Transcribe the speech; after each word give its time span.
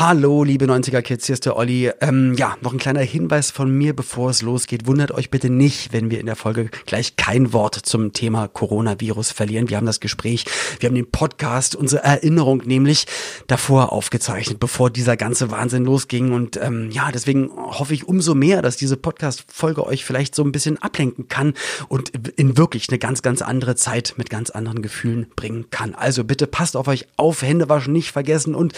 Hallo, 0.00 0.44
liebe 0.44 0.64
90er 0.64 1.02
Kids, 1.02 1.26
hier 1.26 1.34
ist 1.34 1.44
der 1.44 1.56
Olli. 1.58 1.90
Ähm, 2.00 2.32
ja, 2.32 2.56
noch 2.62 2.72
ein 2.72 2.78
kleiner 2.78 3.02
Hinweis 3.02 3.50
von 3.50 3.70
mir, 3.70 3.94
bevor 3.94 4.30
es 4.30 4.40
losgeht. 4.40 4.86
Wundert 4.86 5.12
euch 5.12 5.28
bitte 5.28 5.50
nicht, 5.50 5.92
wenn 5.92 6.10
wir 6.10 6.20
in 6.20 6.24
der 6.24 6.36
Folge 6.36 6.70
gleich 6.86 7.16
kein 7.16 7.52
Wort 7.52 7.74
zum 7.74 8.14
Thema 8.14 8.48
Coronavirus 8.48 9.30
verlieren. 9.30 9.68
Wir 9.68 9.76
haben 9.76 9.84
das 9.84 10.00
Gespräch, 10.00 10.46
wir 10.78 10.88
haben 10.88 10.94
den 10.94 11.10
Podcast, 11.10 11.76
unsere 11.76 12.02
Erinnerung 12.02 12.62
nämlich 12.64 13.04
davor 13.46 13.92
aufgezeichnet, 13.92 14.58
bevor 14.58 14.88
dieser 14.88 15.18
ganze 15.18 15.50
Wahnsinn 15.50 15.84
losging. 15.84 16.32
Und 16.32 16.56
ähm, 16.56 16.90
ja, 16.90 17.12
deswegen 17.12 17.50
hoffe 17.54 17.92
ich 17.92 18.08
umso 18.08 18.34
mehr, 18.34 18.62
dass 18.62 18.78
diese 18.78 18.96
Podcast-Folge 18.96 19.86
euch 19.86 20.06
vielleicht 20.06 20.34
so 20.34 20.42
ein 20.42 20.50
bisschen 20.50 20.78
ablenken 20.78 21.28
kann 21.28 21.52
und 21.88 22.08
in 22.38 22.56
wirklich 22.56 22.88
eine 22.88 22.98
ganz, 22.98 23.20
ganz 23.20 23.42
andere 23.42 23.76
Zeit 23.76 24.14
mit 24.16 24.30
ganz 24.30 24.48
anderen 24.48 24.80
Gefühlen 24.80 25.26
bringen 25.36 25.66
kann. 25.68 25.94
Also 25.94 26.24
bitte 26.24 26.46
passt 26.46 26.74
auf 26.74 26.88
euch 26.88 27.06
auf, 27.18 27.42
Hände 27.42 27.68
waschen 27.68 27.92
nicht 27.92 28.12
vergessen 28.12 28.54
und 28.54 28.72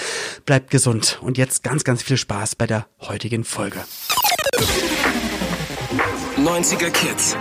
bleibt 0.47 0.71
gesund. 0.73 1.12
Und 1.21 1.39
jetzt 1.39 1.63
ganz, 1.63 1.85
ganz 1.85 2.03
viel 2.03 2.17
Spaß 2.17 2.57
bei 2.57 2.67
der 2.67 2.87
heutigen 3.01 3.45
Folge. 3.45 3.81
90er 6.37 6.91
Kids. 6.91 7.37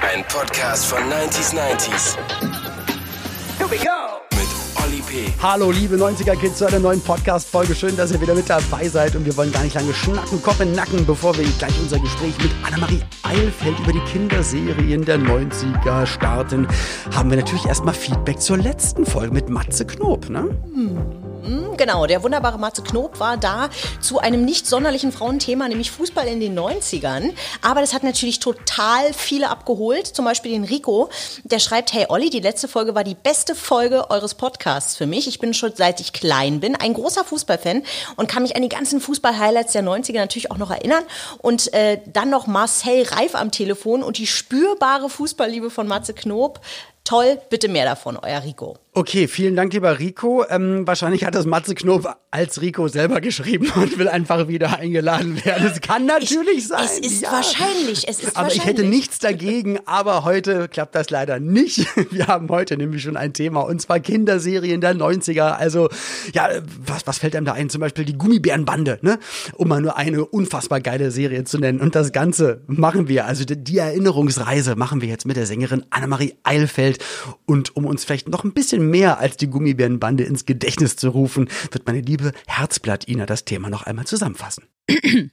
Ein 0.00 0.24
Podcast 0.28 0.86
von 0.86 0.98
90s 1.10 1.54
90s. 1.54 2.16
Here 3.58 3.70
we 3.70 3.78
go! 3.78 4.03
Hallo, 5.40 5.70
liebe 5.70 5.96
90er 5.96 6.34
Kids, 6.36 6.58
zu 6.58 6.66
einer 6.66 6.80
neuen 6.80 7.00
Podcast-Folge. 7.00 7.74
Schön, 7.74 7.96
dass 7.96 8.10
ihr 8.10 8.20
wieder 8.20 8.34
mit 8.34 8.50
dabei 8.50 8.88
seid. 8.88 9.14
Und 9.14 9.24
wir 9.24 9.36
wollen 9.36 9.52
gar 9.52 9.62
nicht 9.62 9.74
lange 9.74 9.94
schnacken, 9.94 10.42
Kopf 10.42 10.60
in 10.60 10.72
Nacken, 10.72 11.06
bevor 11.06 11.36
wir 11.36 11.44
gleich 11.58 11.78
unser 11.80 12.00
Gespräch 12.00 12.36
mit 12.38 12.50
Annemarie 12.64 13.00
Eilfeld 13.22 13.78
über 13.78 13.92
die 13.92 14.00
Kinderserien 14.10 15.04
der 15.04 15.18
90er 15.18 16.06
starten. 16.06 16.66
Haben 17.14 17.30
wir 17.30 17.36
natürlich 17.36 17.66
erstmal 17.66 17.94
Feedback 17.94 18.40
zur 18.40 18.56
letzten 18.56 19.06
Folge 19.06 19.32
mit 19.32 19.48
Matze 19.48 19.86
Knob, 19.86 20.28
ne? 20.30 20.48
Genau, 21.76 22.06
der 22.06 22.22
wunderbare 22.22 22.58
Matze 22.58 22.82
Knob 22.82 23.20
war 23.20 23.36
da 23.36 23.68
zu 24.00 24.18
einem 24.18 24.44
nicht 24.44 24.66
sonderlichen 24.66 25.12
Frauenthema, 25.12 25.68
nämlich 25.68 25.90
Fußball 25.90 26.26
in 26.26 26.40
den 26.40 26.58
90ern. 26.58 27.32
Aber 27.60 27.80
das 27.80 27.92
hat 27.92 28.02
natürlich 28.02 28.38
total 28.38 29.12
viele 29.12 29.50
abgeholt. 29.50 30.06
Zum 30.06 30.24
Beispiel 30.24 30.52
den 30.52 30.64
Rico, 30.64 31.10
der 31.42 31.58
schreibt, 31.58 31.92
hey 31.92 32.06
Olli, 32.08 32.30
die 32.30 32.40
letzte 32.40 32.68
Folge 32.68 32.94
war 32.94 33.04
die 33.04 33.16
beste 33.16 33.54
Folge 33.54 34.10
eures 34.10 34.34
Podcasts 34.34 34.96
für 34.96 35.03
mich. 35.06 35.26
Ich 35.26 35.38
bin 35.38 35.54
schon 35.54 35.72
seit 35.74 36.00
ich 36.00 36.12
klein 36.12 36.60
bin 36.60 36.76
ein 36.76 36.94
großer 36.94 37.24
Fußballfan 37.24 37.82
und 38.16 38.28
kann 38.28 38.42
mich 38.42 38.56
an 38.56 38.62
die 38.62 38.68
ganzen 38.68 39.00
Fußball-Highlights 39.00 39.72
der 39.72 39.82
90er 39.82 40.14
natürlich 40.14 40.50
auch 40.50 40.58
noch 40.58 40.70
erinnern. 40.70 41.04
Und 41.38 41.72
äh, 41.74 42.00
dann 42.06 42.30
noch 42.30 42.46
Marcel 42.46 43.02
Reif 43.02 43.34
am 43.34 43.50
Telefon 43.50 44.02
und 44.02 44.18
die 44.18 44.26
spürbare 44.26 45.08
Fußballliebe 45.08 45.70
von 45.70 45.86
Matze 45.86 46.14
Knob. 46.14 46.60
Toll, 47.04 47.40
bitte 47.50 47.68
mehr 47.68 47.84
davon, 47.84 48.16
euer 48.16 48.42
Rico. 48.42 48.78
Okay, 48.96 49.26
vielen 49.26 49.56
Dank, 49.56 49.72
lieber 49.72 49.98
Rico. 49.98 50.44
Ähm, 50.48 50.86
wahrscheinlich 50.86 51.24
hat 51.24 51.34
das 51.34 51.46
Matze 51.46 51.74
Knob 51.74 52.08
als 52.30 52.60
Rico 52.60 52.86
selber 52.86 53.20
geschrieben 53.20 53.68
und 53.74 53.98
will 53.98 54.06
einfach 54.06 54.46
wieder 54.46 54.78
eingeladen 54.78 55.44
werden. 55.44 55.66
Es 55.66 55.80
kann 55.80 56.06
natürlich 56.06 56.58
ich, 56.58 56.68
sein. 56.68 56.84
Es 56.84 57.00
ist 57.00 57.22
ja. 57.22 57.32
wahrscheinlich, 57.32 58.06
es 58.06 58.20
ist 58.20 58.36
Aber 58.36 58.46
ich 58.46 58.58
wahrscheinlich. 58.58 58.64
hätte 58.66 58.84
nichts 58.84 59.18
dagegen, 59.18 59.80
aber 59.84 60.24
heute 60.24 60.68
klappt 60.68 60.94
das 60.94 61.10
leider 61.10 61.40
nicht. 61.40 61.88
Wir 62.12 62.28
haben 62.28 62.48
heute 62.50 62.76
nämlich 62.76 63.02
schon 63.02 63.16
ein 63.16 63.32
Thema 63.32 63.62
und 63.62 63.80
zwar 63.82 63.98
Kinderserien 63.98 64.80
der 64.80 64.94
90er. 64.94 65.54
Also, 65.54 65.88
ja, 66.32 66.50
was, 66.86 67.04
was 67.04 67.18
fällt 67.18 67.34
einem 67.34 67.46
da 67.46 67.54
ein? 67.54 67.70
Zum 67.70 67.80
Beispiel 67.80 68.04
die 68.04 68.16
Gummibärenbande, 68.16 69.00
ne? 69.02 69.18
Um 69.54 69.66
mal 69.66 69.80
nur 69.80 69.96
eine 69.96 70.24
unfassbar 70.24 70.80
geile 70.80 71.10
Serie 71.10 71.42
zu 71.42 71.58
nennen. 71.58 71.80
Und 71.80 71.96
das 71.96 72.12
Ganze 72.12 72.62
machen 72.68 73.08
wir, 73.08 73.26
also 73.26 73.44
die, 73.44 73.56
die 73.56 73.78
Erinnerungsreise 73.78 74.76
machen 74.76 75.00
wir 75.00 75.08
jetzt 75.08 75.26
mit 75.26 75.36
der 75.36 75.46
Sängerin 75.46 75.84
Annemarie 75.90 76.34
Eilfeld. 76.44 76.98
Und 77.44 77.74
um 77.74 77.86
uns 77.86 78.04
vielleicht 78.04 78.28
noch 78.28 78.44
ein 78.44 78.52
bisschen 78.52 78.83
mehr 78.90 79.18
als 79.18 79.36
die 79.36 79.48
Gummibärenbande 79.48 80.24
ins 80.24 80.46
Gedächtnis 80.46 80.96
zu 80.96 81.10
rufen, 81.10 81.48
wird 81.70 81.86
meine 81.86 82.00
liebe 82.00 82.32
Herzblatt 82.46 83.08
Ina 83.08 83.26
das 83.26 83.44
Thema 83.44 83.70
noch 83.70 83.82
einmal 83.84 84.06
zusammenfassen. 84.06 84.64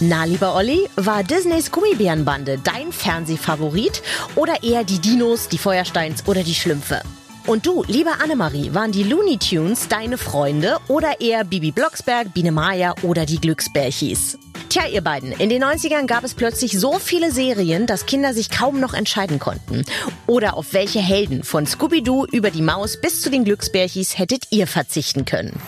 Na, 0.00 0.24
lieber 0.24 0.54
Olli, 0.54 0.88
war 0.96 1.22
Disneys 1.22 1.70
Gummibärenbande 1.70 2.58
dein 2.62 2.90
Fernsehfavorit 2.90 4.02
oder 4.34 4.62
eher 4.62 4.84
die 4.84 4.98
Dinos, 4.98 5.48
die 5.48 5.58
Feuersteins 5.58 6.26
oder 6.26 6.42
die 6.42 6.54
Schlümpfe? 6.54 7.02
Und 7.46 7.66
du, 7.66 7.84
liebe 7.86 8.10
Annemarie, 8.22 8.74
waren 8.74 8.92
die 8.92 9.02
Looney 9.02 9.38
Tunes 9.38 9.88
deine 9.88 10.18
Freunde 10.18 10.78
oder 10.88 11.20
eher 11.20 11.44
Bibi 11.44 11.72
Blocksberg, 11.72 12.32
Biene 12.34 12.52
Maya 12.52 12.94
oder 13.02 13.26
die 13.26 13.40
Glücksbärchis? 13.40 14.38
Tja, 14.68 14.86
ihr 14.86 15.00
beiden, 15.00 15.32
in 15.32 15.48
den 15.48 15.64
90ern 15.64 16.06
gab 16.06 16.22
es 16.22 16.34
plötzlich 16.34 16.78
so 16.78 17.00
viele 17.00 17.32
Serien, 17.32 17.86
dass 17.86 18.06
Kinder 18.06 18.32
sich 18.34 18.50
kaum 18.50 18.78
noch 18.78 18.94
entscheiden 18.94 19.40
konnten. 19.40 19.84
Oder 20.28 20.56
auf 20.56 20.72
welche 20.72 21.00
Helden 21.00 21.42
von 21.42 21.66
Scooby-Doo 21.66 22.26
über 22.30 22.50
die 22.50 22.62
Maus 22.62 23.00
bis 23.00 23.20
zu 23.20 23.30
den 23.30 23.44
Glücksbärchis 23.44 24.16
hättet 24.16 24.44
ihr 24.50 24.68
verzichten 24.68 25.24
können? 25.24 25.58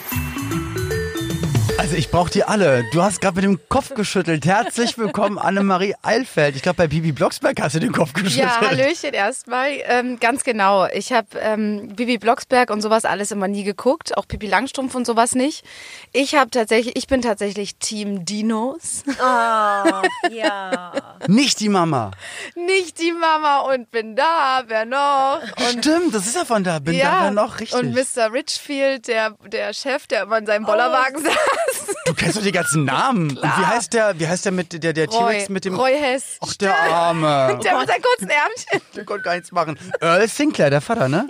Also 1.78 1.96
ich 1.96 2.10
brauche 2.10 2.30
die 2.30 2.44
alle. 2.44 2.84
Du 2.92 3.02
hast 3.02 3.20
gerade 3.20 3.34
mit 3.36 3.44
dem 3.44 3.58
Kopf 3.68 3.94
geschüttelt. 3.94 4.46
Herzlich 4.46 4.98
willkommen, 4.98 5.36
Annemarie 5.36 5.94
Eilfeld. 6.02 6.54
Ich 6.54 6.62
glaube, 6.62 6.76
bei 6.76 6.86
Bibi 6.86 7.10
Blocksberg 7.10 7.60
hast 7.60 7.74
du 7.74 7.80
den 7.80 7.90
Kopf 7.92 8.12
geschüttelt. 8.12 8.38
Ja, 8.38 8.60
Hallöchen 8.60 9.12
erstmal. 9.12 9.70
Ähm, 9.86 10.20
ganz 10.20 10.44
genau. 10.44 10.86
Ich 10.86 11.12
habe 11.12 11.26
ähm, 11.40 11.88
Bibi 11.96 12.18
Blocksberg 12.18 12.70
und 12.70 12.82
sowas 12.82 13.04
alles 13.04 13.32
immer 13.32 13.48
nie 13.48 13.64
geguckt, 13.64 14.16
auch 14.16 14.28
Pipi 14.28 14.46
Langstrumpf 14.46 14.94
und 14.94 15.06
sowas 15.06 15.34
nicht. 15.34 15.64
Ich 16.12 16.36
habe 16.36 16.50
tatsächlich, 16.50 16.94
ich 16.96 17.08
bin 17.08 17.20
tatsächlich 17.20 17.74
Team 17.76 18.24
Dinos, 18.24 19.02
Oh, 19.08 20.02
ja. 20.30 20.92
Nicht 21.26 21.58
die 21.60 21.68
Mama. 21.68 22.12
nicht 22.54 23.00
die 23.00 23.12
Mama 23.12 23.60
und 23.72 23.90
bin 23.90 24.14
da, 24.16 24.62
wer 24.66 24.84
noch? 24.84 25.40
Und 25.70 25.84
Stimmt, 25.84 26.14
das 26.14 26.26
ist 26.26 26.36
ja 26.36 26.44
von 26.44 26.62
da. 26.64 26.78
Bin 26.78 26.98
da 26.98 27.30
noch 27.30 27.58
richtig. 27.60 27.78
Und 27.80 27.92
Mr. 27.92 28.32
Richfield, 28.32 29.08
der, 29.08 29.34
der 29.46 29.72
Chef, 29.72 30.06
der 30.06 30.22
immer 30.24 30.38
in 30.38 30.46
seinem 30.46 30.64
Bollerwagen 30.64 31.16
Oh. 31.18 31.28
saß. 31.28 31.71
Du 32.06 32.14
kennst 32.14 32.36
doch 32.36 32.42
die 32.42 32.52
ganzen 32.52 32.84
Namen. 32.84 33.36
Und 33.36 33.42
wie 33.42 33.66
heißt 33.66 33.92
der, 33.92 34.18
wie 34.18 34.26
heißt 34.26 34.44
der 34.44 34.52
mit 34.52 34.82
der, 34.82 34.92
der 34.92 35.08
T-Rex 35.08 35.48
mit 35.48 35.64
dem. 35.64 35.74
Roy 35.74 35.98
Hess. 35.98 36.38
Ach, 36.40 36.54
der 36.54 36.76
Arme. 36.76 37.58
Der 37.62 37.78
mit 37.78 37.88
seinen 37.88 38.02
kurzen 38.02 38.28
Ärmchen. 38.28 38.80
Der 38.96 39.04
konnte 39.04 39.22
gar 39.22 39.34
nichts 39.34 39.52
machen. 39.52 39.78
Earl 40.00 40.28
Sinclair, 40.28 40.70
der 40.70 40.80
Vater, 40.80 41.08
ne? 41.08 41.28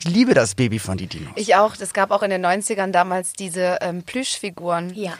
Ich 0.00 0.10
liebe 0.10 0.34
das 0.34 0.54
Baby 0.54 0.78
von 0.78 0.96
die 0.96 1.06
Dinos. 1.06 1.32
Ich 1.36 1.54
auch. 1.56 1.74
Es 1.78 1.92
gab 1.92 2.10
auch 2.10 2.22
in 2.22 2.30
den 2.30 2.44
90ern 2.44 2.90
damals 2.90 3.32
diese 3.32 3.78
ähm, 3.80 4.02
Plüschfiguren. 4.02 4.94
Ja. 4.94 5.12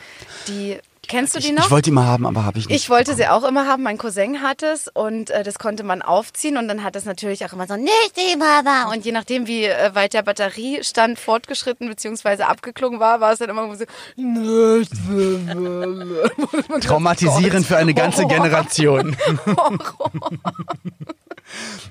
Die, 0.49 0.79
kennst 1.11 1.35
du 1.35 1.41
die 1.41 1.49
Ich, 1.49 1.53
noch? 1.53 1.65
ich 1.67 1.71
wollte 1.71 1.91
die 1.91 1.95
mal 1.95 2.07
haben, 2.07 2.27
aber 2.27 2.45
habe 2.45 2.59
ich 2.59 2.69
nicht. 2.69 2.77
Ich 2.77 2.89
wollte 2.89 3.15
sie 3.15 3.27
auch 3.27 3.45
immer 3.45 3.67
haben. 3.67 3.83
Mein 3.83 3.99
Cousin 3.99 4.43
hat 4.43 4.63
es 4.63 4.89
und 4.89 5.31
äh, 5.31 5.43
das 5.43 5.59
konnte 5.59 5.83
man 5.83 6.03
aufziehen 6.03 6.57
und 6.57 6.69
dann 6.69 6.83
hat 6.83 6.97
es 6.97 7.05
natürlich 7.05 7.45
auch 7.45 7.53
immer 7.53 7.67
so 7.67 7.77
nicht 7.77 8.13
die 8.17 8.37
Mama 8.37 8.91
und 8.93 9.05
je 9.05 9.13
nachdem 9.13 9.47
wie 9.47 9.65
äh, 9.65 9.95
weit 9.95 10.15
der 10.15 10.23
Batteriestand 10.23 11.19
fortgeschritten 11.19 11.89
bzw. 11.89 12.45
abgeklungen 12.45 13.01
war, 13.01 13.21
war 13.21 13.33
es 13.33 13.41
dann 13.41 13.51
immer 13.51 13.75
so 13.77 13.85
nicht. 14.17 14.91
Traumatisierend 16.81 17.67
für 17.67 17.77
eine 17.77 17.93
ganze 17.93 18.25
Horror. 18.25 18.31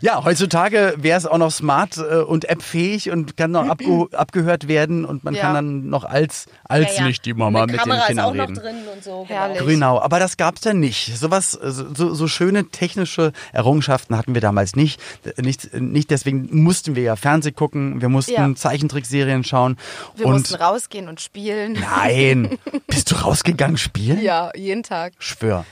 Ja, 0.02 0.24
heutzutage 0.24 0.94
wäre 0.98 1.18
es 1.18 1.26
auch 1.26 1.38
noch 1.38 1.52
smart 1.52 1.98
äh, 1.98 2.18
und 2.18 2.50
appfähig 2.50 3.10
und 3.12 3.36
kann 3.38 3.52
noch 3.52 3.68
abge 3.68 4.08
abgehört 4.14 4.68
werden 4.68 5.06
und 5.06 5.24
man 5.24 5.34
Ja. 5.34 5.42
kann 5.42 5.54
dann 5.56 5.90
noch 5.90 6.04
als 6.06 6.46
als 6.64 6.96
Ja, 6.96 7.02
ja. 7.02 7.08
nicht 7.08 7.26
die 7.26 7.34
Mama 7.34 7.66
mit 7.66 7.78
Kamera 7.78 8.00
den 8.00 8.08
Kindern 8.08 8.26
ist 8.26 8.30
auch 8.30 8.34
reden. 8.44 8.54
noch 8.54 8.62
drin 8.62 8.76
und 8.96 9.04
so. 9.04 9.26
Herrlich. 9.28 9.58
Genau. 9.60 9.70
Genau, 9.70 10.00
aber 10.02 10.20
das 10.20 10.38
gab's 10.38 10.64
ja 10.66 10.74
nicht. 10.74 11.18
Sowas, 11.18 11.52
so, 11.52 12.14
so 12.14 12.28
schöne 12.28 12.66
technische 12.70 13.32
Errungenschaften 13.54 14.16
hatten 14.18 14.34
wir 14.34 14.42
damals 14.42 14.76
nicht. 14.76 15.02
Nicht, 15.38 15.74
nicht 15.74 16.12
deswegen 16.12 16.50
mussten 16.64 16.96
wir 16.96 17.04
ja 17.04 17.16
Fernseh 17.16 17.52
gucken, 17.52 18.02
wir 18.02 18.10
mussten 18.10 18.34
Ja. 18.34 18.54
Zeichentrickserien 18.56 19.44
schauen. 19.44 19.78
Wir 20.16 20.26
und 20.28 20.34
mussten 20.34 20.56
rausgehen 20.56 21.08
und 21.10 21.22
spielen. 21.22 21.74
nein, 21.74 22.58
bist 22.88 23.12
du 23.12 23.16
rausgegangen 23.16 23.78
spielen? 23.78 24.22
Ja, 24.22 24.52
jeden 24.56 24.84
Tag. 24.84 25.14
Schwör. 25.20 25.66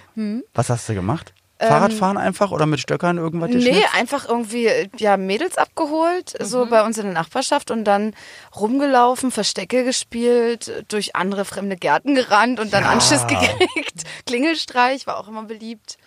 Was 0.53 0.69
hast 0.69 0.89
du 0.89 0.93
gemacht? 0.95 1.33
Fahrradfahren 1.59 2.17
einfach 2.17 2.51
oder 2.51 2.65
mit 2.65 2.79
Stöckern 2.79 3.17
irgendwas 3.17 3.49
Ähm, 3.51 3.57
Nee, 3.59 3.83
einfach 3.97 4.27
irgendwie 4.29 4.69
ja 4.97 5.17
Mädels 5.17 5.57
abgeholt, 5.57 6.33
so 6.41 6.65
bei 6.67 6.83
uns 6.85 6.97
in 6.97 7.05
der 7.05 7.13
Nachbarschaft 7.13 7.71
und 7.71 7.83
dann 7.85 8.13
rumgelaufen, 8.55 9.31
Verstecke 9.31 9.83
gespielt, 9.83 10.85
durch 10.89 11.15
andere 11.15 11.45
fremde 11.45 11.75
Gärten 11.77 12.15
gerannt 12.15 12.59
und 12.59 12.73
dann 12.73 12.83
Ja. 12.83 12.89
Anschiss 12.91 13.25
gekriegt. 13.27 14.03
Klingelstreich 14.25 15.07
war 15.07 15.17
auch 15.17 15.27
immer 15.27 15.43
beliebt. 15.43 15.97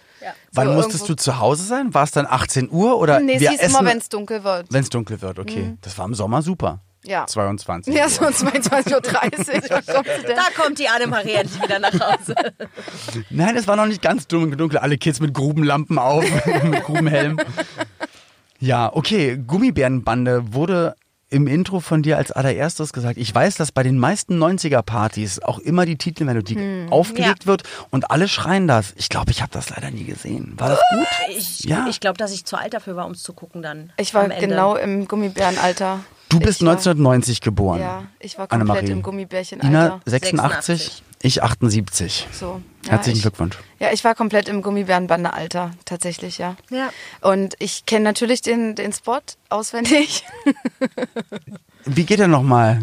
Wann 0.53 0.69
so 0.69 0.75
musstest 0.75 1.05
irgendwo- 1.05 1.15
du 1.15 1.17
zu 1.17 1.39
Hause 1.41 1.65
sein? 1.65 1.95
War 1.95 2.05
es 2.05 2.11
dann 2.11 2.27
18 2.29 2.71
Uhr 2.71 2.99
oder 2.99 3.21
Nee, 3.21 3.41
wir 3.41 3.49
es 3.49 3.53
hieß 3.55 3.61
essen, 3.63 3.77
immer, 3.81 3.89
wenn 3.91 3.99
es 3.99 4.09
dunkel 4.11 4.45
wird. 4.45 4.67
wenn 4.71 4.83
es 4.83 4.91
dunkel 4.91 5.21
wird? 5.23 5.39
Okay, 5.39 5.77
das 5.81 5.97
war 5.97 6.05
im 6.05 6.15
Sommer 6.15 6.43
super. 6.43 6.81
Ja. 7.05 7.27
22. 7.27 7.95
Ja, 7.95 8.09
so 8.09 8.25
22.30 8.27 8.93
Uhr. 8.93 9.03
Da 10.35 10.63
kommt 10.63 10.79
die 10.79 10.89
Annemarie 10.89 11.33
endlich 11.33 11.63
wieder 11.63 11.79
nach 11.79 11.93
Hause. 11.95 12.35
Nein, 13.31 13.57
es 13.57 13.67
war 13.67 13.77
noch 13.77 13.87
nicht 13.87 14.03
ganz 14.03 14.27
dunkel, 14.27 14.57
dunkel. 14.57 14.79
Alle 14.79 14.99
Kids 14.99 15.21
mit 15.21 15.33
Grubenlampen 15.33 15.99
auf, 15.99 16.25
mit 16.65 16.83
Grubenhelm. 16.85 17.39
Ja, 18.59 18.91
okay. 18.95 19.39
Gummibärenbande 19.47 20.53
wurde 20.53 20.95
im 21.33 21.47
Intro 21.47 21.79
von 21.79 22.03
dir 22.03 22.17
als 22.19 22.33
allererstes 22.33 22.93
gesagt. 22.93 23.17
Ich 23.17 23.33
weiß, 23.33 23.55
dass 23.55 23.71
bei 23.71 23.85
den 23.85 23.97
meisten 23.99 24.43
90er-Partys 24.43 25.41
auch 25.43 25.61
immer 25.61 25.87
die 25.87 25.97
Titelmelodie 25.97 26.57
Hm, 26.57 26.89
aufgelegt 26.93 27.47
wird 27.47 27.63
und 27.91 28.11
alle 28.11 28.27
schreien 28.29 28.67
das. 28.67 28.93
Ich 28.97 29.09
glaube, 29.09 29.31
ich 29.31 29.41
habe 29.41 29.53
das 29.53 29.71
leider 29.71 29.91
nie 29.93 30.05
gesehen. 30.05 30.55
War 30.59 30.71
das 30.71 30.81
gut? 30.93 31.07
Ich, 31.31 31.61
Ja. 31.65 31.87
ich 31.89 32.01
glaube, 32.01 32.19
dass 32.19 32.33
ich 32.33 32.45
zu 32.45 32.57
alt 32.57 32.75
dafür 32.75 32.97
war, 32.97 33.07
um 33.07 33.13
es 33.13 33.23
zu 33.23 33.33
gucken 33.33 33.63
dann. 33.63 33.93
Ich 33.97 34.13
war 34.13 34.29
genau 34.29 34.75
im 34.75 35.07
Gummibärenalter. 35.07 36.01
Du 36.31 36.39
bist 36.41 36.61
Ich 36.61 36.67
war- 36.67 36.73
1990 36.73 37.41
geboren. 37.43 37.81
Ja, 37.81 38.05
ich 38.19 38.39
war 38.39 38.47
komplett 38.49 38.71
Annemarie. 38.71 38.91
im 38.93 39.03
Gummibärchenalter. 39.03 39.69
Ina 39.69 40.01
86, 40.07 40.67
86. 40.67 41.03
ich 41.23 41.43
78. 41.43 42.29
So. 42.33 42.63
Ja, 42.87 42.93
Herzlichen 42.93 43.17
ich, 43.19 43.23
Glückwunsch. 43.23 43.59
Ja, 43.79 43.93
ich 43.93 44.03
war 44.05 44.15
komplett 44.15 44.49
im 44.49 44.63
Gummibärenbande-Alter, 44.63 45.73
tatsächlich, 45.85 46.39
ja. 46.39 46.57
Ja. 46.71 46.91
Und 47.21 47.55
ich 47.59 47.85
kenne 47.85 48.05
natürlich 48.05 48.41
den, 48.43 48.75
den 48.75 48.93
Spot 48.93 49.19
auswendig. 49.51 50.25
Wie 51.85 52.05
geht 52.05 52.21
er 52.21 52.29
nochmal? 52.29 52.83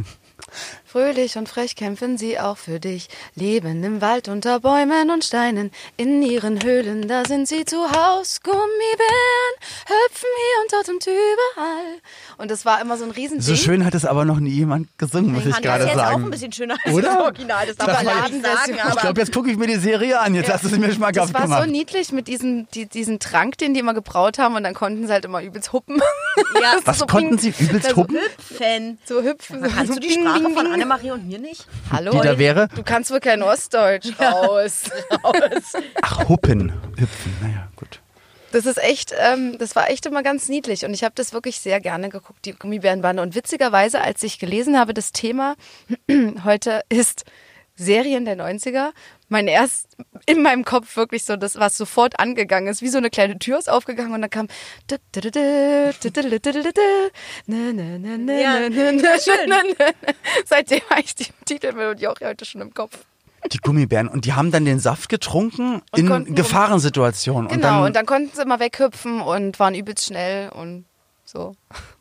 Fröhlich 0.89 1.38
und 1.38 1.50
frech 1.50 1.75
kämpfen 1.75 2.18
sie 2.18 2.39
auch 2.39 2.57
für 2.57 2.80
dich. 2.80 3.10
Leben 3.36 3.84
im 3.84 4.00
Wald 4.00 4.30
unter 4.30 4.62
Bäumen 4.62 5.10
und 5.10 5.25
Steinen. 5.25 5.69
In 5.98 6.22
ihren 6.24 6.63
Höhlen, 6.63 7.10
da 7.10 7.25
sind 7.25 7.45
sie 7.50 7.66
zu 7.66 7.92
Haus. 7.92 8.39
Gummibären 8.42 9.54
hüpfen 9.86 10.30
hier 10.38 10.63
und 10.63 10.72
dort 10.72 10.88
und 10.89 11.06
überall. 11.06 12.00
Und 12.38 12.51
das 12.51 12.63
war 12.63 12.80
immer 12.80 12.95
so 12.98 13.04
ein 13.04 13.12
Riesending. 13.12 13.42
So 13.45 13.57
schön 13.57 13.84
hat 13.84 13.95
es 13.95 14.06
aber 14.06 14.24
noch 14.24 14.39
nie 14.39 14.51
jemand 14.51 14.88
gesungen, 14.98 15.34
muss 15.34 15.45
ich 15.45 15.51
fand 15.51 15.66
gerade 15.66 15.84
das 15.84 15.92
jetzt 15.94 16.00
auch 16.00 16.06
sagen. 16.12 16.24
ein 16.24 16.31
bisschen 16.31 16.51
schöner 16.54 16.78
als 16.81 16.94
Oder? 16.94 17.07
das 17.10 17.18
Original. 17.18 17.68
Das 17.68 17.75
darf 17.75 17.88
man 17.88 18.06
ja 18.06 18.13
sagen. 18.56 18.78
Ich 18.95 19.01
glaube, 19.01 19.19
jetzt 19.19 19.33
gucke 19.33 19.51
ich 19.51 19.57
mir 19.57 19.68
die 19.68 19.75
Serie 19.75 20.19
an. 20.22 20.36
Jetzt 20.36 20.50
hast 20.50 20.63
du 20.63 20.69
es 20.69 20.78
mir 20.78 20.94
schmackhaft 20.94 21.18
Das 21.18 21.33
war 21.33 21.42
gemacht. 21.42 21.63
so 21.66 21.69
niedlich 21.69 22.13
mit 22.13 22.30
diesem 22.30 22.66
die, 22.74 22.86
diesen 22.86 23.19
Trank, 23.19 23.57
den 23.57 23.74
die 23.74 23.81
immer 23.81 23.94
gebraut 23.94 24.40
haben 24.40 24.56
und 24.56 24.63
dann 24.63 24.74
konnten 24.74 25.06
sie 25.06 25.12
halt 25.12 25.25
immer 25.25 25.42
übelst 25.44 25.74
huppen. 25.74 25.98
ja, 26.62 26.78
Was 26.86 27.00
so 27.00 27.06
konnten 27.07 27.38
sie 27.38 27.54
übelst 27.60 27.90
so 27.90 27.98
huppen? 27.98 28.18
Fan. 28.40 29.00
So 29.04 29.22
hüpfen. 29.22 29.62
so 29.62 29.69
Kannst 29.69 29.94
du 29.94 30.00
die 30.00 30.12
Sprache 30.12 30.50
von. 30.50 30.78
Annemarie 30.88 31.12
und 31.12 31.28
mir 31.28 31.39
nicht? 31.39 31.68
Hallo? 31.92 32.12
Die 32.12 32.19
da 32.19 32.39
wäre? 32.39 32.69
Du 32.74 32.81
kannst 32.81 33.12
wohl 33.12 33.19
kein 33.19 33.44
Ostdeutsch 33.44 34.07
raus. 34.19 34.84
Ach, 36.01 36.30
Huppen. 36.30 36.72
Hüpfen. 36.98 37.36
Naja, 37.42 37.68
gut. 37.75 38.00
Das 38.54 38.66
ist 38.66 38.81
echt, 38.81 39.13
ähm, 39.19 39.57
das 39.57 39.75
war 39.75 39.89
echt 39.89 40.06
immer 40.06 40.24
ganz 40.24 40.48
niedlich 40.48 40.86
und 40.86 40.94
ich 40.94 41.04
habe 41.04 41.13
das 41.16 41.34
wirklich 41.34 41.60
sehr 41.60 41.81
gerne 41.81 42.07
geguckt, 42.07 42.45
die 42.45 42.54
Gummibärenbande. 42.54 43.22
Und 43.22 43.36
witzigerweise, 43.36 44.00
als 44.00 44.24
ich 44.24 44.39
gelesen 44.39 44.80
habe, 44.80 44.94
das 44.94 45.12
Thema 45.12 45.56
heute 46.45 46.84
ist 46.88 47.25
Serien 47.78 48.26
der 48.26 48.36
90er, 48.38 48.90
mein 49.30 49.48
erst 49.48 49.96
in 50.26 50.42
meinem 50.42 50.66
Kopf 50.66 50.98
wirklich 50.98 51.24
so 51.24 51.36
das, 51.38 51.58
was 51.60 51.78
sofort 51.78 52.20
angegangen 52.20 52.68
ist, 52.68 52.82
wie 52.82 52.88
so 52.90 52.98
eine 52.98 53.10
kleine 53.10 53.38
Tür 53.40 53.60
ist 53.60 53.70
aufgegangen 53.70 54.14
und 54.14 54.22
dann 54.22 54.30
kam 54.30 54.48
Ja. 57.48 58.70
Seitdem 60.46 60.82
habe 60.90 61.02
ich 61.02 61.16
die 61.16 61.28
Titelmelodie 61.46 62.08
auch 62.08 62.20
heute 62.22 62.46
schon 62.46 62.62
im 62.62 62.74
Kopf. 62.74 62.98
Die 63.52 63.60
Gummibären. 63.60 64.08
Und 64.08 64.26
die 64.26 64.34
haben 64.34 64.52
dann 64.52 64.66
den 64.66 64.80
Saft 64.80 65.10
getrunken 65.10 65.76
Und 65.92 66.00
in 66.00 66.08
konnten- 66.08 66.36
Gefahrensituationen. 66.36 67.48
Genau, 67.48 67.56
und 67.56 67.62
dann, 67.64 67.84
und 67.86 67.96
dann 67.96 68.06
konnten 68.06 68.36
sie 68.36 68.42
immer 68.42 68.60
weghüpfen 68.60 69.22
und 69.22 69.60
waren 69.60 69.76
übelst 69.76 70.06
schnell 70.08 70.50
und 70.50 70.86
so. 71.24 71.56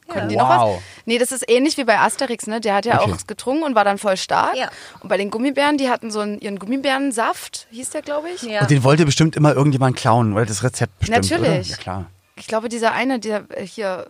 Konnten 0.09 0.29
die 0.29 0.37
noch 0.37 0.49
Wow. 0.49 0.77
was? 0.77 0.83
Nee, 1.05 1.19
das 1.19 1.33
ist 1.33 1.45
ähnlich 1.49 1.77
wie 1.77 1.85
bei 1.85 1.99
Asterix, 1.99 2.47
ne? 2.47 2.61
Der 2.61 2.75
hat 2.75 2.87
ja 2.87 3.01
Okay. 3.01 3.13
auch 3.13 3.27
getrunken 3.27 3.65
und 3.65 3.75
war 3.75 3.85
dann 3.85 3.99
voll 3.99 4.17
stark. 4.17 4.57
Ja. 4.57 4.69
Und 5.01 5.09
bei 5.09 5.17
den 5.17 5.31
Gummibären, 5.31 5.79
die 5.79 5.89
hatten 5.89 6.11
so 6.11 6.21
einen, 6.21 6.41
ihren 6.41 6.59
Gummibärensaft, 6.59 7.67
hieß 7.71 7.91
der, 7.91 8.03
glaube 8.03 8.29
ich. 8.31 8.43
Ja. 8.43 8.61
und 8.63 8.71
den 8.71 8.85
wollte 8.85 9.05
bestimmt 9.05 9.37
immer 9.37 9.55
irgendjemand 9.55 9.97
klauen, 9.97 10.33
oder 10.33 10.47
das 10.47 10.63
Rezept 10.63 10.99
bestimmt, 10.99 11.31
Natürlich. 11.31 11.49
Oder? 11.49 11.63
Ja, 11.71 11.77
klar. 11.77 12.07
Ich 12.37 12.47
glaube, 12.47 12.69
dieser 12.69 12.93
eine, 12.93 13.19
der 13.19 13.45
äh, 13.51 13.67
hier. 13.67 14.09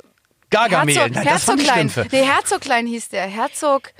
Gargamel. 0.50 0.94
Herzog, 0.94 1.14
Nein, 1.14 1.24
das 1.24 1.44
fand 1.44 1.60
ich 1.60 1.66
Herzoglein. 1.68 1.90
Schlümpfe. 1.90 2.16
Nee, 2.16 2.22
Herzoglein 2.24 2.86
hieß 2.86 3.08
der. 3.08 3.22
Herzog. 3.26 3.90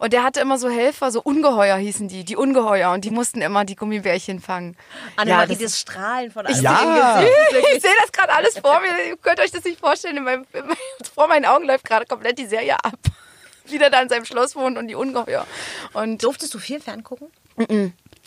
Und 0.00 0.14
der 0.14 0.22
hatte 0.24 0.40
immer 0.40 0.56
so 0.56 0.70
Helfer, 0.70 1.10
so 1.12 1.20
Ungeheuer 1.20 1.76
hießen 1.76 2.08
die, 2.08 2.24
die 2.24 2.34
Ungeheuer. 2.34 2.90
Und 2.92 3.04
die 3.04 3.10
mussten 3.10 3.42
immer 3.42 3.66
die 3.66 3.76
Gummibärchen 3.76 4.40
fangen. 4.40 4.74
Annemarie, 5.16 5.48
das 5.48 5.58
das 5.58 5.80
Strahlen 5.80 6.30
von 6.30 6.46
Ja. 6.62 6.74
Annemarie. 6.74 7.26
Ich 7.76 7.82
sehe 7.82 7.92
das 8.00 8.10
gerade 8.10 8.32
alles 8.32 8.58
vor 8.58 8.80
mir. 8.80 8.88
Ihr 9.08 9.16
könnt 9.18 9.40
euch 9.40 9.50
das 9.50 9.62
nicht 9.64 9.78
vorstellen. 9.78 10.16
In 10.16 10.24
meinem, 10.24 10.46
in 10.54 10.60
meinem, 10.62 10.76
vor 11.14 11.28
meinen 11.28 11.44
Augen 11.44 11.66
läuft 11.66 11.84
gerade 11.84 12.06
komplett 12.06 12.38
die 12.38 12.46
Serie 12.46 12.82
ab. 12.82 12.98
Wie 13.66 13.76
der 13.78 13.90
da 13.90 14.00
in 14.00 14.08
seinem 14.08 14.24
Schloss 14.24 14.56
wohnt 14.56 14.78
und 14.78 14.88
die 14.88 14.94
Ungeheuer. 14.94 15.46
Und 15.92 16.22
Durftest 16.24 16.54
du 16.54 16.58
viel 16.58 16.80
ferngucken? 16.80 17.28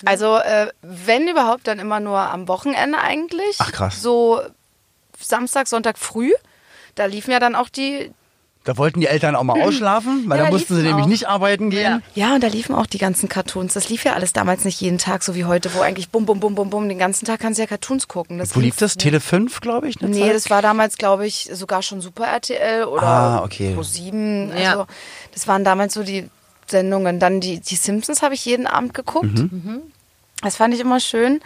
also, 0.06 0.38
äh, 0.38 0.68
wenn 0.84 1.28
überhaupt, 1.28 1.68
dann 1.68 1.80
immer 1.80 2.00
nur 2.00 2.20
am 2.20 2.48
Wochenende 2.48 3.00
eigentlich. 3.00 3.56
Ach, 3.58 3.72
krass. 3.72 4.00
So 4.00 4.42
Samstag, 5.20 5.68
Sonntag 5.68 5.98
früh. 5.98 6.31
Da 6.94 7.06
liefen 7.06 7.31
ja 7.31 7.40
dann 7.40 7.56
auch 7.56 7.70
die. 7.70 8.12
Da 8.65 8.77
wollten 8.77 9.01
die 9.01 9.07
Eltern 9.07 9.36
auch 9.36 9.44
mal 9.44 9.62
ausschlafen, 9.62 10.24
weil 10.27 10.38
Ja, 10.39 10.45
da 10.45 10.51
mussten 10.51 10.75
sie 10.75 10.83
nämlich 10.83 11.04
auch. 11.04 11.10
nicht 11.10 11.27
arbeiten 11.27 11.69
gehen. 11.69 12.01
Ja, 12.15 12.33
und 12.36 12.42
da 12.42 12.48
liefen 12.48 12.74
auch 12.74 12.86
die 12.86 12.98
ganzen 12.98 13.27
Cartoons. 13.27 13.74
Das 13.74 13.89
lief 13.89 14.06
ja 14.06 14.13
alles 14.13 14.31
damals 14.31 14.63
nicht 14.63 14.80
jeden 14.80 14.98
Tag, 15.00 15.21
so 15.24 15.36
wie 15.36 15.44
heute, 15.44 15.74
wo 15.74 15.81
eigentlich 15.81 16.07
bum, 16.10 16.25
bum, 16.25 16.39
bum, 16.39 16.56
bum, 16.56 16.69
bum, 16.69 16.88
den 16.88 16.98
ganzen 16.98 17.25
Tag 17.25 17.42
kannst 17.42 17.57
du 17.57 17.63
ja 17.63 17.68
Cartoons 17.68 18.07
gucken. 18.07 18.38
Das 18.38 18.56
Wo 18.56 18.62
lief 18.62 18.77
das? 18.77 18.95
Tele 18.95 19.19
5, 19.19 19.60
glaube 19.60 19.89
ich? 19.89 20.00
Nee, 20.00 20.18
Zeit? 20.21 20.36
das 20.36 20.50
war 20.50 20.62
damals, 20.62 20.98
glaube 20.98 21.27
ich, 21.27 21.50
sogar 21.51 21.81
schon 21.81 22.00
Super 22.00 22.25
RTL 22.27 22.86
oder 22.86 23.04
Ah, 23.04 23.44
okay. 23.44 23.75
Pro7. 23.77 24.51
Also, 24.51 24.62
Ja. 24.63 24.88
das 25.33 25.45
waren 25.50 25.65
damals 25.65 25.94
so 25.94 26.04
die 26.04 26.30
Sendungen. 26.68 27.19
Dann 27.19 27.42
die, 27.42 27.60
die 27.60 27.75
Simpsons 27.75 28.21
habe 28.21 28.33
ich 28.33 28.45
jeden 28.45 28.65
Abend 28.65 28.94
geguckt. 28.94 29.38
Mhm. 29.39 29.81
Das 30.42 30.56
fand 30.56 30.74
ich 30.74 30.80
immer 30.80 31.01
schön. 31.01 31.42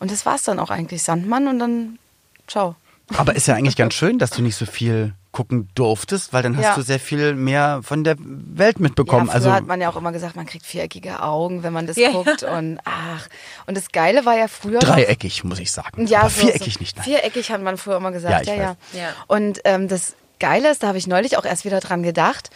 Und 0.00 0.10
das 0.10 0.26
war 0.26 0.34
es 0.34 0.42
dann 0.42 0.58
auch 0.58 0.68
eigentlich. 0.70 1.02
Sandmann 1.02 1.48
und 1.48 1.58
dann 1.60 1.98
ciao. 2.46 2.74
Aber 3.16 3.34
ist 3.34 3.46
ja 3.48 3.54
eigentlich 3.54 3.76
ganz 3.76 3.94
schön, 3.94 4.18
dass 4.18 4.30
du 4.32 4.42
nicht 4.42 4.56
so 4.56 4.66
viel 4.66 5.14
gucken 5.38 5.68
durftest, 5.76 6.32
weil 6.32 6.42
dann 6.42 6.56
hast 6.56 6.64
Ja. 6.64 6.74
du 6.74 6.82
sehr 6.82 6.98
viel 6.98 7.34
mehr 7.34 7.78
von 7.84 8.02
der 8.02 8.16
Welt 8.18 8.80
mitbekommen. 8.80 9.26
ja, 9.28 9.32
früher 9.32 9.34
also 9.36 9.52
hat 9.52 9.66
man 9.68 9.80
ja 9.80 9.88
auch 9.88 9.94
immer 9.94 10.10
gesagt, 10.10 10.34
man 10.34 10.46
kriegt 10.46 10.66
viereckige 10.66 11.22
Augen, 11.22 11.62
wenn 11.62 11.72
man 11.72 11.86
das 11.86 11.96
Ja. 11.96 12.10
guckt. 12.10 12.42
Und 12.42 12.80
ach. 12.84 13.28
Und 13.66 13.76
das 13.76 13.92
Geile 13.92 14.26
war 14.26 14.36
ja 14.36 14.48
früher. 14.48 14.80
noch- 14.80 14.88
dreieckig, 14.94 15.44
muss 15.44 15.60
ich 15.60 15.70
sagen. 15.70 16.08
Ja, 16.08 16.22
Aber 16.22 16.30
so, 16.30 16.40
viereckig 16.40 16.74
so. 16.74 16.80
nicht. 16.80 16.96
Nein. 16.96 17.04
Viereckig 17.04 17.52
hat 17.52 17.62
man 17.62 17.76
früher 17.76 17.98
immer 17.98 18.10
gesagt, 18.10 18.46
Ja, 18.48 18.54
ja. 18.54 18.76
Ja. 18.92 19.08
Und 19.28 19.60
ähm, 19.64 19.86
das 19.86 20.16
Geile 20.40 20.72
ist, 20.72 20.82
da 20.82 20.88
habe 20.88 20.98
ich 20.98 21.06
neulich 21.06 21.38
auch 21.38 21.44
erst 21.44 21.64
wieder 21.64 21.78
dran 21.78 22.02
gedacht, 22.02 22.50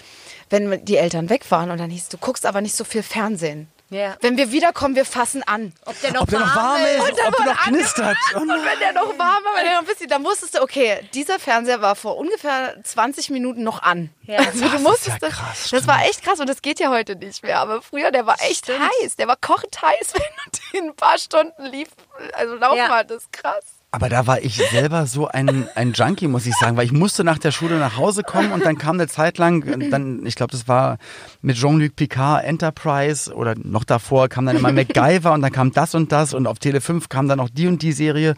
wenn 0.50 0.84
die 0.84 0.96
Eltern 0.96 1.30
weg 1.30 1.48
waren 1.50 1.70
und 1.70 1.78
dann 1.78 1.88
hieß, 1.90 2.08
du 2.08 2.18
guckst 2.18 2.46
aber 2.46 2.60
nicht 2.62 2.74
so 2.76 2.82
viel 2.82 3.04
Fernsehen. 3.04 3.68
Ja. 3.92 4.16
Wenn 4.20 4.36
wir 4.36 4.50
wiederkommen, 4.52 4.94
wir 4.96 5.04
fassen 5.04 5.42
an. 5.42 5.72
Ob 5.84 6.00
der 6.00 6.12
noch, 6.12 6.22
Ob 6.22 6.30
der 6.30 6.40
noch 6.40 6.56
warm 6.56 6.80
ist, 6.82 7.00
Und 7.10 7.18
dann 7.18 7.26
ob 7.28 7.36
der 7.36 7.46
noch 7.46 7.62
knistert. 7.64 8.16
Oh 8.34 8.38
Und 8.38 8.48
wenn 8.48 8.78
der 8.80 8.92
noch 8.92 9.18
warm 9.18 9.44
war, 9.44 9.54
wenn 9.56 9.64
der 9.64 9.72
noch 9.74 9.80
ein 9.80 9.86
bisschen, 9.86 10.08
dann 10.08 10.24
wusstest 10.24 10.54
du, 10.56 10.62
okay, 10.62 11.00
dieser 11.14 11.38
Fernseher 11.38 11.80
war 11.82 11.94
vor 11.94 12.16
ungefähr 12.16 12.74
20 12.82 13.30
Minuten 13.30 13.62
noch 13.62 13.82
an. 13.82 14.10
Ja. 14.22 14.38
Also 14.38 14.68
du 14.68 14.78
musstest, 14.78 15.08
ja 15.08 15.28
das- 15.28 15.34
krass, 15.34 15.68
das 15.70 15.86
war 15.86 16.04
echt 16.06 16.22
krass 16.22 16.40
und 16.40 16.48
das 16.48 16.62
geht 16.62 16.80
ja 16.80 16.90
heute 16.90 17.16
nicht 17.16 17.42
mehr. 17.42 17.58
Aber 17.58 17.82
früher, 17.82 18.10
der 18.10 18.26
war 18.26 18.40
echt 18.42 18.64
Stimmt. 18.64 18.80
heiß, 19.02 19.16
der 19.16 19.28
war 19.28 19.36
kochend 19.36 19.80
heiß, 19.82 20.12
wenn 20.14 20.22
du 20.22 20.60
den 20.80 20.88
ein 20.90 20.96
paar 20.96 21.18
Stunden 21.18 21.64
lief, 21.66 21.88
also 22.32 22.54
laufen 22.54 22.78
Ja. 22.78 22.88
hattest, 22.88 23.32
krass. 23.32 23.64
Aber 23.94 24.08
da 24.08 24.26
war 24.26 24.40
ich 24.40 24.56
selber 24.56 25.04
so 25.06 25.28
ein, 25.28 25.68
ein 25.74 25.92
Junkie, 25.92 26.26
muss 26.26 26.46
ich 26.46 26.54
sagen, 26.54 26.78
weil 26.78 26.86
ich 26.86 26.92
musste 26.92 27.24
nach 27.24 27.36
der 27.36 27.50
Schule 27.50 27.78
nach 27.78 27.98
Hause 27.98 28.22
kommen 28.22 28.50
und 28.50 28.64
dann 28.64 28.78
kam 28.78 28.96
eine 28.96 29.06
Zeit 29.06 29.36
lang, 29.36 29.90
dann, 29.90 30.24
ich 30.24 30.34
glaube, 30.34 30.52
das 30.52 30.66
war 30.66 30.96
mit 31.42 31.56
Jean-Luc 31.56 31.94
Picard 31.94 32.42
Enterprise 32.42 33.30
oder 33.34 33.54
noch 33.54 33.84
davor 33.84 34.30
kam 34.30 34.46
dann 34.46 34.56
immer 34.56 34.72
MacGyver 34.72 35.34
und 35.34 35.42
dann 35.42 35.52
kam 35.52 35.72
das 35.72 35.94
und 35.94 36.10
das 36.10 36.32
und 36.32 36.46
auf 36.46 36.58
Tele 36.58 36.80
5 36.80 37.10
kam 37.10 37.28
dann 37.28 37.38
auch 37.38 37.50
die 37.50 37.66
und 37.66 37.82
die 37.82 37.92
Serie. 37.92 38.34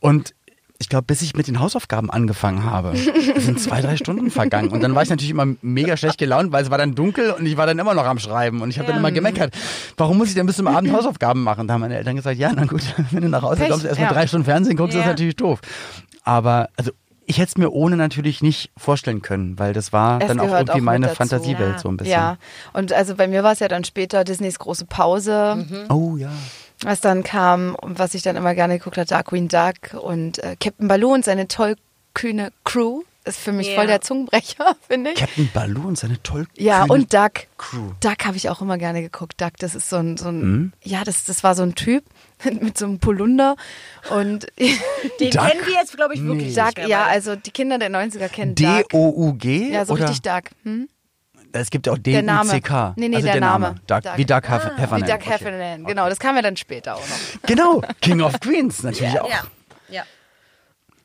Und 0.00 0.34
ich 0.78 0.88
glaube, 0.88 1.04
bis 1.06 1.22
ich 1.22 1.34
mit 1.34 1.48
den 1.48 1.58
Hausaufgaben 1.60 2.10
angefangen 2.10 2.64
habe, 2.64 2.94
sind 3.36 3.58
zwei, 3.60 3.80
drei 3.80 3.96
Stunden 3.96 4.30
vergangen. 4.30 4.68
Und 4.68 4.82
dann 4.82 4.94
war 4.94 5.02
ich 5.02 5.08
natürlich 5.10 5.30
immer 5.30 5.46
mega 5.62 5.96
schlecht 5.96 6.18
gelaunt, 6.18 6.52
weil 6.52 6.64
es 6.64 6.70
war 6.70 6.78
dann 6.78 6.94
dunkel 6.94 7.30
und 7.30 7.46
ich 7.46 7.56
war 7.56 7.66
dann 7.66 7.78
immer 7.78 7.94
noch 7.94 8.04
am 8.04 8.18
Schreiben. 8.18 8.60
Und 8.60 8.70
ich 8.70 8.78
habe 8.78 8.88
dann 8.88 8.98
immer 8.98 9.10
gemeckert, 9.12 9.54
warum 9.96 10.18
muss 10.18 10.28
ich 10.28 10.34
denn 10.34 10.46
bis 10.46 10.56
zum 10.56 10.66
Abend 10.66 10.92
Hausaufgaben 10.96 11.42
machen? 11.42 11.66
Da 11.66 11.74
haben 11.74 11.80
meine 11.80 11.96
Eltern 11.96 12.16
gesagt, 12.16 12.38
ja, 12.38 12.52
na 12.54 12.64
gut, 12.66 12.82
wenn 13.10 13.22
du 13.22 13.28
nach 13.28 13.42
Hause 13.42 13.60
Pech, 13.60 13.70
kommst, 13.70 13.86
erstmal 13.86 14.08
ja. 14.08 14.12
drei 14.14 14.26
Stunden 14.26 14.44
Fernsehen 14.44 14.76
guckst, 14.76 14.94
Ja. 14.94 15.00
ist 15.02 15.06
natürlich 15.06 15.36
doof. 15.36 15.60
Aber, 16.24 16.68
also, 16.76 16.90
ich 17.28 17.38
hätte 17.38 17.48
es 17.48 17.56
mir 17.58 17.70
ohne 17.72 17.96
natürlich 17.96 18.42
nicht 18.42 18.70
vorstellen 18.76 19.20
können, 19.22 19.58
weil 19.58 19.72
das 19.72 19.92
war 19.92 20.20
Es 20.20 20.28
dann 20.28 20.38
auch 20.38 20.48
irgendwie 20.48 20.72
auch 20.72 20.76
meine 20.80 21.06
dazu. 21.06 21.16
Fantasiewelt 21.16 21.72
Ja. 21.72 21.78
so 21.78 21.88
ein 21.88 21.96
bisschen. 21.96 22.12
Ja, 22.12 22.36
und 22.72 22.92
also 22.92 23.16
bei 23.16 23.26
mir 23.26 23.42
war 23.42 23.52
es 23.52 23.58
ja 23.58 23.66
dann 23.68 23.82
später 23.82 24.22
Disneys 24.24 24.58
große 24.60 24.84
Pause, 24.84 25.66
Oh 25.88 26.16
ja. 26.16 26.30
Was 26.82 27.00
dann 27.00 27.22
kam 27.22 27.74
und 27.74 27.98
was 27.98 28.14
ich 28.14 28.22
dann 28.22 28.36
immer 28.36 28.54
gerne 28.54 28.78
geguckt 28.78 28.96
habe, 28.98 29.06
Darkwing 29.06 29.48
Duck 29.48 29.94
und 30.02 30.38
äh, 30.38 30.56
Captain 30.60 30.88
Baloo 30.88 31.12
und 31.14 31.24
seine 31.24 31.48
tollkühne 31.48 32.52
Crew. 32.64 33.02
Ist 33.24 33.40
für 33.40 33.50
mich 33.50 33.66
Ja. 33.70 33.74
voll 33.74 33.88
der 33.88 34.00
Zungenbrecher, 34.02 34.76
finde 34.88 35.10
ich. 35.10 35.16
Captain 35.18 35.48
Baloo 35.52 35.88
und 35.88 35.98
seine 35.98 36.22
toll 36.22 36.46
Ja, 36.56 36.84
und 36.84 37.12
Duck. 37.12 37.32
Crew. 37.58 37.90
Duck 38.00 38.24
habe 38.24 38.36
ich 38.36 38.48
auch 38.50 38.60
immer 38.62 38.78
gerne 38.78 39.02
geguckt. 39.02 39.40
Duck, 39.40 39.54
das 39.58 39.74
ist 39.74 39.88
so 39.90 39.96
ein, 39.96 40.16
so 40.16 40.28
ein 40.28 40.40
Mhm. 40.42 40.72
ja, 40.84 41.02
das, 41.02 41.24
das 41.24 41.42
war 41.42 41.56
so 41.56 41.64
ein 41.64 41.74
Typ 41.74 42.04
mit 42.60 42.78
so 42.78 42.84
einem 42.84 43.00
Polunder 43.00 43.56
und 44.14 44.46
Den 44.58 45.30
Duck? 45.32 45.44
kennen 45.44 45.66
wir 45.66 45.74
jetzt, 45.74 45.96
glaube 45.96 46.14
ich, 46.14 46.22
wirklich 46.22 46.54
Nee. 46.54 46.62
Duck, 46.76 46.86
ja, 46.88 47.04
also 47.06 47.34
die 47.34 47.50
Kinder 47.50 47.78
der 47.78 47.90
90er 47.90 48.28
kennen 48.28 48.54
Duck. 48.54 48.90
D-O-U-G? 48.90 49.72
Ja, 49.72 49.84
so 49.84 49.94
oder? 49.94 50.04
richtig 50.04 50.22
Duck. 50.22 50.44
Hm? 50.62 50.88
Es 51.52 51.70
gibt 51.70 51.86
ja 51.86 51.92
auch 51.92 51.98
Der 51.98 52.22
Name. 52.22 52.50
D-U-C-K. 52.50 52.94
Nee, 52.96 53.08
nee, 53.08 53.16
also 53.16 53.26
der 53.28 53.40
Name. 53.40 53.74
Duck. 53.86 54.02
Duck. 54.02 54.16
Wie 54.16 54.24
Duck 54.24 54.48
Hef 54.48 54.64
Wie 54.76 54.80
Heffernan. 54.82 55.08
Duck 55.08 55.16
Okay. 55.16 55.30
Heffernan, 55.30 55.84
genau, 55.84 56.08
das 56.08 56.18
kam 56.18 56.36
ja 56.36 56.42
dann 56.42 56.56
später 56.56 56.96
auch 56.96 57.00
noch. 57.08 57.42
Genau, 57.46 57.82
King 58.00 58.20
of 58.20 58.38
Queens 58.40 58.82
natürlich 58.82 59.18
auch. 59.20 59.28
Ja, 59.30 59.40
ja. 59.88 60.02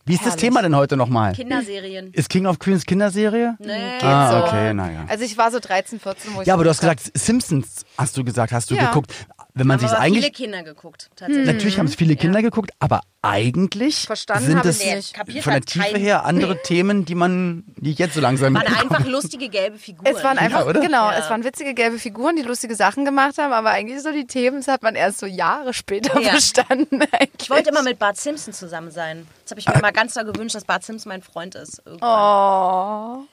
Wie 0.05 0.13
ist 0.13 0.21
das 0.21 0.31
Herrlich. 0.33 0.41
Thema 0.41 0.61
denn 0.63 0.75
heute 0.75 0.97
nochmal? 0.97 1.33
Kinderserien. 1.33 2.11
Ist 2.13 2.29
King 2.29 2.47
of 2.47 2.57
Queens 2.59 2.85
Kinderserie? 2.85 3.55
Nee. 3.59 3.99
Ah, 4.01 4.31
so. 4.31 4.45
okay, 4.45 4.73
naja. 4.73 5.05
Also 5.07 5.23
ich 5.23 5.37
war 5.37 5.51
so 5.51 5.59
13, 5.59 5.99
14, 5.99 6.33
wo 6.35 6.41
ich 6.41 6.47
Ja, 6.47 6.55
aber 6.55 6.63
du 6.63 6.71
hast 6.71 6.79
gesagt, 6.79 7.11
Simpsons 7.15 7.85
hast 7.97 8.17
du 8.17 8.23
gesagt, 8.23 8.51
hast 8.51 8.71
du 8.71 8.75
Ja. 8.75 8.87
geguckt. 8.87 9.13
Wenn 9.53 9.67
man 9.67 9.79
sich 9.79 9.91
eigentlich 9.91 10.23
viele 10.23 10.31
Kinder 10.31 10.63
geguckt, 10.63 11.09
tatsächlich. 11.15 11.45
Natürlich 11.45 11.77
haben 11.77 11.85
es 11.87 11.95
viele 11.95 12.15
Kinder 12.15 12.41
geguckt, 12.41 12.71
aber 12.79 13.01
eigentlich 13.21 14.05
Verstanden 14.05 14.45
sind 14.45 14.65
es 14.65 14.79
ich 14.81 14.95
nicht. 14.95 15.13
Kapiert 15.13 15.43
von 15.43 15.51
der 15.53 15.61
Tiefe 15.61 15.97
her 15.97 16.23
andere 16.25 16.61
Themen, 16.63 17.03
die 17.03 17.15
man, 17.15 17.63
die 17.75 17.91
ich 17.91 17.99
jetzt 17.99 18.13
so 18.15 18.21
langsam 18.21 18.53
Waren 18.53 18.63
mitbekomme. 18.63 18.91
einfach 18.97 19.11
lustige 19.11 19.49
gelbe 19.49 19.77
Figuren. 19.77 20.05
Es 20.15 20.23
waren 20.23 20.37
einfach, 20.37 20.65
oder? 20.65 20.79
genau, 20.79 21.11
Ja. 21.11 21.17
es 21.19 21.29
waren 21.29 21.43
witzige 21.43 21.73
gelbe 21.73 21.99
Figuren, 21.99 22.37
die 22.37 22.41
lustige 22.43 22.75
Sachen 22.75 23.03
gemacht 23.03 23.37
haben, 23.37 23.51
aber 23.51 23.71
eigentlich 23.71 24.01
so 24.01 24.11
die 24.13 24.25
Themen, 24.25 24.57
das 24.57 24.67
hat 24.69 24.83
man 24.83 24.95
erst 24.95 25.19
so 25.19 25.25
Jahre 25.25 25.73
später 25.73 26.19
Ja. 26.21 26.29
verstanden. 26.31 27.01
Eigentlich. 27.11 27.41
Ich 27.41 27.49
wollte 27.49 27.69
immer 27.71 27.83
mit 27.83 27.99
Bart 27.99 28.17
Simpson 28.17 28.53
zusammen 28.53 28.91
sein. 28.91 29.27
Das 29.43 29.51
habe 29.51 29.59
ich 29.59 29.67
mir 29.67 29.73
immer 29.75 29.91
ganz 29.91 30.13
da 30.13 30.23
gewünscht, 30.23 30.55
dass 30.55 30.63
Bart 30.63 30.83
Simpson 30.85 31.09
mein 31.09 31.21
Freund 31.21 31.55
ist. 31.55 31.81
Irgendwann. 31.85 32.09
Oh. 32.09 33.25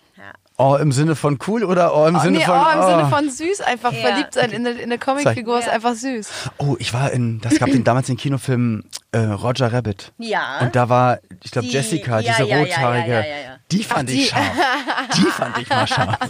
Ja. 0.58 0.64
Oh, 0.66 0.74
im 0.76 0.90
Sinne 0.92 1.14
von 1.14 1.38
cool 1.46 1.62
oder 1.62 1.94
oh, 1.96 2.06
im 2.06 2.18
Sinne 2.18 2.38
nee, 2.38 2.44
von. 2.44 2.54
oh, 2.58 2.70
im 2.72 2.80
oh. 2.80 2.86
Sinne 2.88 3.08
von 3.08 3.30
süß, 3.30 3.60
einfach 3.60 3.92
Ja. 3.92 4.00
verliebt 4.00 4.34
sein 4.34 4.50
in 4.50 4.66
eine, 4.66 4.76
in 4.76 4.84
eine 4.84 4.98
Comicfigur 4.98 5.58
ist 5.60 5.66
Ja. 5.66 5.72
einfach 5.72 5.94
süß. 5.94 6.28
Oh, 6.58 6.74
ich 6.80 6.92
war 6.92 7.12
in, 7.12 7.40
das 7.40 7.58
gab 7.58 7.70
den 7.70 7.84
damals 7.84 8.08
den 8.08 8.16
Kinofilm 8.16 8.82
äh, 9.12 9.18
Roger 9.18 9.72
Rabbit. 9.72 10.12
Ja. 10.18 10.58
Und 10.60 10.74
da 10.74 10.88
war, 10.88 11.20
ich 11.44 11.52
glaube, 11.52 11.68
Die- 11.68 11.74
Jessica, 11.74 12.18
ja, 12.20 12.32
diese 12.36 12.48
ja, 12.48 12.56
ja, 12.56 12.62
rothaarige. 12.62 13.10
ja, 13.12 13.20
ja, 13.20 13.26
ja, 13.26 13.36
ja. 13.36 13.56
Die 13.70 13.84
fand 13.84 14.10
ich 14.10 14.16
die. 14.16 14.24
scharf. 14.26 14.42
Die 15.16 15.26
fand 15.30 15.58
ich 15.58 15.68
mal 15.68 15.86
scharf. 15.86 16.18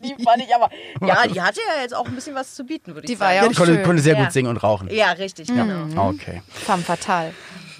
Die 0.00 0.14
fand 0.24 0.42
ich 0.42 0.54
aber. 0.54 0.70
Ja, 1.04 1.26
die 1.26 1.40
hatte 1.42 1.58
ja 1.76 1.82
jetzt 1.82 1.94
auch 1.94 2.06
ein 2.06 2.14
bisschen 2.14 2.36
was 2.36 2.54
zu 2.54 2.64
bieten, 2.64 2.94
würde 2.94 3.00
ich 3.04 3.10
Die 3.10 3.18
war 3.20 3.26
sagen. 3.28 3.36
ja 3.36 3.42
Ja, 3.42 3.48
auch 3.48 3.50
die 3.50 3.56
konnte, 3.56 3.74
schön. 3.74 3.82
konnte 3.82 4.02
sehr 4.02 4.14
Ja. 4.16 4.22
gut 4.22 4.32
singen 4.32 4.48
und 4.48 4.56
rauchen. 4.62 4.88
Ja, 4.92 5.10
richtig, 5.12 5.48
genau. 5.48 6.08
Okay. 6.10 6.40
Femme 6.48 6.82
fatale. 6.84 7.34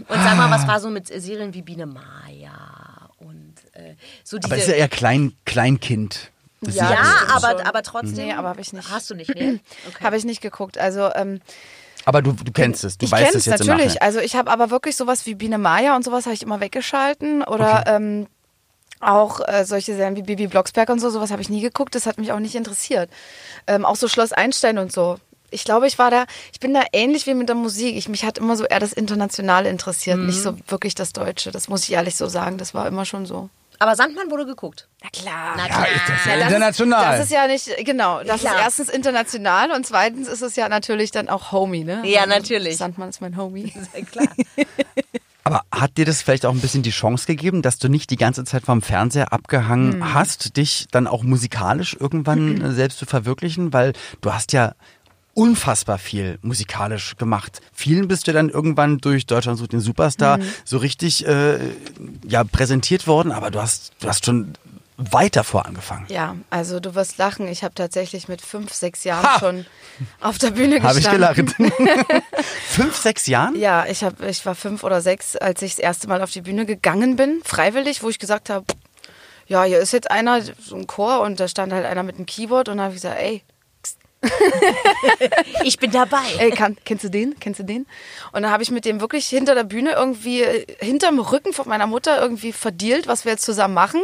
Und 0.08 0.20
sag 0.22 0.36
mal, 0.36 0.50
was 0.50 0.66
war 0.66 0.80
so 0.80 0.90
mit 0.90 1.06
Serien 1.06 1.54
wie 1.54 1.62
Biene 1.62 1.84
äh, 1.84 2.21
so 4.24 4.38
diese. 4.38 4.48
Aber 4.48 4.56
es 4.56 4.64
ist 4.64 4.70
ja 4.70 4.76
eher 4.76 4.88
Klein, 4.88 5.34
Kleinkind. 5.44 6.30
Das 6.60 6.76
Ja, 6.76 6.92
ja, 6.92 7.14
aber, 7.34 7.66
aber 7.66 7.82
trotzdem. 7.82 8.26
Nee, 8.26 8.32
aber 8.32 8.50
hab 8.50 8.58
ich 8.58 8.72
nicht. 8.72 8.90
Hast 8.90 9.10
du 9.10 9.14
nicht, 9.14 9.34
ne? 9.34 9.60
Okay. 9.88 10.04
Habe 10.04 10.16
ich 10.16 10.24
nicht 10.24 10.40
geguckt. 10.40 10.78
Also 10.78 11.10
ähm, 11.14 11.40
aber 12.04 12.22
du, 12.22 12.32
du 12.32 12.52
kennst 12.52 12.84
es, 12.84 12.98
du 12.98 13.06
ich 13.06 13.12
weißt 13.12 13.34
es 13.34 13.46
jetzt 13.46 13.60
im 13.60 13.66
natürlich. 13.68 14.02
Also 14.02 14.20
ich 14.20 14.34
habe 14.34 14.50
aber 14.50 14.70
wirklich 14.70 14.96
sowas 14.96 15.26
wie 15.26 15.34
Biene 15.34 15.58
Maya 15.58 15.94
und 15.96 16.04
sowas 16.04 16.26
habe 16.26 16.34
ich 16.34 16.42
immer 16.42 16.60
weggeschalten 16.60 17.42
oder 17.42 17.84
ähm, 17.86 18.26
auch 19.00 19.40
äh, 19.46 19.64
solche 19.64 19.94
Serien 19.94 20.16
wie 20.16 20.22
Bibi 20.22 20.46
Blocksberg 20.46 20.88
und 20.88 21.00
so, 21.00 21.10
sowas 21.10 21.30
habe 21.30 21.42
ich 21.42 21.48
nie 21.48 21.60
geguckt. 21.60 21.94
Das 21.94 22.06
hat 22.06 22.18
mich 22.18 22.32
auch 22.32 22.38
nicht 22.38 22.54
interessiert. 22.54 23.10
Ähm, 23.66 23.84
auch 23.84 23.96
so 23.96 24.08
Schloss 24.08 24.32
Einstein 24.32 24.78
und 24.78 24.92
so. 24.92 25.18
Ich 25.50 25.64
glaube, 25.64 25.86
ich 25.86 25.98
war 25.98 26.10
da, 26.10 26.24
ich 26.52 26.60
bin 26.60 26.72
da 26.72 26.82
ähnlich 26.92 27.26
wie 27.26 27.34
mit 27.34 27.48
der 27.48 27.56
Musik. 27.56 27.96
Ich, 27.96 28.08
mich 28.08 28.24
hat 28.24 28.38
immer 28.38 28.56
so 28.56 28.64
eher 28.64 28.80
das 28.80 28.92
Internationale 28.92 29.68
interessiert, 29.68 30.18
nicht 30.18 30.40
so 30.40 30.56
wirklich 30.68 30.94
das 30.94 31.12
Deutsche. 31.12 31.50
Das 31.50 31.68
muss 31.68 31.82
ich 31.84 31.92
ehrlich 31.92 32.16
so 32.16 32.26
sagen. 32.26 32.56
Das 32.56 32.72
war 32.72 32.86
immer 32.86 33.04
schon 33.04 33.26
so. 33.26 33.50
Aber 33.78 33.96
Sandmann 33.96 34.30
wurde 34.30 34.46
geguckt. 34.46 34.88
Na 35.02 35.08
klar. 35.10 35.54
Na 35.56 35.66
Ja, 35.66 35.74
klar. 35.74 35.86
ist 35.88 36.08
das 36.08 36.24
ja 36.26 36.36
das 36.36 36.44
international. 36.46 37.02
Ist, 37.02 37.18
das 37.18 37.24
ist 37.26 37.32
ja 37.32 37.46
nicht, 37.74 37.86
genau, 37.86 38.22
das 38.22 38.40
Klar. 38.40 38.54
ist 38.56 38.60
erstens 38.62 38.88
international 38.90 39.72
und 39.72 39.84
zweitens 39.86 40.28
ist 40.28 40.42
es 40.42 40.54
ja 40.56 40.68
natürlich 40.68 41.10
dann 41.10 41.28
auch 41.28 41.50
Homie, 41.52 41.84
ne? 41.84 42.02
Ja, 42.04 42.26
natürlich. 42.26 42.76
Sandmann 42.76 43.08
ist 43.08 43.20
mein 43.20 43.36
Homie. 43.36 43.72
Klar. 44.12 44.28
Aber 45.44 45.62
hat 45.74 45.96
dir 45.96 46.04
das 46.04 46.22
vielleicht 46.22 46.46
auch 46.46 46.52
ein 46.52 46.60
bisschen 46.60 46.84
die 46.84 46.90
Chance 46.92 47.26
gegeben, 47.26 47.62
dass 47.62 47.78
du 47.78 47.88
nicht 47.88 48.10
die 48.10 48.16
ganze 48.16 48.44
Zeit 48.44 48.64
vom 48.64 48.80
Fernseher 48.80 49.32
abgehangen 49.32 49.94
Hm. 49.94 50.14
hast, 50.14 50.56
dich 50.56 50.86
dann 50.92 51.08
auch 51.08 51.24
musikalisch 51.24 51.96
irgendwann 51.98 52.60
äh, 52.62 52.70
selbst 52.74 52.98
zu 52.98 53.06
verwirklichen? 53.06 53.72
Weil 53.72 53.92
du 54.20 54.32
hast 54.32 54.52
ja 54.52 54.74
unfassbar 55.34 55.98
viel 55.98 56.38
musikalisch 56.42 57.16
gemacht. 57.16 57.60
Vielen 57.72 58.08
bist 58.08 58.28
du 58.28 58.32
dann 58.32 58.48
irgendwann 58.50 58.98
durch 58.98 59.26
Deutschland 59.26 59.58
sucht 59.58 59.72
den 59.72 59.80
Superstar 59.80 60.38
Hm. 60.38 60.44
so 60.64 60.76
richtig 60.78 61.26
äh, 61.26 61.58
ja 62.26 62.44
präsentiert 62.44 63.06
worden, 63.06 63.32
aber 63.32 63.50
du 63.50 63.60
hast 63.60 63.92
du 64.00 64.08
hast 64.08 64.24
schon 64.26 64.52
weit 64.98 65.34
davor 65.36 65.66
angefangen. 65.66 66.04
Ja, 66.10 66.36
also 66.50 66.78
du 66.78 66.94
wirst 66.94 67.18
lachen. 67.18 67.48
Ich 67.48 67.64
habe 67.64 67.74
tatsächlich 67.74 68.28
mit 68.28 68.40
fünf, 68.42 68.72
sechs 68.72 69.02
Jahren 69.04 69.24
Ha! 69.26 69.38
schon 69.40 69.66
auf 70.20 70.38
der 70.38 70.50
Bühne 70.50 70.80
Habe 70.82 70.98
ich 71.00 71.08
gestanden. 71.08 71.46
gelacht. 71.56 72.22
Fünf, 72.68 72.96
sechs 72.96 73.26
Jahren? 73.26 73.56
Ja, 73.58 73.86
ich, 73.86 74.04
hab, 74.04 74.20
ich 74.22 74.44
war 74.46 74.54
fünf 74.54 74.84
oder 74.84 75.00
sechs, 75.00 75.34
als 75.36 75.62
ich 75.62 75.72
das 75.72 75.78
erste 75.80 76.08
Mal 76.08 76.22
auf 76.22 76.30
die 76.30 76.42
Bühne 76.42 76.66
gegangen 76.66 77.16
bin, 77.16 77.40
freiwillig, 77.44 78.02
wo 78.02 78.08
ich 78.10 78.18
gesagt 78.18 78.48
habe, 78.50 78.64
ja, 79.48 79.64
hier 79.64 79.78
ist 79.78 79.92
jetzt 79.92 80.10
einer, 80.10 80.40
so 80.42 80.76
ein 80.76 80.86
Chor 80.86 81.20
und 81.22 81.40
da 81.40 81.48
stand 81.48 81.72
halt 81.72 81.84
einer 81.84 82.02
mit 82.02 82.16
einem 82.16 82.26
Keyboard 82.26 82.68
und 82.68 82.76
da 82.78 82.84
habe 82.84 82.94
ich 82.94 83.02
gesagt, 83.02 83.18
ey, 83.20 83.42
Ich 85.64 85.78
bin 85.78 85.90
dabei. 85.90 86.22
Ey, 86.38 86.50
kann, 86.50 86.76
kennst 86.84 87.04
du 87.04 87.08
den? 87.08 87.38
Kennst 87.38 87.60
du 87.60 87.64
den? 87.64 87.86
Und 88.32 88.42
dann 88.42 88.50
habe 88.50 88.62
ich 88.62 88.70
mit 88.70 88.84
dem 88.84 89.00
wirklich 89.00 89.26
hinter 89.26 89.54
der 89.54 89.64
Bühne 89.64 89.92
irgendwie, 89.92 90.44
hinterm 90.80 91.18
Rücken 91.18 91.52
von 91.52 91.68
meiner 91.68 91.86
Mutter 91.86 92.20
irgendwie 92.20 92.52
verdealt, 92.52 93.06
was 93.06 93.24
wir 93.24 93.32
jetzt 93.32 93.44
zusammen 93.44 93.74
machen. 93.74 94.00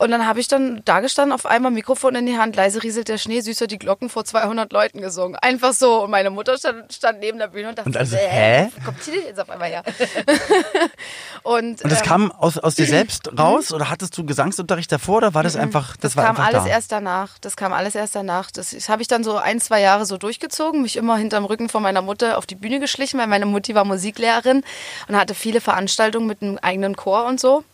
Und 0.00 0.10
dann 0.10 0.26
habe 0.26 0.40
ich 0.40 0.48
dann 0.48 0.80
da 0.86 1.00
gestanden, 1.00 1.34
auf 1.34 1.44
einmal 1.44 1.70
Mikrofon 1.70 2.14
in 2.14 2.24
die 2.24 2.38
Hand, 2.38 2.56
leise 2.56 2.82
rieselt 2.82 3.08
der 3.08 3.18
Schnee, 3.18 3.42
süßer 3.42 3.66
die 3.66 3.78
Glocken 3.78 4.08
vor 4.08 4.24
200 4.24 4.72
Leuten 4.72 5.02
gesungen. 5.02 5.36
Einfach 5.36 5.74
so. 5.74 6.04
Und 6.04 6.10
meine 6.10 6.30
Mutter 6.30 6.56
stand, 6.56 6.90
stand 6.90 7.20
neben 7.20 7.38
der 7.38 7.48
Bühne 7.48 7.68
und 7.68 7.76
dachte, 7.76 7.86
Und 7.90 7.98
also, 7.98 8.16
äh, 8.16 8.20
hä? 8.26 8.68
wo 8.78 8.84
kommt 8.86 9.06
die 9.06 9.10
denn 9.10 9.26
jetzt 9.26 9.38
auf 9.38 9.50
einmal 9.50 9.68
her? 9.68 9.82
und, 11.42 11.82
Und 11.82 11.92
das 11.92 12.00
ähm, 12.00 12.06
kam 12.06 12.32
aus, 12.32 12.56
aus 12.56 12.76
dir 12.76 12.86
selbst 12.86 13.30
raus 13.38 13.74
oder 13.74 13.90
hattest 13.90 14.16
du 14.16 14.24
Gesangsunterricht 14.24 14.90
davor 14.90 15.18
oder 15.18 15.34
war 15.34 15.42
das 15.42 15.54
einfach, 15.54 15.96
das, 15.98 16.14
Das 16.14 16.16
war 16.16 16.24
kam 16.24 16.36
einfach 16.36 16.46
alles 16.46 16.64
da? 16.64 16.70
erst 16.70 16.92
danach. 16.92 17.38
Das 17.42 17.56
kam 17.56 17.74
alles 17.74 17.94
erst 17.94 18.14
danach. 18.14 18.50
Das, 18.50 18.70
das 18.70 18.88
habe 18.88 19.02
ich 19.02 19.08
dann 19.08 19.22
so 19.22 19.36
ein, 19.36 19.60
zwei 19.60 19.82
Jahre 19.82 20.06
so 20.06 20.16
durchgezogen, 20.16 20.80
mich 20.80 20.96
immer 20.96 21.18
hinterm 21.18 21.44
Rücken 21.44 21.68
von 21.68 21.82
meiner 21.82 22.00
Mutter 22.00 22.38
auf 22.38 22.46
die 22.46 22.54
Bühne 22.54 22.80
geschlichen, 22.80 23.18
weil 23.18 23.26
meine 23.26 23.44
Mutti 23.44 23.74
war 23.74 23.84
Musiklehrerin 23.84 24.62
und 25.08 25.16
hatte 25.16 25.34
viele 25.34 25.60
Veranstaltungen 25.60 26.26
mit 26.26 26.40
einem 26.40 26.56
eigenen 26.56 26.96
Chor 26.96 27.26
und 27.26 27.38
so. 27.38 27.64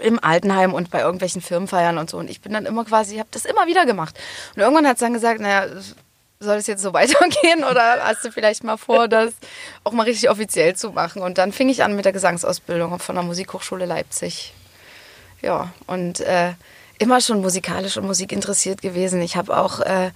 Im 0.00 0.22
Altenheim 0.22 0.72
und 0.72 0.90
bei 0.90 1.00
irgendwelchen 1.00 1.42
Firmenfeiern 1.42 1.98
und 1.98 2.08
so. 2.08 2.18
Und 2.18 2.30
ich 2.30 2.40
bin 2.40 2.52
dann 2.52 2.66
immer 2.66 2.84
quasi, 2.84 3.18
habe 3.18 3.28
das 3.30 3.44
immer 3.44 3.66
wieder 3.66 3.84
gemacht. 3.84 4.18
Und 4.54 4.62
irgendwann 4.62 4.86
hat 4.86 4.98
sie 4.98 5.04
dann 5.04 5.12
gesagt, 5.12 5.40
naja, 5.40 5.66
soll 6.40 6.56
es 6.56 6.66
jetzt 6.66 6.82
so 6.82 6.92
weitergehen 6.92 7.64
oder 7.64 8.04
hast 8.04 8.24
du 8.24 8.32
vielleicht 8.32 8.64
mal 8.64 8.76
vor, 8.76 9.08
das 9.08 9.32
auch 9.84 9.92
mal 9.92 10.04
richtig 10.04 10.30
offiziell 10.30 10.74
zu 10.76 10.90
machen? 10.90 11.22
Und 11.22 11.38
dann 11.38 11.52
fing 11.52 11.68
ich 11.68 11.82
an 11.82 11.94
mit 11.94 12.04
der 12.04 12.12
Gesangsausbildung 12.12 12.98
von 12.98 13.14
der 13.14 13.24
Musikhochschule 13.24 13.86
Leipzig. 13.86 14.54
Ja, 15.40 15.72
und 15.86 16.20
äh, 16.20 16.52
immer 16.98 17.20
schon 17.20 17.40
musikalisch 17.40 17.96
und 17.96 18.06
Musik 18.06 18.32
interessiert 18.32 18.80
gewesen. 18.80 19.20
Ich 19.22 19.36
habe 19.36 19.56
auch 19.56 19.80
äh, 19.80 20.12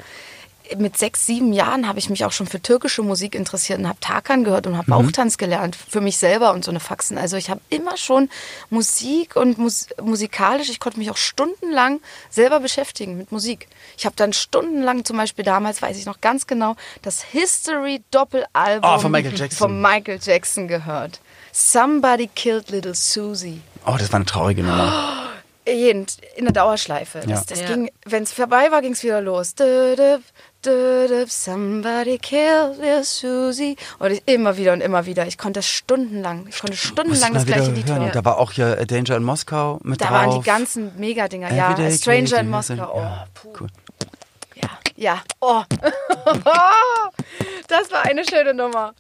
mit 0.76 0.96
sechs, 0.98 1.26
sieben 1.26 1.52
Jahren 1.52 1.86
habe 1.88 1.98
ich 1.98 2.10
mich 2.10 2.24
auch 2.24 2.32
schon 2.32 2.46
für 2.46 2.60
türkische 2.60 3.02
Musik 3.02 3.34
interessiert 3.34 3.78
und 3.78 3.88
habe 3.88 4.00
Tarkan 4.00 4.44
gehört 4.44 4.66
und 4.66 4.76
habe 4.76 4.90
Bauchtanz 4.90 5.38
gelernt 5.38 5.76
für 5.76 6.00
mich 6.00 6.16
selber 6.16 6.52
und 6.52 6.64
so 6.64 6.70
eine 6.70 6.80
Faxen. 6.80 7.18
Also 7.18 7.36
ich 7.36 7.50
habe 7.50 7.60
immer 7.68 7.96
schon 7.96 8.28
Musik 8.70 9.36
und 9.36 9.58
mus 9.58 9.88
musikalisch, 10.02 10.68
ich 10.68 10.80
konnte 10.80 10.98
mich 10.98 11.10
auch 11.10 11.16
stundenlang 11.16 12.00
selber 12.30 12.60
beschäftigen 12.60 13.16
mit 13.16 13.32
Musik. 13.32 13.68
Ich 13.96 14.06
habe 14.06 14.16
dann 14.16 14.32
stundenlang 14.32 15.04
zum 15.04 15.16
Beispiel 15.16 15.44
damals, 15.44 15.82
weiß 15.82 15.96
ich 15.98 16.06
noch 16.06 16.20
ganz 16.20 16.46
genau, 16.46 16.76
das 17.02 17.22
History 17.22 18.02
Doppelalbum 18.10 18.90
Oh, 18.90 18.98
von 18.98 19.12
Michael 19.12 19.36
Jackson. 19.36 19.58
von 19.58 19.80
Michael 19.80 20.18
Jackson 20.22 20.68
gehört. 20.68 21.20
Somebody 21.52 22.28
Killed 22.34 22.70
Little 22.70 22.94
Susie. 22.94 23.60
Oh, 23.86 23.96
das 23.98 24.10
war 24.12 24.16
eine 24.16 24.26
traurige 24.26 24.62
Nummer. 24.62 25.22
Jeden, 25.66 26.06
in 26.36 26.44
der 26.44 26.52
Dauerschleife. 26.54 27.20
Ja. 27.20 27.26
Das, 27.26 27.46
das 27.46 27.60
Ja. 27.60 27.66
ging, 27.66 27.90
wenn 28.04 28.22
es 28.22 28.32
vorbei 28.32 28.70
war, 28.70 28.82
ging 28.82 28.92
es 28.92 29.02
wieder 29.02 29.20
los. 29.20 29.54
Du, 29.56 29.96
du, 29.96 30.22
du, 30.62 31.08
du, 31.08 31.26
Somebody 31.26 32.18
kill 32.18 32.70
little 32.78 33.02
Susie. 33.04 33.76
Und 33.98 34.12
ich, 34.12 34.22
immer 34.26 34.56
wieder 34.56 34.72
und 34.74 34.80
immer 34.80 35.06
wieder. 35.06 35.26
Ich 35.26 35.38
konnte 35.38 35.58
das 35.58 35.68
stundenlang. 35.68 36.46
Ich 36.48 36.60
konnte 36.60 36.76
stundenlang 36.76 37.34
das 37.34 37.46
gleiche 37.46 37.72
Lied 37.72 37.88
hören. 37.88 38.02
Und 38.02 38.14
da 38.14 38.24
war 38.24 38.38
auch 38.38 38.52
hier 38.52 38.78
äh, 38.78 38.86
Danger 38.86 39.16
in 39.16 39.24
Moskau 39.24 39.80
mit 39.82 40.00
Da 40.00 40.06
drauf. 40.06 40.14
waren 40.16 40.40
die 40.40 40.46
ganzen 40.46 40.96
Megadinger. 40.98 41.52
Ja, 41.52 41.72
Everyday 41.72 41.98
Stranger 41.98 42.40
in 42.40 42.48
Moskau. 42.50 42.92
Oh, 42.94 43.00
Ja, 43.00 43.26
cool. 43.60 43.66
ja. 44.54 44.68
ja. 44.94 45.22
Oh. 45.40 45.62
das 47.68 47.90
war 47.90 48.04
eine 48.04 48.24
schöne 48.24 48.54
Nummer. 48.54 48.94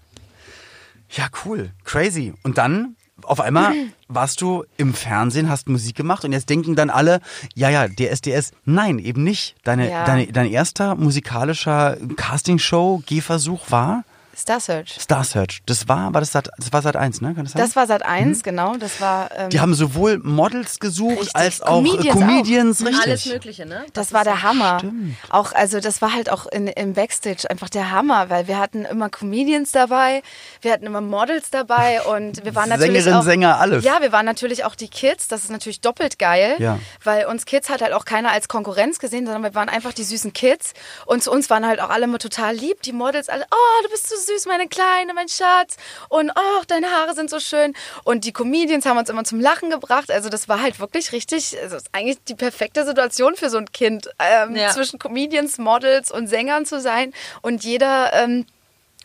Ja, 1.10 1.26
cool. 1.44 1.70
Crazy. 1.84 2.34
Und 2.42 2.58
dann 2.58 2.96
auf 3.22 3.40
einmal 3.40 3.72
warst 4.08 4.40
du 4.40 4.64
im 4.76 4.92
Fernsehen, 4.94 5.48
hast 5.48 5.68
Musik 5.68 5.96
gemacht 5.96 6.24
und 6.24 6.32
jetzt 6.32 6.50
denken 6.50 6.76
dann 6.76 6.90
alle, 6.90 7.20
ja, 7.54 7.70
ja, 7.70 7.88
DSDS. 7.88 8.52
Nein, 8.64 8.98
eben 8.98 9.22
nicht. 9.24 9.56
Deine, 9.64 9.90
Ja. 9.90 10.04
deine, 10.04 10.26
dein 10.26 10.50
erster 10.50 10.94
musikalischer 10.94 11.96
Castingshow-Gehversuch 12.16 13.70
war 13.70 14.04
Star 14.36 14.60
Search. 14.60 14.96
Star 15.00 15.24
Search. 15.24 15.62
Das 15.64 15.88
war, 15.88 16.12
war 16.12 16.20
das 16.20 16.32
Sat, 16.32 16.50
das 16.58 16.72
war 16.72 16.82
Sat 16.82 16.94
1, 16.94 17.22
ne? 17.22 17.34
Kann 17.34 17.44
das 17.44 17.52
sein? 17.54 17.62
Das 17.62 17.74
war 17.74 17.86
Sat 17.86 18.04
1, 18.04 18.42
genau. 18.42 18.76
Das 18.76 19.00
war. 19.00 19.30
Ähm, 19.34 19.48
die 19.50 19.60
haben 19.60 19.74
sowohl 19.74 20.18
Models 20.18 20.78
gesucht 20.78 21.12
Richtig. 21.18 21.36
als 21.36 21.62
auch 21.62 21.76
Comedians 21.76 22.12
Comedians, 22.20 22.78
Comedians 22.78 22.80
richtig. 22.84 23.06
Alles 23.06 23.26
Mögliche, 23.26 23.66
ne? 23.66 23.86
Das 23.94 24.12
war 24.12 24.24
der 24.24 24.42
Hammer. 24.42 24.78
Stimmt. 24.80 25.16
Auch, 25.30 25.52
also 25.52 25.80
das 25.80 26.02
war 26.02 26.12
halt 26.12 26.30
auch 26.30 26.46
in, 26.46 26.66
im 26.66 26.92
Backstage 26.92 27.48
einfach 27.48 27.70
der 27.70 27.90
Hammer, 27.90 28.28
weil 28.28 28.46
wir 28.46 28.58
hatten 28.58 28.84
immer 28.84 29.08
Comedians 29.08 29.72
dabei, 29.72 30.22
wir 30.60 30.72
hatten 30.72 30.84
immer 30.84 31.00
Models 31.00 31.50
dabei 31.50 32.02
und 32.16 32.44
wir 32.44 32.54
waren 32.54 32.68
natürlich 32.68 33.04
Sängerin, 33.04 33.20
auch, 33.20 33.24
Sänger, 33.24 33.58
alles. 33.58 33.84
Ja, 33.84 34.02
wir 34.02 34.12
waren 34.12 34.26
natürlich 34.26 34.64
auch 34.64 34.74
die 34.74 34.88
Kids. 34.88 35.28
Das 35.28 35.44
ist 35.44 35.50
natürlich 35.50 35.80
doppelt 35.80 36.18
geil, 36.18 36.56
Ja. 36.58 36.78
weil 37.02 37.24
uns 37.26 37.46
Kids 37.46 37.70
hat 37.70 37.80
halt 37.80 37.94
auch 37.94 38.04
keiner 38.04 38.32
als 38.32 38.48
Konkurrenz 38.48 38.98
gesehen, 38.98 39.24
sondern 39.24 39.42
wir 39.42 39.54
waren 39.54 39.70
einfach 39.70 39.94
die 39.94 40.04
süßen 40.04 40.34
Kids 40.34 40.74
und 41.06 41.22
zu 41.22 41.32
uns 41.32 41.48
waren 41.48 41.66
halt 41.66 41.80
auch 41.80 41.88
alle 41.90 42.04
immer 42.04 42.18
total 42.18 42.54
lieb. 42.54 42.82
Die 42.82 42.92
Models 42.92 43.28
alle, 43.30 43.44
oh, 43.50 43.82
du 43.84 43.90
bist 43.90 44.08
so 44.08 44.16
süß, 44.26 44.46
meine 44.46 44.68
Kleine, 44.68 45.14
mein 45.14 45.28
Schatz 45.28 45.76
und 46.08 46.30
oh, 46.34 46.62
deine 46.68 46.88
Haare 46.90 47.14
sind 47.14 47.30
so 47.30 47.40
schön. 47.40 47.74
Und 48.04 48.24
die 48.24 48.32
Comedians 48.32 48.84
haben 48.86 48.98
uns 48.98 49.08
immer 49.08 49.24
zum 49.24 49.40
Lachen 49.40 49.70
gebracht. 49.70 50.10
Also 50.10 50.28
das 50.28 50.48
war 50.48 50.60
halt 50.60 50.80
wirklich 50.80 51.12
richtig, 51.12 51.56
also 51.62 51.74
das 51.76 51.84
ist 51.84 51.90
eigentlich 51.92 52.18
die 52.24 52.34
perfekte 52.34 52.84
Situation 52.84 53.36
für 53.36 53.50
so 53.50 53.58
ein 53.58 53.70
Kind, 53.72 54.08
ähm, 54.18 54.54
Ja. 54.56 54.70
zwischen 54.70 54.98
Comedians, 54.98 55.58
Models 55.58 56.10
und 56.10 56.26
Sängern 56.28 56.66
zu 56.66 56.80
sein 56.80 57.12
und 57.42 57.64
jeder 57.64 58.12
ähm, 58.12 58.46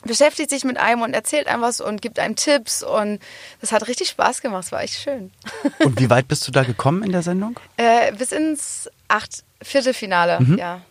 beschäftigt 0.04 0.50
sich 0.50 0.63
mit 0.63 0.78
einem 0.78 1.04
und 1.04 1.13
erzählt 1.13 1.48
einem 1.48 1.62
was 1.62 1.80
und 1.80 2.01
gibt 2.01 2.18
einem 2.18 2.36
Tipps 2.36 2.82
und 2.82 3.20
das 3.62 3.72
hat 3.72 3.88
richtig 3.88 4.10
Spaß 4.10 4.42
gemacht. 4.42 4.63
Es 4.66 4.72
war 4.72 4.82
echt 4.82 4.96
schön. 4.96 5.32
Und 5.80 6.00
wie 6.00 6.10
weit 6.10 6.28
bist 6.28 6.48
du 6.48 6.51
da 6.51 6.63
gekommen 6.63 7.04
in 7.04 7.12
der 7.12 7.22
Sendung? 7.22 7.60
Äh, 7.78 8.12
bis 8.13 8.32
ins 8.32 8.90
acht 9.08 9.44
Viertelfinale, 9.62 10.40
ja. 10.58 10.82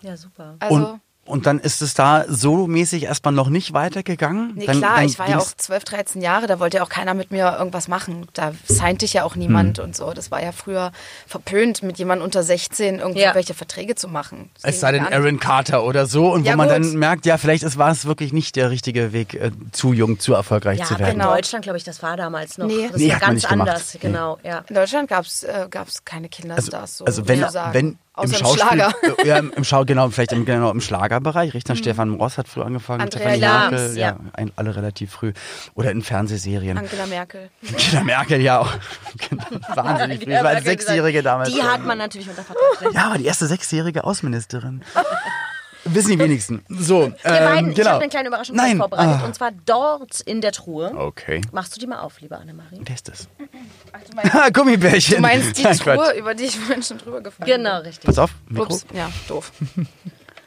Ja, 0.00 0.16
super. 0.16 0.56
Also 0.58 0.74
und, 0.74 1.00
und 1.26 1.46
dann 1.46 1.58
ist 1.58 1.82
es 1.82 1.94
da 1.94 2.24
so 2.28 2.66
mäßig 2.66 3.02
erstmal 3.04 3.34
noch 3.34 3.48
nicht 3.48 3.72
weitergegangen? 3.72 4.52
Nee, 4.54 4.66
dann, 4.66 4.78
klar, 4.78 4.96
dann 4.96 5.04
ich 5.06 5.18
war 5.18 5.28
ja 5.28 5.38
auch 5.38 5.46
12, 5.56 5.84
13 5.84 6.22
Jahre, 6.22 6.46
da 6.46 6.58
wollte 6.60 6.78
ja 6.78 6.82
auch 6.82 6.88
keiner 6.88 7.14
mit 7.14 7.30
mir 7.30 7.56
irgendwas 7.58 7.88
machen. 7.88 8.26
Da 8.32 8.52
signte 8.66 9.04
ich 9.04 9.12
ja 9.12 9.24
auch 9.24 9.34
Hm. 9.34 9.40
niemand 9.42 9.78
und 9.78 9.94
so. 9.96 10.12
Das 10.12 10.30
war 10.30 10.42
ja 10.42 10.52
früher 10.52 10.92
verpönt, 11.26 11.82
mit 11.82 11.98
jemandem 11.98 12.24
unter 12.24 12.42
16 12.42 12.98
irgendwelche 13.00 13.54
Verträge 13.54 13.94
zu 13.94 14.08
machen. 14.08 14.50
Das 14.62 14.74
Es 14.74 14.80
sei 14.80 14.92
denn. 14.92 15.06
Aaron 15.06 15.38
Carter 15.40 15.84
oder 15.84 16.06
so 16.06 16.32
und 16.32 16.44
Ja, 16.44 16.52
wo 16.52 16.56
man 16.58 16.68
gut. 16.68 16.76
dann 16.76 16.96
merkt, 16.96 17.26
ja, 17.26 17.36
vielleicht 17.38 17.62
ist, 17.62 17.76
war 17.78 17.90
es 17.90 18.06
wirklich 18.06 18.32
nicht 18.32 18.56
der 18.56 18.70
richtige 18.70 19.12
Weg, 19.12 19.34
äh, 19.34 19.50
zu 19.72 19.92
jung, 19.92 20.18
zu 20.18 20.34
erfolgreich 20.34 20.78
Ja, 20.78 20.84
zu 20.86 20.98
werden. 20.98 21.20
in 21.20 21.26
Deutschland, 21.26 21.64
glaube 21.64 21.78
ich, 21.78 21.84
das 21.84 22.02
war 22.02 22.16
damals 22.16 22.58
noch. 22.58 22.66
Nee. 22.66 22.88
Das 22.90 23.00
Nee, 23.00 23.08
war 23.08 23.16
hat 23.16 23.22
man 23.22 23.30
ganz 23.30 23.34
nicht 23.42 23.48
gemacht. 23.50 23.68
anders, 23.68 23.94
Nee. 23.94 24.00
genau, 24.00 24.38
ja. 24.42 24.64
In 24.68 24.74
Deutschland 24.74 25.08
gab 25.08 25.24
es 25.24 25.42
äh, 25.42 25.66
gab's 25.70 26.04
keine 26.04 26.28
Kinderstars. 26.28 26.98
so 26.98 27.04
also 27.04 27.26
wenn, 27.28 27.40
wenn 27.72 27.98
Im 28.22 28.32
Schauspiel, 28.32 28.62
Schlager. 28.62 28.94
äh, 29.18 29.26
ja, 29.28 29.36
im, 29.38 29.52
im 29.52 29.64
Schau, 29.64 29.84
genau, 29.84 30.08
vielleicht 30.08 30.32
im, 30.32 30.44
genau, 30.46 30.70
im 30.70 30.80
Schlagerbereich. 30.80 31.52
Richter 31.52 31.76
Stefan 31.76 32.14
Ross 32.14 32.38
hat 32.38 32.48
früh 32.48 32.62
angefangen, 32.62 33.02
Andrea 33.02 33.36
Merkel, 33.36 33.96
ja, 33.96 34.08
ja. 34.08 34.16
ein, 34.32 34.52
alle 34.56 34.74
relativ 34.74 35.12
früh. 35.12 35.32
Oder 35.74 35.90
in 35.90 36.02
Fernsehserien. 36.02 36.78
Angela 36.78 37.06
Merkel. 37.06 37.50
Angela 37.68 38.04
Merkel 38.04 38.40
ja 38.40 38.60
auch. 38.60 38.72
Genau, 39.28 39.44
Wahnsinnig 39.74 40.18
früh. 40.24 40.32
Ich 40.32 40.38
war 40.42 40.46
als 40.46 40.64
Sechsjährige 40.64 41.22
damals. 41.22 41.52
Die 41.52 41.62
hat 41.62 41.84
man 41.84 41.98
natürlich 41.98 42.28
unter 42.28 42.42
Vertrag. 42.42 42.92
ja, 42.92 43.06
aber 43.06 43.18
die 43.18 43.24
erste 43.24 43.46
sechsjährige 43.46 44.04
Außenministerin. 44.04 44.82
Wissen 45.86 46.10
die 46.10 46.18
wenigsten. 46.18 46.64
So, 46.68 47.04
Ihr 47.04 47.10
beiden, 47.22 47.58
ähm, 47.66 47.70
ich 47.70 47.76
genau. 47.76 47.90
habe 47.90 48.02
eine 48.02 48.10
kleine 48.10 48.28
Überraschung 48.28 48.56
Nein. 48.56 48.76
vorbereitet. 48.78 49.20
Ah. 49.22 49.26
Und 49.26 49.34
zwar 49.34 49.52
dort 49.52 50.20
in 50.20 50.40
der 50.40 50.52
Truhe. 50.52 50.92
Okay. 50.96 51.40
Machst 51.52 51.74
du 51.76 51.80
die 51.80 51.86
mal 51.86 52.00
auf, 52.00 52.20
liebe 52.20 52.36
Annemarie? 52.36 52.80
Wer 52.84 52.94
ist 52.94 53.08
das? 53.08 53.28
Ach, 53.92 53.98
du 54.08 54.16
meinst, 54.16 54.34
Ah, 54.34 54.48
Gummibärchen. 54.50 55.16
du 55.16 55.22
meinst 55.22 55.56
die 55.58 55.62
Nein, 55.64 55.78
Quatsch. 55.78 55.96
Truhe, 55.98 56.18
über 56.18 56.34
die 56.34 56.44
ich 56.44 56.58
vorhin 56.58 56.82
schon 56.82 56.98
drüber 56.98 57.20
gefallen 57.20 57.46
bin. 57.46 57.56
Genau, 57.62 57.80
richtig. 57.80 58.04
Pass 58.04 58.18
auf, 58.18 58.30
Mikro. 58.48 58.64
Ups, 58.74 58.86
ja, 58.94 59.10
doof. 59.28 59.52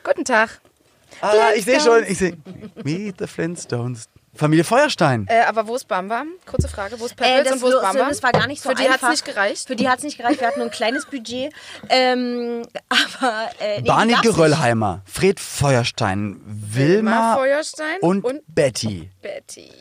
Guten 0.04 0.26
Tag. 0.26 0.62
Ah, 1.22 1.50
ich 1.56 1.66
sehe 1.66 1.80
schon, 1.82 2.04
ich 2.08 2.18
sehe. 2.18 2.38
Meet 2.84 3.16
the 3.20 3.28
Flintstones. 3.28 4.08
Familie 4.36 4.64
Feuerstein. 4.64 5.26
Äh, 5.28 5.42
aber 5.42 5.68
wo 5.68 5.76
ist 5.76 5.88
Bamba? 5.88 6.24
Kurze 6.46 6.68
Frage, 6.68 7.00
wo 7.00 7.06
ist 7.06 7.14
Äh, 7.14 7.16
Peppels 7.16 7.44
das, 7.46 7.54
und 7.56 7.62
wo 7.64 7.68
ist 7.76 7.82
Bamba? 7.82 8.10
das 8.10 8.24
war 8.24 8.32
gar 8.32 8.48
nicht 8.48 8.62
so 8.62 8.70
Für 8.70 8.76
die 8.76 8.84
einfach. 8.88 9.02
hat's 9.10 9.12
nicht 9.12 9.26
gereicht? 9.26 9.68
Für 9.68 9.76
die 9.76 9.90
hat 9.90 9.98
es 9.98 10.04
nicht 10.04 10.18
gereicht. 10.18 10.40
Wir 10.40 10.48
hatten 10.48 10.60
nur 10.60 10.68
ein 10.68 10.72
kleines 10.72 11.06
Budget. 11.08 11.52
Ähm, 11.90 12.62
aber 12.90 13.50
äh, 13.60 13.82
nee, 13.82 13.88
Barney. 13.88 14.16
Geröllheimer, 14.22 15.02
Fred 15.06 15.40
Feuerstein, 15.40 16.40
Wilma 16.46 17.36
Feuerstein 17.36 17.98
und, 18.02 18.24
und 18.24 18.42
Betty. 18.48 19.10
Betty. 19.22 19.72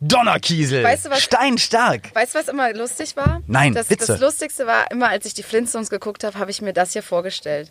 Donnerkiesel. 0.00 0.82
Weißt 0.82 1.06
du 1.06 1.10
was- 1.10 1.22
Steinstark. 1.22 2.14
Weißt 2.14 2.34
du, 2.34 2.38
was 2.38 2.48
immer 2.48 2.72
lustig 2.72 3.16
war? 3.16 3.42
Nein, 3.46 3.74
das, 3.74 3.90
Witze. 3.90 4.06
das 4.06 4.20
Lustigste 4.20 4.66
war 4.66 4.90
immer, 4.90 5.08
als 5.08 5.26
ich 5.26 5.34
die 5.34 5.42
Flintstones 5.42 5.90
geguckt 5.90 6.24
habe, 6.24 6.38
habe 6.38 6.50
ich 6.50 6.62
mir 6.62 6.72
das 6.72 6.92
hier 6.94 7.02
vorgestellt. 7.02 7.70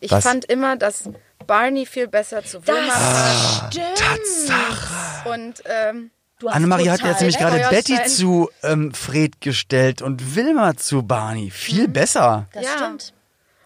Ich 0.00 0.10
Was? 0.10 0.24
fand 0.24 0.44
immer, 0.46 0.76
dass 0.76 1.04
Barney 1.46 1.86
viel 1.86 2.08
besser 2.08 2.44
zu 2.44 2.66
Wilma 2.66 2.86
Das 2.86 2.94
passt. 2.96 3.72
stimmt. 3.74 3.96
Tatsache. 3.96 5.28
Und 5.30 5.62
ähm, 5.66 6.10
Du 6.38 6.48
hast 6.48 6.56
Annemarie 6.56 6.88
hat 6.88 7.02
jetzt 7.02 7.20
nämlich 7.20 7.36
gerade. 7.38 7.58
Betty 7.68 8.02
zu 8.04 8.48
ähm, 8.62 8.94
Fred 8.94 9.42
gestellt 9.42 10.00
und 10.00 10.34
Wilma 10.36 10.74
zu 10.76 11.02
Barney. 11.02 11.50
Viel 11.50 11.86
besser. 11.86 12.46
Das 12.54 12.64
Ja. 12.64 12.70
stimmt. 12.76 13.12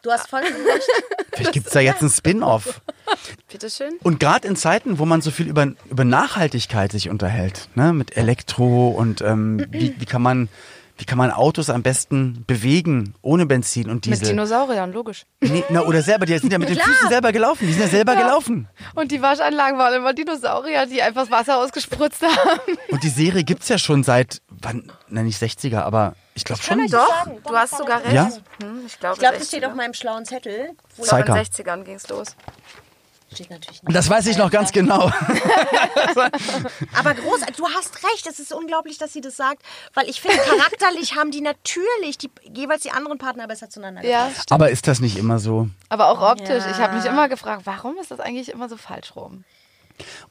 Du 0.02 0.11
hast 0.11 0.33
recht. 0.33 0.45
Vielleicht 1.33 1.52
gibt 1.52 1.66
es 1.69 1.73
da 1.73 1.81
jetzt 1.81 2.00
einen 2.00 2.11
Spin-off. 2.11 2.81
bitteschön. 3.50 3.95
Und 4.02 4.19
gerade 4.19 4.47
in 4.49 4.57
Zeiten, 4.57 4.99
wo 4.99 5.04
man 5.07 5.23
so 5.23 5.31
viel 5.31 5.47
über, 5.49 5.69
über 5.88 6.04
Nachhaltigkeit 6.04 6.90
sich 6.93 7.09
unterhält, 7.11 7.69
ne, 7.76 7.93
mit 7.93 8.16
Elektro 8.16 8.88
und 8.88 9.21
ähm, 9.23 9.64
wie, 9.71 9.95
wie, 9.99 10.04
kann 10.04 10.21
man, 10.23 10.49
wie 10.97 11.05
kann 11.05 11.19
man 11.19 11.31
Autos 11.33 11.71
am 11.71 11.83
besten 11.83 12.45
bewegen 12.47 13.15
ohne 13.21 13.47
Benzin 13.47 13.91
und 13.91 14.07
Mit 14.07 14.21
Diesel? 14.21 14.29
Dinosauriern, 14.29 14.93
logisch. 14.93 15.25
Nee, 15.41 15.65
na, 15.69 15.83
oder 15.83 16.03
selber, 16.03 16.25
die 16.25 16.39
sind 16.39 16.53
ja 16.53 16.59
mit 16.59 16.69
den 16.69 16.79
Füßen 16.81 17.09
selber 17.09 17.33
gelaufen. 17.33 17.67
Die 17.67 17.73
sind 17.73 17.83
ja 17.83 17.89
selber 17.89 18.15
gelaufen. 18.15 18.69
Und 18.95 19.11
die 19.11 19.21
Waschanlagen 19.21 19.77
waren 19.79 19.95
immer 19.95 20.15
Dinosaurier, 20.15 20.87
die 20.87 21.03
einfach 21.03 21.23
das 21.23 21.31
Wasser 21.31 21.59
ausgespritzt 21.59 22.23
haben. 22.23 22.79
Und 22.91 23.03
die 23.03 23.09
Serie 23.09 23.43
gibt's 23.43 23.69
ja 23.69 23.79
schon 23.79 24.05
seit, 24.05 24.40
wann, 24.49 24.90
na 25.09 25.23
nicht 25.23 25.42
60er, 25.42 25.81
aber 25.81 26.14
ich 26.35 26.45
glaube 26.45 26.62
schon. 26.62 26.87
Doch, 26.87 27.27
du 27.47 27.57
hast 27.57 27.77
sogar 27.77 28.03
recht. 28.05 28.14
Ja? 28.14 28.31
Hm, 28.62 28.85
ich 28.87 28.99
glaube, 29.01 29.14
Ich 29.14 29.21
glaube, 29.21 29.38
das 29.38 29.49
steht 29.49 29.64
auf 29.64 29.75
meinem 29.75 29.95
schlauen 29.95 30.25
Zettel. 30.25 30.71
Glaube, 31.03 31.21
in 31.21 31.35
den 31.35 31.45
60ern 31.45 31.83
ging 31.83 31.97
es 31.97 32.09
los. 32.09 32.37
Steht 33.35 33.51
natürlich 33.51 33.83
nicht. 33.83 33.97
Das 33.97 34.09
weiß 34.09 34.27
ich 34.27 34.37
noch 34.37 34.51
ganz 34.51 34.73
genau. 34.73 35.11
Aber 36.94 37.14
großartig, 37.14 37.57
du 37.57 37.68
hast 37.68 38.03
recht. 38.05 38.27
Es 38.27 38.38
ist 38.38 38.53
unglaublich, 38.53 38.99
dass 38.99 39.12
sie 39.12 39.20
das 39.20 39.37
sagt, 39.37 39.62
weil 39.94 40.09
ich 40.09 40.20
finde, 40.20 40.38
charakterlich 40.38 41.16
haben 41.16 41.31
die 41.31 41.40
natürlich 41.40 42.18
die, 42.18 42.31
jeweils 42.53 42.83
die 42.83 42.90
anderen 42.90 43.18
Partner 43.18 43.47
besser 43.47 43.68
zueinander 43.70 44.05
Ja, 44.05 44.29
gepasst. 44.29 44.53
Aber 44.53 44.70
ist 44.70 44.87
das 44.87 45.01
nicht 45.01 45.16
immer 45.16 45.38
so? 45.38 45.68
aber 45.88 46.09
auch 46.09 46.20
optisch. 46.23 46.64
Ja. 46.64 46.70
Ich 46.70 46.79
habe 46.79 46.97
mich 46.97 47.05
immer 47.05 47.29
gefragt, 47.29 47.62
warum 47.64 47.97
ist 47.99 48.11
das 48.11 48.20
eigentlich 48.20 48.51
immer 48.51 48.68
so 48.68 48.77
falsch 48.77 49.14
rum? 49.16 49.44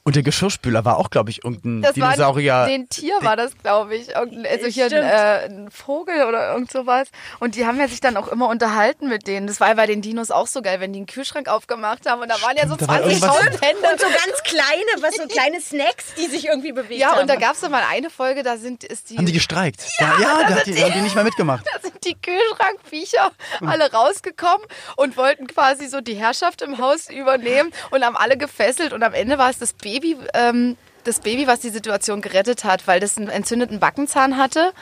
Und 0.02 0.16
der 0.16 0.22
Geschirrspüler 0.22 0.84
war 0.84 0.98
auch, 0.98 1.08
glaube 1.10 1.30
ich, 1.30 1.44
irgendein 1.44 1.82
Das 1.82 1.94
Dinosaurier. 1.94 2.52
war 2.52 2.64
ein 2.66 2.88
Tier 2.88 3.14
war 3.22 3.36
das, 3.36 3.56
glaube 3.56 3.96
ich. 3.96 4.10
Irgendein, 4.14 4.46
also 4.52 4.66
hier 4.66 4.86
ein, 4.86 4.92
äh, 4.92 5.44
ein 5.46 5.70
Vogel 5.70 6.24
oder 6.24 6.52
irgend 6.52 6.70
sowas. 6.70 7.08
Und 7.40 7.54
die 7.54 7.64
haben 7.66 7.78
ja 7.78 7.88
sich 7.88 8.00
dann 8.00 8.16
auch 8.18 8.28
immer 8.28 8.48
unterhalten 8.48 9.08
mit 9.08 9.26
denen. 9.26 9.46
Das 9.46 9.60
war 9.60 9.68
ja 9.68 9.74
bei 9.74 9.86
den 9.86 10.02
Dinos 10.02 10.30
auch 10.30 10.46
so 10.46 10.60
geil, 10.60 10.80
wenn 10.80 10.92
die 10.92 10.98
einen 10.98 11.06
Kühlschrank 11.06 11.48
aufgemacht 11.48 12.08
haben 12.08 12.20
und 12.20 12.28
da 12.28 12.40
waren 12.42 12.56
ja 12.56 12.68
so 12.68 12.74
Stimmt, 12.74 12.90
da 12.90 12.94
war 12.94 13.02
20 13.02 13.22
irgendwas- 13.22 13.60
Hände. 13.62 13.88
Und 13.92 14.00
so 14.00 14.06
ganz 14.06 14.42
kleine, 14.42 15.02
was 15.02 15.14
so 15.16 15.26
kleine 15.28 15.60
Snacks, 15.60 16.14
die 16.18 16.26
sich 16.26 16.46
irgendwie 16.46 16.72
bewegt 16.72 17.00
Ja, 17.00 17.12
haben. 17.12 17.20
und 17.22 17.30
da 17.30 17.36
gab 17.36 17.54
es 17.54 17.62
mal 17.68 17.82
eine 17.90 18.10
Folge, 18.10 18.42
da 18.42 18.56
sind 18.58 18.84
ist 18.84 19.10
die, 19.10 19.16
haben 19.16 19.26
die 19.26 19.32
gestreikt? 19.32 19.82
Ja, 19.98 20.12
ja, 20.20 20.40
da 20.48 20.54
hat 20.56 20.66
die, 20.66 20.82
haben 20.82 20.92
die 20.92 21.00
nicht 21.00 21.14
mehr 21.14 21.24
mitgemacht. 21.24 21.64
da 21.74 21.80
sind 21.80 22.04
die 22.04 22.14
Kühlschrankviecher 22.20 23.30
alle 23.64 23.90
rausgekommen 23.92 24.66
und 24.96 25.16
wollten 25.16 25.46
quasi 25.46 25.86
so 25.86 26.00
die 26.00 26.14
Herrschaft 26.14 26.62
im 26.62 26.78
Haus 26.78 27.08
übernehmen 27.08 27.70
und 27.90 28.04
haben 28.04 28.16
alle 28.16 28.36
gefesselt 28.36 28.92
und 28.92 29.02
am 29.02 29.14
Ende 29.14 29.38
war 29.38 29.50
es 29.54 29.70
das 29.70 29.72
Baby, 29.72 30.16
ähm, 30.34 30.76
das 31.04 31.20
Baby, 31.20 31.46
was 31.46 31.60
die 31.60 31.70
Situation 31.70 32.20
gerettet 32.20 32.64
hat, 32.64 32.86
weil 32.86 33.00
das 33.00 33.16
einen 33.16 33.28
entzündeten 33.28 33.78
Backenzahn 33.80 34.36
hatte. 34.36 34.72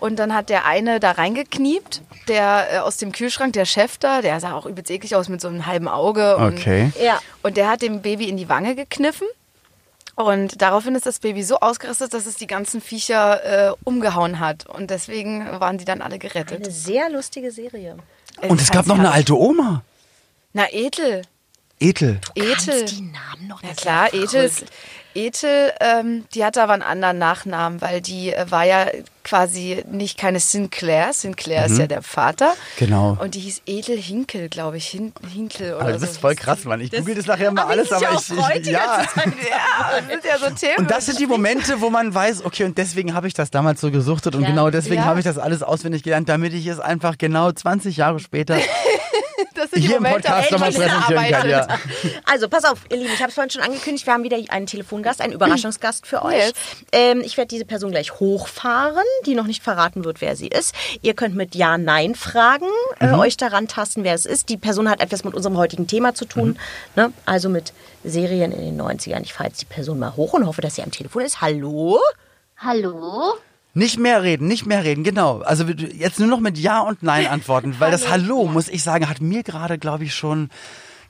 Und 0.00 0.16
dann 0.18 0.34
hat 0.34 0.48
der 0.48 0.66
eine 0.66 0.98
da 1.00 1.12
reingekniept, 1.12 2.02
der 2.28 2.66
äh, 2.72 2.78
aus 2.78 2.96
dem 2.96 3.12
Kühlschrank, 3.12 3.52
der 3.52 3.64
Chef 3.64 3.98
da, 3.98 4.20
der 4.20 4.40
sah 4.40 4.52
auch 4.54 4.66
übelst 4.66 4.90
eklig 4.90 5.14
aus 5.14 5.28
mit 5.28 5.40
so 5.40 5.48
einem 5.48 5.66
halben 5.66 5.88
Auge. 5.88 6.36
Und, 6.36 6.58
Okay. 6.58 6.92
Ja. 7.02 7.20
Und 7.42 7.56
der 7.56 7.68
hat 7.68 7.82
dem 7.82 8.02
Baby 8.02 8.28
in 8.28 8.36
die 8.36 8.48
Wange 8.48 8.74
gekniffen. 8.74 9.26
Und 10.14 10.60
daraufhin 10.60 10.94
ist 10.94 11.06
das 11.06 11.20
Baby 11.20 11.42
so 11.42 11.60
ausgerastet, 11.60 12.12
dass 12.12 12.26
es 12.26 12.36
die 12.36 12.46
ganzen 12.46 12.80
Viecher 12.80 13.70
äh, 13.70 13.74
umgehauen 13.84 14.40
hat. 14.40 14.66
Und 14.66 14.90
deswegen 14.90 15.46
waren 15.58 15.78
die 15.78 15.84
dann 15.84 16.02
alle 16.02 16.18
gerettet. 16.18 16.64
Eine 16.64 16.70
sehr 16.70 17.08
lustige 17.08 17.50
Serie. 17.50 17.96
Und 18.42 18.60
es 18.60 18.70
gab 18.70 18.86
noch 18.86 18.98
eine 18.98 19.10
alte 19.10 19.38
Oma. 19.38 19.82
Na, 20.52 20.64
Ethel. 21.82 22.20
Ethel. 22.34 22.52
Ethel. 22.74 22.84
Die 22.86 23.02
Namen 23.02 23.48
noch 23.48 23.62
Ja 23.62 23.68
nicht. 23.70 23.80
klar, 23.80 24.14
Ethel, 24.14 24.44
ist- 24.44 24.64
Ethel, 25.14 25.70
ähm, 25.80 26.24
die 26.34 26.42
hatte 26.42 26.62
aber 26.62 26.72
einen 26.72 26.80
anderen 26.80 27.18
Nachnamen, 27.18 27.82
weil 27.82 28.00
die 28.00 28.32
äh, 28.32 28.50
war 28.50 28.64
ja 28.64 28.86
quasi 29.24 29.84
nicht 29.90 30.16
keine 30.18 30.40
Sinclair. 30.40 31.12
Sinclair 31.12 31.66
ist 31.66 31.76
ja 31.78 31.86
der 31.86 32.00
Vater. 32.00 32.54
Genau. 32.78 33.18
Und 33.20 33.34
die 33.34 33.40
hieß 33.40 33.60
Ethel 33.66 33.98
Hinkel, 34.00 34.48
glaube 34.48 34.78
ich. 34.78 34.86
Hin 34.88 35.12
Hinkel 35.30 35.74
oder 35.74 35.82
Aber 35.82 35.92
du 35.92 35.98
so. 35.98 36.06
bist 36.06 36.18
voll 36.18 36.34
krass, 36.34 36.64
Mann. 36.64 36.80
Ich 36.80 36.90
google 36.92 37.14
das 37.14 37.26
nachher 37.26 37.52
mal 37.52 37.66
alles, 37.66 37.92
aber 37.92 38.08
ich, 38.14 38.30
ich 38.62 38.66
ja. 38.68 39.02
Ja, 39.50 40.00
das 40.00 40.08
sind 40.08 40.24
ja 40.24 40.38
so 40.38 40.50
Themen. 40.54 40.76
Und 40.78 40.90
das 40.90 41.04
sind 41.04 41.18
die 41.20 41.26
Momente, 41.26 41.82
wo 41.82 41.90
man 41.90 42.14
weiß, 42.14 42.42
okay, 42.46 42.64
und 42.64 42.78
deswegen 42.78 43.12
habe 43.12 43.28
ich 43.28 43.34
das 43.34 43.50
damals 43.50 43.82
so 43.82 43.90
gesuchtet 43.90 44.34
und 44.34 44.46
genau 44.46 44.70
deswegen 44.70 45.02
Ja. 45.02 45.04
habe 45.04 45.18
ich 45.20 45.24
das 45.26 45.36
alles 45.36 45.62
auswendig 45.62 46.02
gelernt, 46.04 46.30
damit 46.30 46.54
ich 46.54 46.66
es 46.66 46.80
einfach 46.80 47.18
genau 47.18 47.52
20 47.52 47.98
Jahre 47.98 48.18
später 48.18 48.56
das 49.62 49.70
sind 49.70 49.82
die 49.82 49.88
hier 49.88 49.96
Momente, 49.96 50.28
Podcast 50.28 50.50
nochmal 50.50 50.70
die 50.70 50.76
präsentieren 50.76 51.30
kann. 51.30 51.48
Ja. 51.48 51.60
arbeitet. 51.62 52.22
Also, 52.24 52.48
pass 52.48 52.64
auf, 52.64 52.80
ihr 52.90 52.96
Lieben, 52.96 53.12
ich 53.12 53.20
habe 53.20 53.28
es 53.28 53.34
vorhin 53.34 53.50
schon 53.50 53.62
angekündigt, 53.62 54.06
wir 54.06 54.12
haben 54.12 54.24
wieder 54.24 54.38
einen 54.48 54.66
Telefongast, 54.66 55.20
einen 55.20 55.32
Überraschungsgast 55.32 56.06
für 56.06 56.22
euch. 56.24 56.34
Yes. 56.34 56.52
Ähm, 56.90 57.20
ich 57.20 57.36
werde 57.36 57.48
diese 57.48 57.64
Person 57.64 57.92
gleich 57.92 58.18
hochfahren, 58.18 59.04
die 59.26 59.34
noch 59.34 59.46
nicht 59.46 59.62
verraten 59.62 60.04
wird, 60.04 60.20
wer 60.20 60.34
sie 60.34 60.48
ist. 60.48 60.74
Ihr 61.02 61.14
könnt 61.14 61.36
mit 61.36 61.54
Ja-Nein-Fragen 61.54 62.68
äh, 62.98 63.12
euch 63.12 63.36
daran 63.36 63.68
tasten, 63.68 64.02
wer 64.02 64.14
es 64.14 64.26
ist. 64.26 64.48
Die 64.48 64.56
Person 64.56 64.88
hat 64.88 65.00
etwas 65.00 65.22
mit 65.24 65.34
unserem 65.34 65.56
heutigen 65.56 65.86
Thema 65.86 66.14
zu 66.14 66.24
tun, 66.24 66.58
ne? 66.96 67.12
also 67.24 67.48
mit 67.48 67.72
Serien 68.02 68.50
in 68.52 68.60
den 68.60 68.80
90ern. 68.80 69.22
Ich 69.22 69.32
fahre 69.32 69.50
jetzt 69.50 69.60
die 69.60 69.66
Person 69.66 69.98
mal 69.98 70.16
hoch 70.16 70.32
und 70.32 70.46
hoffe, 70.46 70.60
dass 70.60 70.74
sie 70.74 70.82
am 70.82 70.90
Telefon 70.90 71.22
ist. 71.22 71.40
Hallo? 71.40 72.00
Hallo? 72.56 73.34
Nicht 73.74 73.98
mehr 73.98 74.22
reden, 74.22 74.48
nicht 74.48 74.66
mehr 74.66 74.84
reden, 74.84 75.02
genau. 75.02 75.40
Also 75.40 75.64
jetzt 75.64 76.18
nur 76.18 76.28
noch 76.28 76.40
mit 76.40 76.58
Ja 76.58 76.80
und 76.80 77.02
Nein 77.02 77.26
antworten, 77.26 77.76
weil 77.78 77.90
das 77.90 78.08
Hallo, 78.10 78.46
muss 78.46 78.68
ich 78.68 78.82
sagen, 78.82 79.08
hat 79.08 79.20
mir 79.20 79.42
gerade, 79.42 79.78
glaube 79.78 80.04
ich, 80.04 80.14
schon 80.14 80.50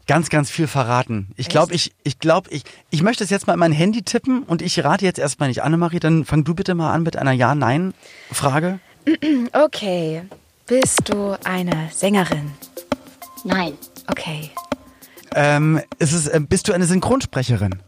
ganz, 0.07 0.29
ganz 0.29 0.51
viel 0.51 0.67
verraten. 0.67 1.29
Ich 1.37 1.49
glaube, 1.49 1.75
ich, 1.75 1.93
ich 2.05 2.19
glaube, 2.19 2.51
ich, 2.51 2.63
ich 2.91 3.03
möchte 3.03 3.25
es 3.25 3.31
jetzt 3.31 3.47
mal 3.47 3.55
in 3.55 3.59
mein 3.59 3.73
Handy 3.73 4.03
tippen 4.03 4.45
und 4.45 4.63
ich 4.63 4.83
rate 4.85 5.05
jetzt 5.05 5.19
erstmal 5.19 5.49
nicht. 5.49 5.63
Annemarie, 5.63 5.99
dann 5.99 6.25
fang 6.25 6.45
du 6.45 6.55
bitte 6.55 6.75
mal 6.75 6.93
an 6.93 7.03
mit 7.03 7.17
einer 7.17 7.33
Ja-Nein-Frage. 7.33 8.79
Okay. 9.53 10.23
Bist 10.67 11.09
du 11.09 11.37
eine 11.45 11.89
Sängerin? 11.93 12.53
Nein. 13.43 13.73
Okay. 14.07 14.51
Ähm, 15.35 15.81
ist 15.99 16.13
es, 16.13 16.29
äh, 16.29 16.41
bist 16.41 16.69
du 16.69 16.73
eine 16.73 16.85
Synchronsprecherin? 16.87 17.81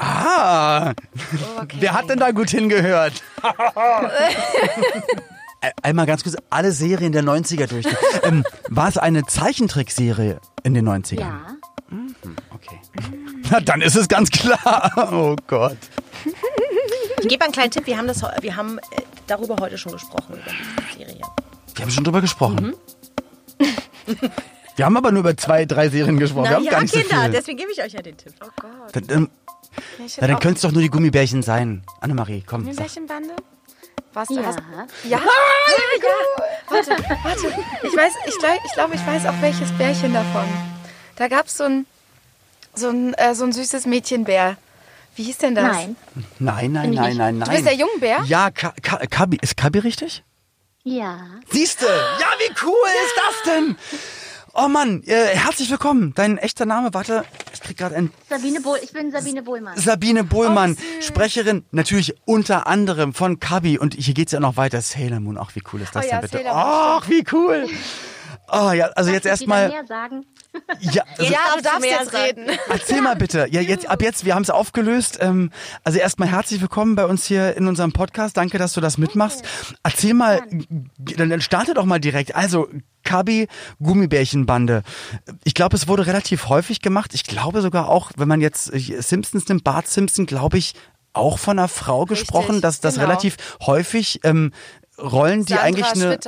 Ja. 0.00 0.92
Wer 1.78 1.92
hat 1.92 2.08
denn 2.08 2.18
da 2.18 2.30
gut 2.30 2.50
hingehört? 2.50 3.22
Einmal 5.82 6.06
ganz 6.06 6.22
kurz 6.22 6.36
alle 6.50 6.70
Serien 6.72 7.12
der 7.12 7.22
90er 7.24 7.66
durch. 7.66 7.84
ähm, 8.22 8.44
war 8.68 8.88
es 8.88 8.96
eine 8.96 9.24
Zeichentrickserie 9.26 10.38
in 10.62 10.74
den 10.74 10.88
90ern? 10.88 11.20
Ja. 11.20 11.40
Okay. 12.54 12.78
Na, 13.50 13.60
dann 13.60 13.80
ist 13.80 13.96
es 13.96 14.06
ganz 14.08 14.30
klar. 14.30 14.92
Oh 15.12 15.34
Gott. 15.46 15.78
Ich 17.20 17.28
gebe 17.28 17.42
einen 17.42 17.52
kleinen 17.52 17.70
Tipp. 17.72 17.86
Wir 17.86 17.96
haben, 17.98 18.06
das, 18.06 18.22
wir 18.40 18.54
haben 18.56 18.78
äh, 18.78 18.82
darüber 19.26 19.56
heute 19.58 19.78
schon 19.78 19.92
gesprochen, 19.92 20.34
über 20.34 20.42
die 20.96 20.98
Serie. 21.04 21.20
Wir 21.74 21.82
haben 21.84 21.90
schon 21.90 22.04
drüber 22.04 22.20
gesprochen. 22.20 22.74
Wir 24.76 24.84
haben 24.84 24.96
aber 24.96 25.10
nur 25.10 25.20
über 25.20 25.36
zwei, 25.36 25.64
drei 25.64 25.88
Serien 25.88 26.18
gesprochen. 26.18 26.44
wir 26.44 26.50
Na 26.50 26.56
haben 26.56 26.64
ja, 26.64 26.70
gar 26.72 26.82
nicht 26.82 26.94
Kinder, 26.94 27.16
so 27.16 27.22
viel. 27.22 27.30
deswegen 27.32 27.58
gebe 27.58 27.72
ich 27.72 27.82
euch 27.82 27.92
ja 27.92 28.02
den 28.02 28.16
Tipp. 28.16 28.32
Oh 28.44 28.48
Gott. 28.60 28.94
Dann, 28.94 29.04
ähm, 29.10 29.30
na, 30.20 30.26
dann 30.26 30.38
könnte 30.40 30.56
es 30.56 30.60
doch 30.62 30.72
nur 30.72 30.82
die 30.82 30.90
Gummibärchen 30.90 31.42
sein. 31.42 31.82
Annemarie, 32.00 32.42
komm. 32.46 32.62
Gummibärchenbande? 32.64 33.34
Was 34.14 34.28
Ja. 34.30 34.42
hast 34.46 34.58
Ja? 35.04 35.18
ja. 35.18 35.20
Warte, 36.68 36.90
warte. 37.22 37.46
Ich 37.82 37.96
weiß, 37.96 38.12
ich 38.26 38.38
glaube, 38.38 38.58
ich, 38.64 38.72
glaub, 38.72 38.94
ich 38.94 39.06
weiß 39.06 39.26
auch 39.26 39.40
welches 39.40 39.70
Bärchen 39.72 40.12
davon. 40.14 40.44
Da 41.16 41.28
gab 41.28 41.46
es 41.46 41.56
so 41.56 41.64
ein, 41.64 41.86
so, 42.74 42.88
ein, 42.90 43.14
äh, 43.14 43.34
so 43.34 43.44
ein 43.44 43.52
süßes 43.52 43.86
Mädchenbär. 43.86 44.56
Wie 45.16 45.24
hieß 45.24 45.38
denn 45.38 45.54
das? 45.54 45.64
Nein. 45.64 45.96
Nein, 46.38 46.72
nein, 46.72 46.90
nein, 46.90 47.16
nein, 47.16 47.38
nein. 47.38 47.40
Du 47.40 47.50
bist 47.50 47.66
der 47.66 47.74
Jungbär? 47.74 48.22
Ja, 48.26 48.50
Ka 48.50 48.72
Ka 48.82 48.98
Kabi. 49.10 49.38
Ist 49.40 49.56
Kabi 49.56 49.80
richtig? 49.80 50.22
Ja. 50.84 51.18
Siehste? 51.50 51.86
Ja, 51.86 52.26
wie 52.38 52.54
cool 52.64 52.88
ist 53.04 53.14
das 53.16 53.52
denn? 53.54 53.76
Oh 54.54 54.68
Mann, 54.68 55.02
äh, 55.04 55.26
herzlich 55.36 55.70
willkommen. 55.70 56.12
Dein 56.14 56.38
echter 56.38 56.66
Name, 56.66 56.94
warte, 56.94 57.24
krieg 57.68 57.76
gerade 57.76 57.96
ein 57.96 58.10
Sabine 58.28 58.60
Bohl, 58.60 58.78
ich 58.82 58.92
bin 58.92 59.10
Sabine 59.10 59.42
Bohlmann. 59.42 59.78
Sabine 59.78 60.24
Bohlmann, 60.24 60.76
Oh, 60.78 61.02
Sprecherin, 61.02 61.64
natürlich 61.70 62.14
unter 62.24 62.66
anderem 62.66 63.12
von 63.12 63.40
Kabi 63.40 63.78
und 63.78 63.94
hier 63.94 64.14
geht's 64.14 64.32
ja 64.32 64.40
noch 64.40 64.56
weiter. 64.56 64.80
Sailor 64.80 65.20
Moon, 65.20 65.36
ach 65.38 65.54
wie 65.54 65.62
cool 65.72 65.82
ist 65.82 65.94
das 65.94 66.06
Oh 66.06 66.08
ja, 66.08 66.20
denn 66.20 66.30
bitte? 66.30 66.44
Ach, 66.50 67.08
wie 67.08 67.24
cool. 67.32 67.68
Oh 68.50 68.72
ja, 68.72 68.86
also 68.94 69.10
jetzt 69.10 69.26
Darf 69.26 69.40
wieder 69.40 69.52
erstmal? 69.52 69.84
Ja, 70.80 71.04
also, 71.16 71.32
Ja, 71.32 71.38
du 71.56 71.62
darfst 71.62 71.64
darfst 71.64 71.84
jetzt 71.84 72.14
reden. 72.14 72.46
Erzähl 72.68 73.00
mal 73.00 73.16
bitte. 73.16 73.46
Ja, 73.50 73.60
jetzt 73.60 73.88
ab 73.88 74.02
jetzt, 74.02 74.24
wir 74.24 74.34
haben 74.34 74.42
es 74.42 74.50
aufgelöst. 74.50 75.18
Ähm, 75.20 75.50
also 75.84 75.98
erstmal 75.98 76.28
herzlich 76.28 76.60
willkommen 76.60 76.94
bei 76.94 77.06
uns 77.06 77.24
hier 77.26 77.56
in 77.56 77.66
unserem 77.66 77.92
Podcast. 77.92 78.36
Danke, 78.36 78.58
dass 78.58 78.72
du 78.72 78.80
das 78.80 78.98
mitmachst. 78.98 79.42
Erzähl 79.82 80.14
mal, 80.14 80.40
dann, 80.98 81.30
dann 81.30 81.40
starte 81.40 81.74
doch 81.74 81.84
mal 81.84 81.98
direkt. 81.98 82.34
Also 82.34 82.68
Kabi 83.04 83.48
Gummibärchenbande. 83.80 84.82
Ich 85.44 85.54
glaube, 85.54 85.76
es 85.76 85.88
wurde 85.88 86.06
relativ 86.06 86.48
häufig 86.48 86.80
gemacht. 86.80 87.14
Ich 87.14 87.24
glaube 87.24 87.62
sogar 87.62 87.88
auch, 87.88 88.10
wenn 88.16 88.28
man 88.28 88.40
jetzt 88.40 88.72
äh, 88.72 89.00
Simpsons 89.00 89.48
nimmt, 89.48 89.64
Bart 89.64 89.88
Simpson, 89.88 90.26
glaube 90.26 90.58
ich, 90.58 90.74
auch 91.12 91.38
von 91.38 91.58
einer 91.58 91.68
Frau 91.68 92.04
gesprochen, 92.04 92.60
dass 92.60 92.80
das 92.80 92.94
genau. 92.94 93.06
relativ 93.06 93.36
häufig 93.66 94.20
ähm, 94.24 94.52
Rollen, 95.00 95.44
die 95.44 95.52
Sandra 95.52 95.66
eigentlich 95.66 95.86
eine 95.92 96.18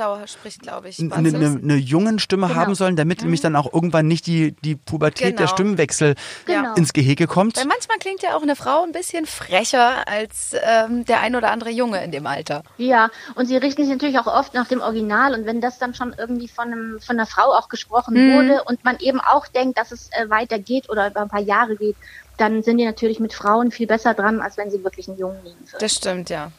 eine, 1.11 1.29
eine, 1.29 1.59
eine 1.61 1.75
jungen 1.75 2.19
Stimme 2.19 2.47
Genau. 2.47 2.59
haben 2.59 2.75
sollen, 2.75 2.95
damit 2.95 3.21
nämlich 3.21 3.41
dann 3.41 3.55
auch 3.55 3.71
irgendwann 3.73 4.07
nicht 4.07 4.27
die, 4.27 4.53
die 4.63 4.75
Pubertät 4.75 5.37
der 5.39 5.45
Genau. 5.45 5.47
Stimmwechsel 5.49 6.15
Genau. 6.45 6.73
ins 6.75 6.93
Gehege 6.93 7.27
kommt. 7.27 7.57
Weil 7.57 7.65
manchmal 7.65 7.97
klingt 7.97 8.21
ja 8.21 8.35
auch 8.35 8.41
eine 8.41 8.55
Frau 8.55 8.83
ein 8.83 8.91
bisschen 8.93 9.25
frecher 9.25 10.07
als 10.07 10.55
ähm, 10.63 11.05
der 11.05 11.19
ein 11.19 11.35
oder 11.35 11.51
andere 11.51 11.69
Junge 11.69 12.03
in 12.03 12.11
dem 12.11 12.25
Alter. 12.27 12.63
Ja, 12.77 13.09
und 13.35 13.47
sie 13.47 13.57
richten 13.57 13.83
sich 13.83 13.91
natürlich 13.91 14.17
auch 14.19 14.27
oft 14.27 14.53
nach 14.53 14.67
dem 14.67 14.79
Original 14.81 15.33
und 15.33 15.45
wenn 15.45 15.59
das 15.61 15.77
dann 15.77 15.93
schon 15.93 16.15
irgendwie 16.17 16.47
von, 16.47 16.67
einem, 16.71 16.99
von 17.01 17.17
einer 17.17 17.27
Frau 17.27 17.51
auch 17.53 17.67
gesprochen 17.69 18.13
Mhm. 18.13 18.33
wurde 18.33 18.63
und 18.63 18.83
man 18.85 18.97
eben 18.99 19.19
auch 19.19 19.47
denkt, 19.47 19.77
dass 19.77 19.91
es 19.91 20.09
äh, 20.11 20.29
weitergeht 20.29 20.89
oder 20.89 21.09
über 21.09 21.21
ein 21.21 21.29
paar 21.29 21.41
Jahre 21.41 21.75
geht, 21.75 21.95
dann 22.37 22.63
sind 22.63 22.77
die 22.77 22.85
natürlich 22.85 23.19
mit 23.19 23.33
Frauen 23.33 23.71
viel 23.71 23.87
besser 23.87 24.13
dran, 24.13 24.41
als 24.41 24.57
wenn 24.57 24.71
sie 24.71 24.83
wirklich 24.83 25.07
einen 25.07 25.17
Jungen 25.17 25.43
nehmen 25.43 25.59
würden. 25.59 25.79
Das 25.79 25.93
stimmt, 25.95 26.29
ja. 26.29 26.51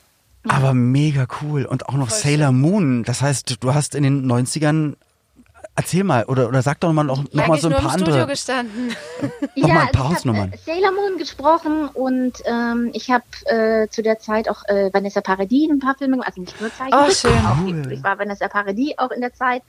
Aber 0.49 0.75
mega 0.75 1.27
cool. 1.43 1.65
Und 1.65 1.89
auch 1.89 1.95
noch 1.95 2.11
Sailor 2.11 2.53
Moon. 2.53 3.05
Das 3.05 3.23
heißt, 3.23 3.59
du 3.63 3.75
hast 3.75 3.95
in 3.95 4.03
den 4.03 4.27
90ern, 4.31 4.95
erzähl 5.77 6.03
mal, 6.05 6.25
oder, 6.25 6.49
oder 6.49 6.63
sag 6.63 6.81
doch 6.81 6.93
mal 6.93 7.05
noch, 7.05 7.23
noch 7.33 7.47
mal 7.47 7.59
so 7.61 7.69
ein 7.69 7.73
nur 7.73 7.81
paar 7.81 7.93
im 7.95 7.99
Studio 8.01 8.15
andere. 8.15 8.27
gestanden. 8.33 8.89
Noch 9.57 9.69
mal 9.69 9.81
ein 9.83 9.93
paar 9.93 10.03
also 10.03 10.11
ich 10.11 10.17
Hausnummern. 10.17 10.53
habe 10.53 10.55
äh, 10.55 10.59
Sailor 10.65 10.93
Moon 10.93 11.19
gesprochen 11.19 11.89
und 11.95 12.33
ähm, 12.45 12.91
ich 12.93 13.11
habe 13.11 13.25
äh, 13.47 13.89
zu 13.89 14.03
der 14.03 14.19
Zeit 14.19 14.49
auch 14.49 14.65
äh, 14.69 14.93
Vanessa 14.93 15.21
Paradis 15.21 15.67
in 15.69 15.77
ein 15.77 15.79
paar 15.79 15.95
Filme 15.95 16.13
gemacht, 16.17 16.29
also 16.29 16.41
nicht 16.41 16.61
nur 16.61 16.71
Zeichentrick, 16.75 17.09
Oh, 17.09 17.11
schön. 17.11 17.47
auch 17.47 17.59
Cool. 17.65 17.93
ich 17.93 18.03
war 18.03 18.19
Vanessa 18.19 18.49
Paradis 18.49 18.95
auch 18.99 19.11
in 19.13 19.21
der 19.21 19.33
Zeit 19.35 19.63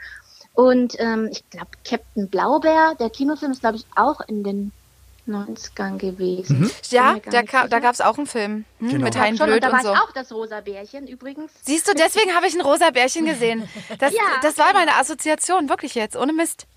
und 0.53 0.95
ähm, 0.99 1.29
ich 1.31 1.47
glaube 1.51 1.67
Captain 1.87 2.27
Blaubeer, 2.29 2.95
der 2.99 3.09
Kinofilm 3.09 3.51
ist 3.51 3.61
glaube 3.61 3.77
ich 3.77 3.85
auch 3.95 4.19
in 4.27 4.43
den 4.43 4.71
90ern 5.27 5.97
gewesen. 5.97 6.69
Ja, 6.89 7.13
mir 7.13 7.19
gar 7.21 7.31
da, 7.31 7.43
ka 7.43 7.67
da 7.67 7.79
gab 7.79 7.93
es 7.93 8.01
auch 8.01 8.17
einen 8.17 8.27
Film 8.27 8.65
hm, 8.79 8.89
Genau. 8.89 9.05
mit 9.05 9.15
Ja, 9.15 9.21
Hein 9.21 9.37
schon, 9.37 9.45
Blöd 9.47 9.63
und 9.63 9.63
da 9.63 9.71
war 9.71 9.79
und 9.79 9.85
so. 9.85 10.03
auch 10.03 10.11
das 10.11 10.31
rosa 10.31 10.61
Bärchen 10.61 11.07
übrigens. 11.07 11.51
Siehst 11.61 11.87
du, 11.87 11.93
deswegen 11.93 12.35
habe 12.35 12.47
ich 12.47 12.53
ein 12.55 12.61
rosa 12.61 12.89
Bärchen 12.91 13.25
gesehen. 13.25 13.67
Das, 13.99 14.13
Ja. 14.13 14.21
das 14.41 14.57
war 14.57 14.73
meine 14.73 14.95
Assoziation, 14.95 15.69
wirklich 15.69 15.95
jetzt, 15.95 16.15
ohne 16.15 16.33
Mist. 16.33 16.67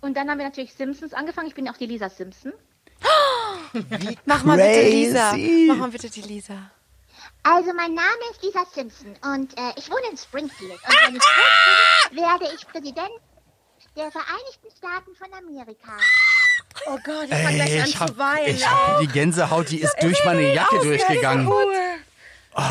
Und 0.00 0.16
dann 0.16 0.28
haben 0.30 0.38
wir 0.38 0.46
natürlich 0.46 0.74
Simpsons 0.74 1.12
angefangen. 1.12 1.46
Ich 1.48 1.54
bin 1.54 1.66
ja 1.66 1.72
auch 1.72 1.76
die 1.76 1.86
Lisa 1.86 2.08
Simpson. 2.08 2.52
Mach 4.24 4.44
mal 4.44 4.56
bitte. 4.56 4.88
Lisa. 4.88 5.34
Mach 5.68 5.76
mal 5.76 5.90
bitte 5.90 6.10
die 6.10 6.22
Lisa. 6.22 6.70
Also 7.42 7.72
mein 7.74 7.94
Name 7.94 8.22
ist 8.32 8.42
Lisa 8.42 8.64
Simpson 8.74 9.14
und 9.32 9.56
äh, 9.56 9.72
ich 9.76 9.90
wohne 9.90 10.02
in 10.10 10.16
Springfield. 10.16 10.72
Und 10.72 10.96
wenn 11.06 11.14
ich 11.16 11.22
groß 11.22 12.10
bin, 12.10 12.16
werde 12.22 12.44
ich 12.54 12.66
Präsident 12.68 13.10
der 13.96 14.10
Vereinigten 14.10 14.68
Staaten 14.76 15.14
von 15.14 15.32
Amerika. 15.32 15.96
Oh 16.86 16.98
Gott, 17.04 17.24
ich 17.24 17.34
fange 17.34 17.54
gleich 17.54 17.80
an 17.80 17.86
ich 17.86 17.94
zu 17.94 18.00
hab, 18.00 18.18
weinen. 18.18 18.56
ich 18.56 18.68
hab 18.68 19.00
die 19.00 19.06
Gänsehaut, 19.08 19.70
die 19.70 19.80
ist 19.80 19.96
durch 20.00 20.24
meine 20.24 20.54
Jacke 20.54 20.78
durchgegangen. 20.82 21.48
Oh, 21.48 22.62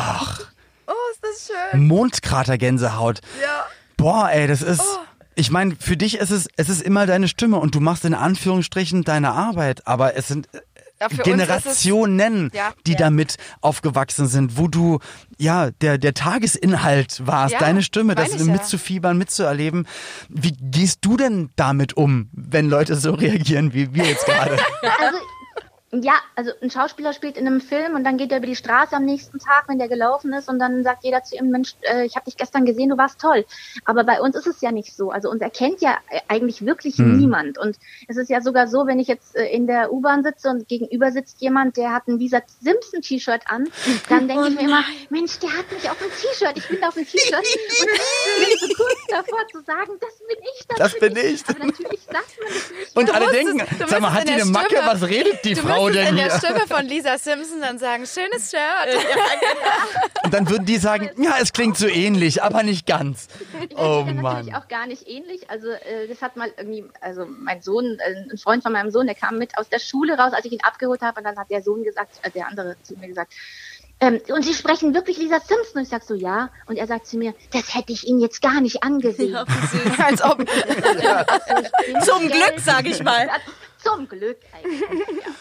ist 1.12 1.22
das 1.22 1.56
schön. 1.72 1.86
Mondkrater-Gänsehaut. 1.86 3.20
Ja. 3.40 3.66
Boah, 3.96 4.30
ey, 4.30 4.46
das 4.46 4.62
ist. 4.62 4.80
Oh. 4.80 4.98
Ich 5.36 5.50
meine, 5.50 5.76
für 5.78 5.96
dich 5.96 6.18
ist 6.18 6.30
es, 6.30 6.48
es 6.56 6.68
ist 6.68 6.82
immer 6.82 7.06
deine 7.06 7.28
Stimme 7.28 7.58
und 7.58 7.74
du 7.74 7.80
machst 7.80 8.04
in 8.04 8.14
Anführungsstrichen 8.14 9.04
deine 9.04 9.32
Arbeit, 9.32 9.86
aber 9.86 10.16
es 10.16 10.28
sind 10.28 10.48
Ja, 11.00 11.08
Generationen, 11.08 12.46
ist 12.46 12.52
es- 12.52 12.58
Ja, 12.58 12.72
die 12.86 12.92
ja. 12.92 12.98
damit 12.98 13.36
aufgewachsen 13.62 14.26
sind, 14.26 14.56
wo 14.58 14.68
du 14.68 14.98
ja 15.38 15.70
der 15.70 15.96
der 15.98 16.12
Tagesinhalt 16.14 17.26
warst, 17.26 17.54
Ja, 17.54 17.60
deine 17.60 17.82
Stimme, 17.82 18.14
das 18.14 18.38
mitzufiebern, 18.38 19.16
mitzuerleben. 19.16 19.86
Wie 20.28 20.52
gehst 20.60 20.98
du 21.02 21.16
denn 21.16 21.50
damit 21.56 21.96
um, 21.96 22.28
wenn 22.32 22.68
Leute 22.68 22.96
so 22.96 23.12
reagieren 23.14 23.72
wie 23.72 23.94
wir 23.94 24.04
jetzt 24.04 24.26
gerade? 24.26 24.58
Also, 24.82 25.18
ja, 25.92 26.12
also 26.36 26.52
ein 26.62 26.70
Schauspieler 26.70 27.12
spielt 27.12 27.36
in 27.36 27.46
einem 27.48 27.60
Film 27.60 27.96
und 27.96 28.04
dann 28.04 28.16
geht 28.16 28.30
er 28.30 28.38
über 28.38 28.46
die 28.46 28.54
Straße 28.54 28.94
am 28.94 29.04
nächsten 29.04 29.40
Tag, 29.40 29.64
wenn 29.66 29.78
der 29.78 29.88
gelaufen 29.88 30.32
ist 30.32 30.48
und 30.48 30.60
dann 30.60 30.84
sagt 30.84 31.02
jeder 31.02 31.24
zu 31.24 31.36
ihm, 31.36 31.50
Mensch, 31.50 31.74
äh, 31.80 32.04
ich 32.04 32.14
habe 32.14 32.26
dich 32.26 32.36
gestern 32.36 32.64
gesehen, 32.64 32.90
du 32.90 32.96
warst 32.96 33.20
toll. 33.20 33.44
Aber 33.84 34.04
bei 34.04 34.20
uns 34.20 34.36
ist 34.36 34.46
es 34.46 34.60
ja 34.60 34.70
nicht 34.70 34.94
so. 34.94 35.10
Also 35.10 35.28
uns 35.28 35.40
erkennt 35.40 35.80
ja 35.80 35.98
eigentlich 36.28 36.64
wirklich 36.64 36.98
niemand. 36.98 37.58
Und 37.58 37.76
es 38.06 38.16
ist 38.16 38.30
ja 38.30 38.40
sogar 38.40 38.68
so, 38.68 38.86
wenn 38.86 39.00
ich 39.00 39.08
jetzt 39.08 39.34
äh, 39.34 39.46
in 39.46 39.66
der 39.66 39.92
U-Bahn 39.92 40.22
sitze 40.22 40.50
und 40.50 40.68
gegenüber 40.68 41.10
sitzt 41.10 41.40
jemand, 41.40 41.76
der 41.76 41.92
hat 41.92 42.06
ein 42.06 42.18
Lisa 42.18 42.40
Simpson 42.60 43.02
T-Shirt 43.02 43.42
an, 43.46 43.68
dann 44.08 44.28
denke 44.28 44.48
ich 44.48 44.54
mir 44.54 44.60
immer, 44.62 44.84
Mensch, 45.08 45.40
der 45.40 45.50
hat 45.50 45.72
mich 45.72 45.90
auf 45.90 45.98
dem 45.98 46.10
T-Shirt, 46.10 46.56
ich 46.56 46.68
bin 46.68 46.84
auf 46.84 46.94
dem 46.94 47.04
T-Shirt. 47.06 47.34
Und 47.34 47.44
ich 47.44 48.60
bin 48.60 48.68
so 48.68 48.74
kurz 48.76 49.06
davor 49.08 49.40
zu 49.50 49.60
sagen, 49.62 49.92
das 50.00 50.18
bin 50.18 50.38
ich, 50.54 50.66
das, 50.68 50.78
Das 50.78 50.98
bin 51.00 51.16
ich. 51.16 51.42
Aber 51.48 51.66
natürlich 51.66 52.00
sagt 52.02 52.38
man 52.40 52.48
das 52.48 52.70
nicht. 52.70 52.96
Und 52.96 53.12
alle 53.12 53.30
denken, 53.32 53.62
sag 53.88 54.00
mal, 54.00 54.12
hat 54.12 54.28
die 54.28 54.32
eine 54.32 54.44
Macke? 54.44 54.76
Was 54.84 55.02
redet 55.02 55.44
die 55.44 55.54
Du 55.54 55.62
Frau 55.80 55.90
denn 55.90 56.08
in 56.08 56.16
der 56.16 56.26
hier? 56.26 56.38
Stimme 56.38 56.66
von 56.66 56.86
Lisa 56.86 57.18
Simpson 57.18 57.60
dann 57.60 57.78
sagen, 57.78 58.06
schönes 58.06 58.50
Shirt. 58.50 59.04
Und 60.24 60.34
dann 60.34 60.48
würden 60.48 60.66
die 60.66 60.76
sagen, 60.76 61.10
ja, 61.16 61.36
es 61.40 61.52
klingt 61.52 61.76
so 61.76 61.86
ähnlich, 61.86 62.42
aber 62.42 62.62
nicht 62.62 62.86
ganz. 62.86 63.28
Ich 63.68 63.76
Oh 63.76 64.02
Mann. 64.04 64.16
natürlich 64.16 64.54
auch 64.54 64.68
gar 64.68 64.86
nicht 64.86 65.08
ähnlich. 65.08 65.48
Also 65.50 65.68
äh, 65.68 66.06
das 66.08 66.22
hat 66.22 66.36
mal 66.36 66.52
irgendwie, 66.56 66.84
also 67.00 67.26
mein 67.26 67.62
Sohn, 67.62 67.98
äh, 67.98 68.30
ein 68.30 68.38
Freund 68.38 68.62
von 68.62 68.72
meinem 68.72 68.90
Sohn, 68.90 69.06
der 69.06 69.14
kam 69.14 69.38
mit 69.38 69.56
aus 69.58 69.68
der 69.68 69.78
Schule 69.78 70.16
raus, 70.18 70.32
als 70.32 70.44
ich 70.44 70.52
ihn 70.52 70.62
abgeholt 70.62 71.02
habe, 71.02 71.18
und 71.18 71.24
dann 71.24 71.36
hat 71.36 71.50
der 71.50 71.62
Sohn 71.62 71.82
gesagt, 71.82 72.20
äh, 72.22 72.30
der 72.30 72.46
andere 72.48 72.76
zu 72.82 72.94
mir 72.96 73.08
gesagt, 73.08 73.32
ähm, 74.02 74.18
und 74.28 74.42
Sie 74.44 74.54
sprechen 74.54 74.94
wirklich 74.94 75.18
Lisa 75.18 75.40
Simpson? 75.40 75.76
Und 75.76 75.82
ich 75.82 75.88
sag 75.90 76.02
so, 76.02 76.14
ja. 76.14 76.50
Und 76.66 76.76
er 76.76 76.86
sagt 76.86 77.06
zu 77.06 77.18
mir, 77.18 77.34
das 77.52 77.74
hätte 77.74 77.92
ich 77.92 78.06
Ihnen 78.06 78.20
jetzt 78.20 78.40
gar 78.40 78.60
nicht 78.62 78.82
angesehen. 78.82 79.36
Als 79.98 80.22
ob. 80.22 80.38
Zum 80.38 82.28
Glück, 82.28 82.54
sag 82.64 82.86
ich 82.86 83.02
mal. 83.02 83.28
Zum 83.82 84.08
Glück 84.08 84.38
eigentlich. 84.52 84.80
Ja. 84.80 85.32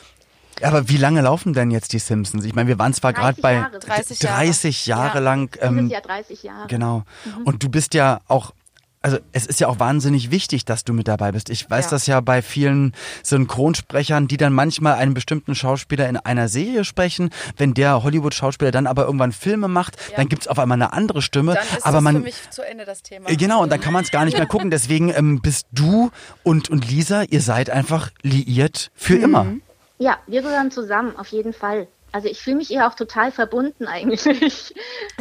Aber 0.62 0.90
wie 0.90 0.98
lange 0.98 1.22
laufen 1.22 1.54
denn 1.54 1.72
jetzt 1.72 1.94
die 1.94 2.00
Simpsons? 2.00 2.44
Ich 2.46 2.56
meine, 2.56 2.68
wir 2.68 2.80
waren 2.80 2.94
zwar 2.94 3.14
gerade 3.14 3.34
30 3.40 3.42
bei 3.42 3.54
Jahre. 3.54 3.80
30 3.80 4.20
Jahre. 4.22 4.36
30 4.46 4.86
Jahre 4.86 5.18
Ja. 5.20 5.24
lang. 5.24 5.50
Dieses 5.54 5.68
Ähm, 5.70 5.88
Jahr 5.90 6.02
30 6.02 6.44
Jahre. 6.44 6.68
Genau. 6.68 7.04
Und 7.46 7.64
du 7.64 7.70
bist 7.70 7.94
ja 7.94 8.20
auch, 8.28 8.54
also 9.02 9.18
es 9.32 9.46
ist 9.46 9.62
ja 9.62 9.68
auch 9.70 9.80
wahnsinnig 9.80 10.30
wichtig, 10.30 10.66
dass 10.66 10.84
du 10.84 10.92
mit 10.94 11.08
dabei 11.08 11.32
bist. 11.32 11.50
Ich 11.50 11.70
weiß 11.70 11.86
Ja. 11.86 11.92
das 11.92 12.06
ja 12.08 12.20
bei 12.20 12.42
vielen 12.42 12.94
Synchronsprechern, 13.24 14.28
die 14.28 14.36
dann 14.36 14.52
manchmal 14.52 14.96
einen 14.96 15.14
bestimmten 15.14 15.56
Schauspieler 15.56 16.10
in 16.10 16.18
einer 16.18 16.50
Serie 16.50 16.84
sprechen. 16.84 17.30
Wenn 17.56 17.74
der 17.74 18.04
Hollywood-Schauspieler 18.04 18.72
dann 18.72 18.88
aber 18.88 19.06
irgendwann 19.06 19.32
Filme 19.32 19.70
macht, 19.70 19.96
dann 20.18 20.28
gibt's 20.28 20.48
auf 20.48 20.60
einmal 20.60 20.76
eine 20.76 20.92
andere 20.92 21.22
Stimme. 21.22 21.54
Dann 21.54 21.78
ist 21.78 21.86
aber 21.86 22.02
man, 22.02 22.16
für 22.18 22.22
mich 22.24 22.36
zu 22.52 22.62
Ende 22.68 22.84
das 22.86 23.02
Thema. 23.02 23.30
Äh, 23.30 23.38
Genau, 23.38 23.64
und 23.64 23.72
dann 23.72 23.80
kann 23.80 23.94
man 23.94 24.04
es 24.04 24.12
gar 24.12 24.26
nicht 24.26 24.38
mehr 24.38 24.48
gucken. 24.48 24.70
Deswegen 24.72 25.14
ähm, 25.16 25.40
bist 25.42 25.68
du 25.72 26.12
und, 26.44 26.70
und 26.70 26.90
Lisa, 26.90 27.24
ihr 27.24 27.42
seid 27.42 27.70
einfach 27.70 28.12
liiert 28.22 28.92
für 28.96 29.16
Mhm. 29.16 29.24
immer. 29.24 29.46
Ja, 30.00 30.18
wir 30.28 30.42
gehören 30.42 30.72
zusammen, 30.72 31.16
auf 31.18 31.28
jeden 31.28 31.54
Fall. 31.54 31.88
Also 32.12 32.28
ich 32.28 32.40
fühle 32.42 32.56
mich 32.56 32.72
ihr 32.72 32.88
auch 32.88 32.96
total 32.96 33.32
verbunden 33.32 33.86
eigentlich. 33.86 34.26
Ist 34.26 34.74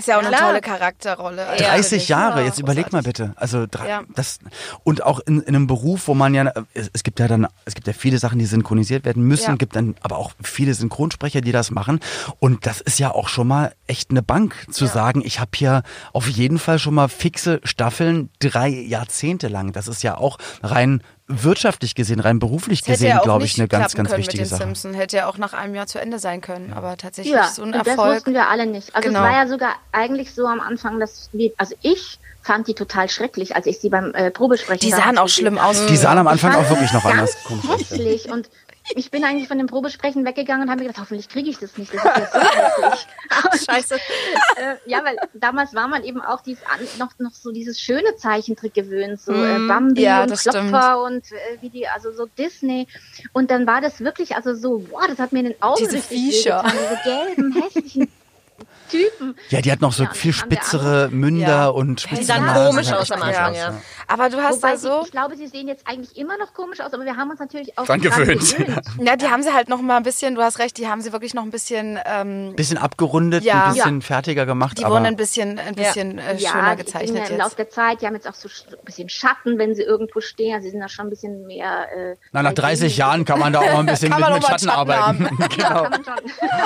ja 0.07 0.17
auch 0.17 0.21
eine 0.23 0.31
Klar. 0.31 0.41
tolle 0.49 0.61
Charakterrolle. 0.62 1.45
Also 1.47 1.62
30 1.64 1.91
wirklich. 1.93 2.09
Jahre, 2.09 2.41
Ja, 2.41 2.47
jetzt 2.47 2.59
überleg 2.59 2.91
mal 2.95 3.03
bitte. 3.03 3.35
Also 3.37 3.67
drei, 3.71 3.88
Ja. 3.91 4.03
das 4.14 4.38
und 4.85 5.03
auch 5.03 5.21
in, 5.21 5.43
in 5.43 5.55
einem 5.55 5.67
Beruf, 5.67 6.09
wo 6.09 6.14
man 6.14 6.33
ja 6.33 6.51
es, 6.73 6.88
es 6.95 7.03
gibt 7.03 7.21
ja 7.21 7.29
dann 7.29 7.47
es 7.67 7.75
gibt 7.75 7.87
ja 7.88 7.93
viele 7.93 8.17
Sachen, 8.19 8.38
die 8.38 8.47
synchronisiert 8.47 9.05
werden 9.05 9.23
müssen, 9.23 9.51
Ja. 9.51 9.57
gibt 9.57 9.77
dann 9.77 9.97
aber 10.01 10.17
auch 10.17 10.33
viele 10.43 10.73
Synchronsprecher, 10.73 11.43
die 11.43 11.53
das 11.53 11.71
machen 11.71 12.01
und 12.38 12.64
das 12.64 12.81
ist 12.81 12.99
ja 12.99 13.11
auch 13.12 13.29
schon 13.29 13.49
mal 13.49 13.75
echt 13.87 14.11
eine 14.11 14.23
Bank 14.23 14.55
zu 14.71 14.87
sagen, 14.87 15.21
ich 15.23 15.41
habe 15.41 15.51
hier 15.57 15.83
auf 16.14 16.27
jeden 16.27 16.59
Fall 16.59 16.79
schon 16.79 16.95
mal 16.95 17.09
fixe 17.09 17.61
Staffeln 17.64 18.31
drei 18.38 18.69
Jahrzehnte 18.69 19.49
lang. 19.49 19.73
Das 19.75 19.88
ist 19.88 20.03
ja 20.03 20.17
auch 20.17 20.38
rein 20.62 21.03
wirtschaftlich 21.29 21.95
gesehen, 21.95 22.21
rein 22.21 22.38
beruflich 22.38 22.81
Das 22.81 22.93
gesehen, 22.99 23.21
glaube 23.23 23.45
ich, 23.45 23.57
nicht 23.57 23.61
eine 23.61 23.69
ganz 23.69 23.95
ganz 23.95 24.11
wichtige 24.17 24.43
mit 24.43 24.51
den 24.51 24.57
Sache. 24.57 24.62
Simpsons. 24.64 24.97
Hätte 24.97 25.17
ja 25.19 25.27
auch 25.29 25.38
nach 25.38 25.53
einem 25.53 25.75
Jahr 25.75 25.87
zu 25.87 26.01
Ende 26.01 26.19
sein 26.19 26.41
können. 26.41 26.73
Aber 26.73 26.97
tatsächlich 26.97 27.35
Ja, 27.35 27.45
so 27.49 27.62
ein 27.62 27.69
und 27.69 27.73
das 27.77 27.87
Erfolg. 27.87 28.17
wussten 28.17 28.33
wir 28.35 28.49
alle 28.49 28.67
nicht. 28.67 28.95
Also 28.97 29.09
Genau. 29.09 29.21
es 29.21 29.31
war 29.31 29.33
ja 29.43 29.47
sogar 29.47 29.75
eigentlich 29.93 30.35
so 30.35 30.47
am 30.47 30.61
Anfang, 30.61 30.99
dass 30.99 31.29
wir, 31.33 31.53
also 31.59 31.75
ich 31.83 32.19
fand 32.43 32.67
die 32.67 32.75
total 32.75 33.11
schrecklich, 33.11 33.55
als 33.55 33.67
ich 33.67 33.79
sie 33.79 33.91
beim 33.91 34.14
äh, 34.14 34.31
Probesprechen 34.31 34.81
Die 34.81 34.91
sahen 34.91 35.19
auch 35.19 35.29
schlimm 35.29 35.59
aus. 35.59 35.85
Die 35.87 35.97
sahen 35.97 36.17
am 36.19 36.29
Anfang 36.29 36.55
auch 36.55 36.69
wirklich 36.71 36.93
noch 36.93 37.05
anders. 37.05 37.37
hässlich 37.79 38.31
und 38.31 38.49
ich 38.94 39.11
bin 39.11 39.24
eigentlich 39.24 39.48
von 39.48 39.59
dem 39.59 39.66
Probesprechen 39.66 40.24
weggegangen 40.24 40.62
und 40.64 40.70
habe 40.70 40.81
mir 40.83 40.88
gedacht, 40.88 41.03
hoffentlich 41.03 41.29
kriege 41.29 41.51
ich 41.51 41.59
das 41.59 41.77
nicht. 41.79 41.92
Das 41.94 42.03
ist 42.05 42.35
ja 42.35 42.70
so 42.77 42.83
hässlich. 42.90 43.64
Scheiße. 43.68 43.94
äh, 43.94 44.74
ja, 44.87 45.05
weil 45.05 45.16
damals 45.35 45.74
war 45.74 45.88
man 45.88 46.05
eben 46.05 46.20
auch 46.20 46.40
dieses, 46.42 46.62
an- 46.64 46.87
noch, 46.98 47.11
noch 47.18 47.33
so 47.33 47.51
dieses 47.53 47.81
schöne 47.81 48.16
Zeichentrick 48.16 48.74
gewöhnt, 48.74 49.20
so 49.20 49.33
äh, 49.33 49.59
Bambi 49.66 50.01
Mhm. 50.01 50.05
Ja, 50.05 50.22
und 50.22 50.33
Klopfer 50.38 51.03
und 51.03 51.31
äh, 51.33 51.37
wie 51.61 51.70
die, 51.70 51.87
also 51.88 52.12
so 52.12 52.27
Disney. 52.38 52.87
Und 53.33 53.51
dann 53.51 53.66
war 53.66 53.81
das 53.81 54.01
wirklich, 54.01 54.37
also 54.37 54.55
so, 54.55 54.79
boah, 54.79 55.07
das 55.09 55.18
hat 55.18 55.33
mir 55.33 55.40
in 55.40 55.46
den 55.46 55.62
Augen 55.62 55.79
Diese 55.79 55.98
Viecher. 55.98 56.64
diese 56.66 56.98
gelben, 57.05 57.53
hässlichen 57.62 58.09
Typen. 58.90 59.37
Ja, 59.51 59.61
die 59.61 59.70
hat 59.70 59.81
noch 59.83 59.92
so 59.92 60.05
Ja, 60.05 60.14
viel 60.14 60.33
spitzere 60.33 61.11
Münder 61.11 61.46
Ja. 61.46 61.68
und 61.68 62.03
Die 62.05 62.09
spitze 62.09 62.24
sahen 62.24 62.46
Nasen. 62.46 62.66
komisch 62.70 62.92
aus 62.92 63.11
am 63.12 63.20
Anfang, 63.22 63.51
aus, 63.53 63.57
ja. 63.57 63.81
Aber 64.11 64.31
du 64.31 64.38
hast 64.42 64.57
Wobei 64.62 64.71
da 64.73 64.77
sie, 64.79 64.87
so. 64.88 65.03
ich 65.05 65.11
glaube, 65.11 65.37
sie 65.37 65.47
sehen 65.47 65.68
jetzt 65.68 65.87
eigentlich 65.87 66.16
immer 66.16 66.38
noch 66.38 66.55
komisch 66.55 66.81
aus, 66.81 66.92
aber 66.94 67.05
wir 67.05 67.16
haben 67.16 67.31
uns 67.31 67.40
natürlich 67.40 67.77
auch 67.79 67.85
Dran 67.85 68.01
gewöhnt. 68.01 68.40
gewöhnt. 68.57 68.83
Ja, 69.03 69.16
die 69.16 69.27
haben 69.29 69.42
sie 69.42 69.53
halt 69.53 69.68
noch 69.68 69.83
mal 69.83 69.99
ein 69.99 70.03
bisschen, 70.03 70.35
du 70.35 70.42
hast 70.42 70.59
recht, 70.59 70.79
die 70.79 70.88
haben 70.88 71.03
sie 71.03 71.12
wirklich 71.12 71.35
noch 71.35 71.42
ein 71.42 71.51
bisschen, 71.51 71.99
ähm, 72.07 72.55
Bisschen 72.57 72.79
abgerundet, 72.79 73.44
Ja. 73.44 73.66
ein 73.66 73.75
bisschen 73.75 74.03
fertiger 74.03 74.47
gemacht, 74.47 74.79
die 74.79 74.85
aber 74.87 74.94
wurden 74.94 75.05
ein 75.07 75.16
bisschen, 75.16 75.59
ein 75.59 75.75
bisschen 75.75 76.18
äh, 76.18 76.37
Ja, 76.37 76.51
schöner 76.53 76.77
gezeichnet 76.77 77.29
ja 77.29 77.35
im 77.35 77.38
Laufe 77.38 77.57
der 77.57 77.68
Zeit, 77.68 78.01
die 78.01 78.07
haben 78.07 78.14
jetzt 78.14 78.27
auch 78.27 78.35
so 78.35 78.49
ein 78.49 78.85
bisschen 78.85 79.11
Schatten, 79.11 79.59
wenn 79.59 79.75
sie 79.75 79.83
irgendwo 79.83 80.21
stehen. 80.21 80.55
Also 80.55 80.64
sie 80.64 80.71
sind 80.71 80.81
da 80.81 80.88
schon 80.88 81.07
ein 81.09 81.11
bisschen 81.11 81.47
mehr. 81.47 81.87
Äh, 81.94 82.16
Na, 82.33 82.42
nach 82.42 82.55
30 82.55 82.97
Jahren 82.97 83.27
kann 83.27 83.38
man 83.38 83.53
da 83.53 83.61
auch 83.61 83.73
mal 83.73 83.81
ein 83.81 83.87
bisschen 83.87 84.09
mit, 84.09 84.18
mit 84.18 84.44
Schatten 84.44 84.68
Schatten 84.68 84.71
arbeiten. 84.71 85.29
genau. 85.57 85.85
schon. 85.85 86.59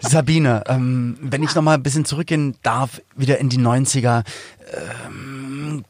Sabine, 0.00 0.62
ähm, 0.68 1.18
wenn 1.20 1.42
ich 1.42 1.54
noch 1.54 1.62
mal 1.62 1.74
ein 1.74 1.82
bisschen 1.82 2.04
zurückgehen 2.04 2.56
darf, 2.62 3.02
wieder 3.16 3.38
in 3.38 3.48
die 3.48 3.58
90er, 3.58 4.22
ähm, 4.72 5.37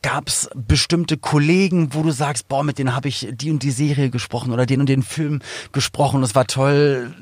gab 0.02 0.28
es 0.28 0.48
bestimmte 0.54 1.16
Kollegen, 1.16 1.94
wo 1.94 2.02
du 2.02 2.10
sagst, 2.10 2.48
boah, 2.48 2.62
mit 2.64 2.78
denen 2.78 2.94
habe 2.94 3.08
ich 3.08 3.28
die 3.32 3.50
und 3.50 3.62
die 3.62 3.70
Serie 3.70 4.10
gesprochen 4.10 4.52
oder 4.52 4.66
den 4.66 4.80
und 4.80 4.88
den 4.88 5.02
Film 5.02 5.40
gesprochen. 5.72 6.22
Es 6.22 6.34
war 6.34 6.46
toll, 6.46 7.14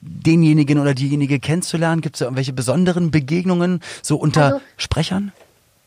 denjenigen 0.00 0.78
oder 0.78 0.94
diejenige 0.94 1.38
kennenzulernen. 1.40 2.00
Gibt 2.00 2.16
es 2.16 2.20
da 2.20 2.26
irgendwelche 2.26 2.52
besonderen 2.52 3.10
Begegnungen 3.10 3.80
so 4.02 4.16
unter 4.16 4.44
Also- 4.44 4.60
Sprechern? 4.76 5.32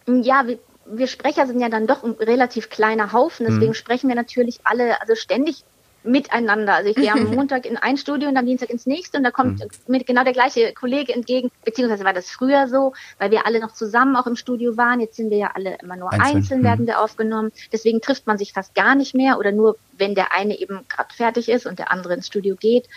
Ja, 0.08 0.46
wir, 0.48 0.60
wir 0.86 1.08
Sprecher 1.08 1.48
sind 1.48 1.60
ja 1.62 1.70
dann 1.70 1.88
doch 1.88 2.04
ein 2.04 2.12
relativ 2.20 2.70
kleiner 2.70 3.14
Haufen, 3.14 3.46
deswegen 3.48 3.70
Mhm. 3.72 3.74
sprechen 3.76 4.08
wir 4.10 4.16
natürlich 4.16 4.60
alle, 4.66 5.00
also 5.02 5.16
ständig 5.16 5.64
miteinander. 6.04 6.76
Also 6.76 6.90
ich 6.90 6.96
gehe 6.96 7.12
am 7.12 7.24
Montag 7.36 7.66
in 7.66 7.78
ein 7.78 7.98
Studio 7.98 8.30
und 8.30 8.38
am 8.38 8.46
Dienstag 8.46 8.70
ins 8.70 8.86
nächste 8.86 9.18
und 9.18 9.24
da 9.24 9.32
kommt 9.32 9.60
Mhm. 9.60 9.68
mir 9.88 10.04
genau 10.04 10.24
der 10.24 10.34
gleiche 10.34 10.74
Kollege 10.74 11.14
entgegen, 11.14 11.50
beziehungsweise 11.64 12.04
war 12.04 12.14
das 12.14 12.30
früher 12.30 12.68
so, 12.68 12.94
weil 13.20 13.32
wir 13.32 13.46
alle 13.46 13.60
noch 13.60 13.74
zusammen 13.74 14.16
auch 14.16 14.28
im 14.28 14.36
Studio 14.36 14.76
waren. 14.78 15.00
Jetzt 15.00 15.16
sind 15.16 15.30
wir 15.30 15.38
ja 15.38 15.52
alle 15.54 15.78
immer 15.82 15.96
nur 15.96 16.12
Einzeln. 16.12 16.38
einzeln, 16.38 16.60
Mhm. 16.62 16.64
werden 16.66 16.88
wir 16.88 17.00
aufgenommen. 17.00 17.52
Deswegen 17.72 18.02
trifft 18.02 18.28
man 18.28 18.38
sich 18.38 18.54
fast 18.54 18.76
gar 18.76 18.96
nicht 18.96 19.14
mehr 19.16 19.38
oder 19.40 19.52
nur, 19.52 19.78
wenn 19.98 20.16
der 20.16 20.32
eine 20.34 20.60
eben 20.60 20.86
gerade 20.90 21.14
fertig 21.14 21.50
ist 21.50 21.66
und 21.66 21.80
der 21.80 21.92
andere 21.92 22.14
ins 22.16 22.28
Studio 22.28 22.56
geht. 22.56 22.88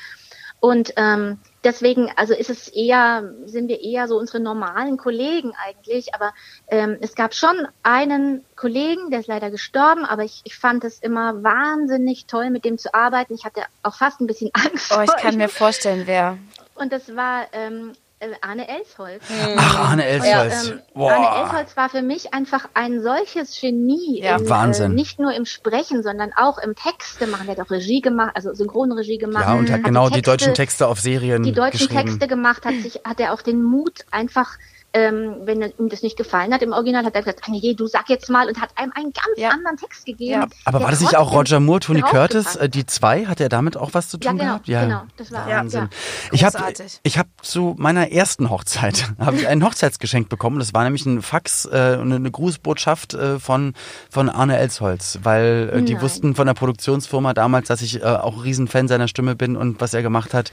Und 0.61 0.93
ähm, 0.97 1.39
deswegen, 1.67 2.11
also 2.17 2.33
ist 2.33 2.49
es 2.49 2.69
eher, 2.69 3.35
sind 3.45 3.69
wir 3.69 3.83
eher 3.83 4.07
so 4.07 4.17
unsere 4.17 4.41
normalen 4.41 4.97
Kollegen 4.97 5.53
eigentlich. 5.67 6.15
Aber 6.15 6.33
ähm, 6.69 6.97
es 7.01 7.15
gab 7.15 7.35
schon 7.35 7.67
einen 7.83 8.45
Kollegen, 8.55 9.11
der 9.11 9.21
ist 9.21 9.27
leider 9.27 9.51
gestorben, 9.51 10.05
aber 10.05 10.23
ich, 10.23 10.43
ich 10.45 10.57
fand 10.57 10.85
es 10.85 11.01
immer 11.01 11.43
wahnsinnig 11.43 12.27
toll, 12.27 12.51
mit 12.51 12.65
dem 12.65 12.79
zu 12.79 12.95
arbeiten. 12.95 13.35
Ich 13.35 13.45
hatte 13.45 13.63
auch 13.83 13.97
fast 13.97 14.21
ein 14.21 14.27
bisschen 14.27 14.51
Angst. 14.55 14.95
Oh, 14.97 15.03
ich 15.03 15.15
kann 15.17 15.37
mir 15.37 15.49
vorstellen, 15.49 16.05
wer. 16.07 16.39
Und 16.77 16.93
das 16.93 17.15
war 17.17 17.47
ähm, 17.53 17.93
äh, 18.21 18.29
Arne 18.41 18.67
Elsholz. 18.69 19.23
Ach, 19.57 19.91
Arne 19.91 20.05
Elsholz. 20.07 20.69
Ähm, 20.71 20.81
Boah. 20.95 21.13
Arne 21.13 21.43
Elsholz 21.43 21.77
war 21.77 21.89
für 21.89 22.03
mich 22.03 22.33
einfach 22.33 22.69
ein 22.75 23.03
solches 23.03 23.61
Genie. 23.61 24.23
Ja. 24.23 24.37
im, 24.37 24.49
Wahnsinn. 24.49 24.93
Äh, 24.93 24.95
nicht 24.95 25.19
nur 25.19 25.35
im 25.35 25.45
Sprechen, 25.45 26.03
sondern 26.03 26.31
auch 26.37 26.59
im 26.59 26.75
Texte 26.75 27.27
machen. 27.27 27.47
Der 27.47 27.57
hat 27.57 27.67
auch 27.67 27.71
Regie 27.71 28.01
gemacht, 28.01 28.33
also 28.35 28.55
Synchronregie 28.55 29.19
gemacht. 29.19 29.45
Ja, 29.47 29.55
und 29.55 29.71
hat 29.71 29.81
die 29.81 29.83
genau 29.85 30.09
die 30.09 30.15
Texte- 30.23 30.31
deutschen 30.31 30.55
Texte 30.55 30.87
auf 30.89 31.01
Serien 31.01 31.43
die 31.43 31.53
deutschen 31.53 31.89
geschrieben. 31.89 32.07
Texte 32.07 32.27
gemacht 32.29 32.65
hat, 32.65 32.75
sich, 32.83 33.01
hat 33.05 33.21
er 33.21 33.33
auch 33.35 33.43
den 33.43 33.63
Mut 33.63 34.07
einfach, 34.11 34.51
ähm, 34.97 35.37
wenn 35.45 35.61
ihm 35.63 35.89
das 35.91 36.03
nicht 36.03 36.17
gefallen 36.17 36.55
hat 36.55 36.63
im 36.63 36.73
Original, 36.73 37.05
hat 37.05 37.15
er 37.15 37.21
gesagt, 37.23 37.47
nee, 37.49 37.75
du 37.75 37.87
sag 37.87 38.09
jetzt 38.09 38.31
mal 38.31 38.49
und 38.49 38.61
hat 38.61 38.71
einem 38.77 38.93
einen 38.95 39.13
ganz 39.13 39.27
Ja. 39.37 39.51
anderen 39.51 39.77
Text 39.77 40.07
gegeben. 40.07 40.33
Ja. 40.41 40.47
Aber 40.65 40.81
war 40.81 40.91
das 40.91 41.01
nicht 41.01 41.17
auch 41.17 41.33
Roger 41.33 41.61
Moore, 41.61 41.81
Tony 41.81 42.01
Curtis, 42.01 42.57
äh, 42.57 42.69
die 42.69 42.87
zwei? 42.87 43.27
Hat 43.27 43.41
er 43.41 43.49
damit 43.51 43.77
auch 43.77 43.91
was 43.93 44.09
zu 44.09 44.17
Ja, 44.19 44.31
tun 44.31 44.39
genau, 44.39 44.51
gehabt? 44.53 44.67
genau, 44.67 45.03
das 45.19 45.31
war- 45.33 45.47
Wahnsinn. 45.47 45.81
ja. 45.83 45.89
Ich 46.33 46.45
habe 46.45 46.73
ich 47.03 47.19
hab 47.19 47.27
zu 47.43 47.75
meiner 47.79 48.11
ersten 48.11 48.49
Hochzeit 48.51 49.13
habe 49.19 49.37
ich 49.37 49.47
ein 49.49 49.63
Hochzeitsgeschenk 49.65 50.29
bekommen. 50.29 50.59
Das 50.59 50.73
war 50.73 50.85
nämlich 50.85 51.05
ein 51.05 51.21
Fax, 51.23 51.67
äh, 51.67 51.99
eine, 52.01 52.15
eine 52.17 52.31
Grußbotschaft 52.31 53.15
äh, 53.15 53.39
von 53.39 53.75
von 54.11 54.29
Arne 54.31 54.57
Elsholz, 54.59 55.19
weil 55.23 55.71
äh, 55.75 55.83
die 55.83 55.95
Nein. 55.95 56.03
wussten 56.03 56.35
von 56.35 56.47
der 56.47 56.55
Produktionsfirma 56.55 57.35
damals, 57.35 57.69
dass 57.69 57.83
ich 57.83 58.01
äh, 58.01 58.05
auch 58.05 58.45
Riesenfan 58.45 58.89
seiner 58.89 59.09
Stimme 59.09 59.37
bin 59.37 59.57
und 59.57 59.81
was 59.81 59.93
er 59.95 60.03
gemacht 60.03 60.33
hat. 60.33 60.53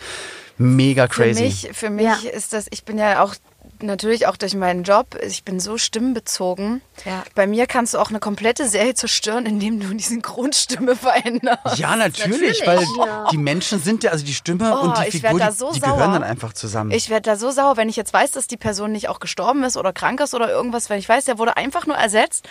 Mega 0.58 1.08
crazy. 1.08 1.36
Für 1.36 1.44
mich, 1.44 1.70
für 1.78 1.90
mich 1.90 2.24
Ja. 2.24 2.30
ist 2.30 2.54
das, 2.54 2.68
ich 2.70 2.84
bin 2.84 2.98
ja 3.00 3.24
auch 3.24 3.34
natürlich 3.82 4.28
auch 4.28 4.38
durch 4.38 4.54
meinen 4.56 4.84
Job, 4.84 5.18
ich 5.26 5.44
bin 5.44 5.60
so 5.60 5.78
stimmenbezogen. 5.78 6.82
Ja. 7.06 7.24
Bei 7.36 7.48
mir 7.48 7.66
kannst 7.68 7.94
du 7.94 7.98
auch 8.00 8.10
eine 8.10 8.20
komplette 8.20 8.68
Serie 8.68 8.94
zerstören, 8.94 9.46
indem 9.46 9.80
du 9.80 9.94
die 9.94 10.04
Synchronstimme 10.04 10.96
veränderst. 10.96 11.78
ja, 11.78 11.96
natürlich, 11.96 12.60
Natürlich. 12.60 12.68
weil 12.68 12.84
Ja. 13.06 13.28
die 13.32 13.38
Menschen 13.38 13.80
sind 13.82 14.04
ja, 14.04 14.12
also 14.12 14.26
die 14.26 14.34
Stimme 14.34 14.74
Oh, 14.78 14.82
und 14.84 14.98
die 15.00 15.04
ich 15.08 15.12
Figur, 15.22 15.32
werd 15.32 15.42
da 15.42 15.50
die, 15.52 15.58
so 15.58 15.72
die 15.72 15.80
sauer. 15.80 15.94
gehören 15.96 16.14
dann 16.14 16.24
einfach 16.24 16.54
zusammen. 16.54 16.92
Ich 16.92 17.10
werde 17.10 17.30
da 17.30 17.36
so 17.36 17.52
sauer, 17.52 17.78
wenn 17.78 17.90
ich 17.90 17.96
jetzt 17.96 18.14
weiß, 18.14 18.32
dass 18.32 18.48
die 18.48 18.58
Person 18.58 18.92
nicht 18.92 19.10
auch 19.10 19.20
gestorben 19.20 19.64
ist 19.64 19.78
oder 19.78 19.94
krank 19.94 20.20
ist 20.22 20.34
oder 20.34 20.50
irgendwas, 20.50 20.90
wenn 20.90 21.00
ich 21.00 21.10
weiß, 21.10 21.26
der 21.26 21.38
wurde 21.38 21.58
einfach 21.58 21.86
nur 21.88 21.96
ersetzt. 21.96 22.46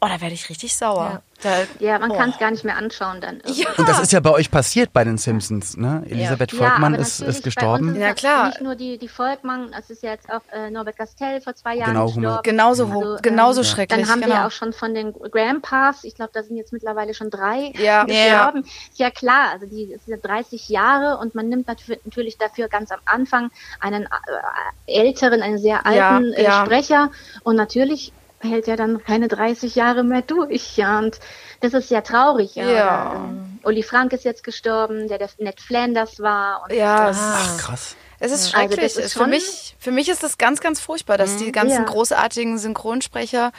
Oh, 0.00 0.06
da 0.06 0.20
werde 0.20 0.34
ich 0.34 0.48
richtig 0.48 0.76
sauer. 0.76 1.22
Da, 1.42 1.50
Ja, 1.78 1.98
man 2.00 2.12
kann 2.12 2.30
es 2.30 2.38
gar 2.38 2.50
nicht 2.50 2.64
mehr 2.64 2.76
anschauen 2.76 3.20
dann. 3.20 3.40
Ja. 3.46 3.68
Und 3.76 3.88
das 3.88 4.00
ist 4.00 4.12
ja 4.12 4.18
bei 4.18 4.30
euch 4.30 4.50
passiert 4.50 4.92
bei 4.92 5.04
den 5.04 5.18
Simpsons, 5.18 5.76
ne? 5.76 6.02
Elisabeth 6.08 6.50
Volkmann 6.52 6.94
aber 6.94 7.02
ist, 7.02 7.20
ist 7.20 7.44
gestorben. 7.44 7.94
Ja, 7.94 8.12
klar. 8.12 8.46
Nicht 8.48 8.60
nur 8.60 8.74
die, 8.74 8.98
die 8.98 9.06
Volkmann, 9.08 9.72
es 9.78 9.88
ist 9.90 10.02
ja 10.02 10.10
jetzt 10.10 10.28
auch 10.32 10.40
äh, 10.52 10.68
Norbert 10.70 10.96
Gastel 10.96 11.40
vor 11.40 11.54
zwei 11.54 11.76
Jahren 11.76 11.90
Genau, 11.92 12.06
Humor. 12.12 12.42
gestorben. 12.42 12.42
Genauso, 12.42 12.84
Also, 12.86 13.16
genauso 13.22 13.60
ähm, 13.60 13.64
schrecklich. 13.66 14.00
Dann 14.00 14.10
haben 14.10 14.20
genau. 14.20 14.34
wir 14.34 14.46
auch 14.46 14.50
schon 14.50 14.72
von 14.72 14.94
den 14.94 15.12
Grandpas, 15.12 16.02
ich 16.02 16.16
glaube, 16.16 16.30
da 16.34 16.42
sind 16.42 16.56
jetzt 16.56 16.72
mittlerweile 16.72 17.14
schon 17.14 17.30
drei 17.30 17.72
Ja. 17.78 18.04
gestorben. 18.04 18.64
Ist 18.64 18.98
ja 18.98 19.10
klar, 19.10 19.50
also 19.52 19.66
die 19.66 19.92
es 19.94 20.04
sind 20.06 20.14
ja 20.14 20.28
30 20.28 20.68
Jahre 20.68 21.18
und 21.18 21.34
man 21.36 21.48
nimmt 21.48 21.68
natür- 21.68 21.98
natürlich 22.04 22.36
dafür 22.38 22.66
ganz 22.68 22.90
am 22.90 22.98
Anfang 23.04 23.50
einen 23.80 24.04
äh, 24.06 24.08
älteren, 24.86 25.40
einen 25.42 25.58
sehr 25.58 25.82
Ja, 25.84 26.10
alten 26.16 26.32
äh, 26.32 26.42
ja. 26.42 26.64
Sprecher 26.64 27.10
und 27.44 27.54
natürlich 27.56 28.12
hält 28.40 28.68
er 28.68 28.76
dann 28.76 29.02
keine 29.02 29.28
30 29.28 29.74
Jahre 29.74 30.04
mehr 30.04 30.22
durch. 30.22 30.76
Ja, 30.76 30.98
und 30.98 31.18
das 31.60 31.74
ist 31.74 31.90
ja 31.90 32.00
traurig. 32.02 32.54
Ja. 32.54 32.68
Ja. 32.70 33.12
Ähm, 33.16 33.58
Uli 33.64 33.82
Frank 33.82 34.12
ist 34.12 34.24
jetzt 34.24 34.44
gestorben, 34.44 35.08
der 35.08 35.18
der 35.18 35.28
Ned 35.38 35.60
Flanders 35.60 36.20
war. 36.20 36.62
Und 36.64 36.72
Ja, 36.74 37.10
Ach, 37.14 37.58
kraß. 37.58 37.96
Es 38.20 38.32
ist 38.32 38.54
Also 38.54 38.56
schrecklich. 38.74 38.94
das 38.94 39.04
ist 39.04 39.12
für, 39.14 39.24
Mhm. 39.24 39.30
mich, 39.30 39.76
für 39.78 39.90
mich 39.92 40.08
ist 40.08 40.22
das 40.24 40.38
ganz, 40.38 40.60
ganz 40.60 40.80
furchtbar, 40.80 41.18
dass 41.18 41.36
die 41.36 41.52
ganzen 41.52 41.84
Ja. 41.84 41.84
großartigen 41.84 42.58
Synchronsprecher, 42.58 43.52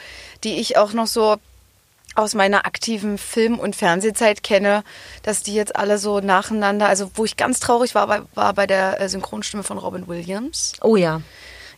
die 0.44 0.60
ich 0.60 0.76
auch 0.76 0.92
noch 0.92 1.06
so 1.06 1.36
aus 2.16 2.34
meiner 2.34 2.66
aktiven 2.66 3.16
Film- 3.18 3.58
und 3.58 3.76
Fernsehzeit 3.76 4.42
kenne, 4.42 4.82
dass 5.22 5.42
die 5.42 5.54
jetzt 5.54 5.76
alle 5.76 5.96
so 5.96 6.20
nacheinander, 6.20 6.88
also 6.88 7.10
wo 7.14 7.24
ich 7.24 7.36
ganz 7.36 7.60
traurig 7.60 7.94
war, 7.94 8.08
war, 8.08 8.26
war 8.34 8.52
bei 8.52 8.66
der 8.66 9.00
äh, 9.00 9.08
Synchronstimme 9.08 9.62
von 9.62 9.78
Robin 9.78 10.08
Williams. 10.08 10.72
Oh 10.82 10.96
ja. 10.96 11.22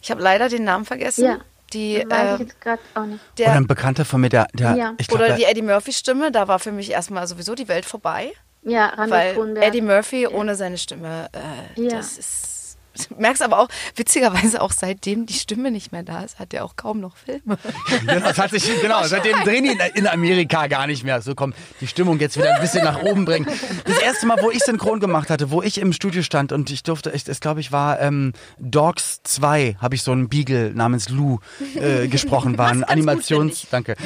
Ich 0.00 0.10
habe 0.10 0.22
leider 0.22 0.48
den 0.48 0.64
Namen 0.64 0.84
vergessen. 0.84 1.24
Ja. 1.24 1.38
Die, 1.72 2.04
weiß 2.08 2.30
äh, 2.30 2.34
ich 2.34 2.40
jetzt 2.40 2.60
gerade 2.60 2.82
auch 2.94 3.04
nicht. 3.06 3.20
Oder 3.38 3.44
der, 3.44 3.52
ein 3.52 3.66
Bekannter 3.66 4.04
von 4.04 4.20
mir, 4.20 4.28
der, 4.28 4.46
der 4.52 4.74
Ja. 4.76 4.94
ich 4.98 5.08
glaube, 5.08 5.24
oder 5.24 5.36
die 5.36 5.44
Eddie 5.44 5.62
Murphy-Stimme, 5.62 6.30
da 6.32 6.48
war 6.48 6.58
für 6.58 6.72
mich 6.72 6.90
erstmal 6.90 7.26
sowieso 7.26 7.54
die 7.54 7.68
Welt 7.68 7.84
vorbei. 7.84 8.32
Ja, 8.64 8.86
Randolph 8.86 9.10
Weil 9.10 9.34
Kronberg. 9.34 9.66
Eddie 9.66 9.80
Murphy 9.80 10.26
ohne 10.28 10.54
seine 10.54 10.78
Stimme, 10.78 11.28
äh, 11.32 11.80
Ja. 11.80 11.96
das 11.96 12.16
ist 12.18 12.61
merkst 13.18 13.42
aber 13.42 13.58
auch, 13.58 13.68
witzigerweise 13.96 14.60
auch 14.60 14.72
seitdem 14.72 15.26
die 15.26 15.34
Stimme 15.34 15.70
nicht 15.70 15.92
mehr 15.92 16.02
da 16.02 16.20
ist, 16.22 16.38
hat 16.38 16.52
er 16.54 16.64
auch 16.64 16.76
kaum 16.76 17.00
noch 17.00 17.16
Filme. 17.16 17.58
Genau, 18.02 18.20
das 18.20 18.38
hat 18.38 18.50
sich, 18.50 18.64
genau, 18.80 19.02
seitdem 19.04 19.36
drehen 19.44 19.64
die 19.64 19.78
in- 19.98 20.06
Amerika 20.06 20.66
gar 20.66 20.86
nicht 20.86 21.04
mehr. 21.04 21.20
So, 21.22 21.34
komm, 21.34 21.54
die 21.80 21.86
Stimmung 21.86 22.18
jetzt 22.20 22.36
wieder 22.36 22.54
ein 22.54 22.60
bisschen 22.60 22.84
nach 22.84 23.02
oben 23.02 23.24
bringen. 23.24 23.46
Das 23.84 23.98
erste 23.98 24.26
Mal, 24.26 24.38
wo 24.42 24.50
ich 24.50 24.62
synchron 24.64 24.98
gemacht 25.00 25.30
hatte, 25.30 25.50
wo 25.50 25.62
ich 25.62 25.78
im 25.78 25.92
Studio 25.92 26.22
stand 26.22 26.52
und 26.52 26.70
ich 26.70 26.82
durfte, 26.82 27.10
ich, 27.10 27.26
es 27.28 27.40
glaube 27.40 27.60
ich 27.60 27.70
war 27.72 28.00
ähm, 28.00 28.32
Dogs 28.58 29.20
2, 29.24 29.76
habe 29.80 29.94
ich 29.94 30.02
so 30.02 30.12
einen 30.12 30.28
Beagle 30.28 30.72
namens 30.74 31.08
Lou 31.08 31.38
äh, 31.76 32.08
gesprochen, 32.12 32.58
war 32.58 32.68
ein 32.68 32.84
Animations, 32.84 33.66
danke, 33.70 33.96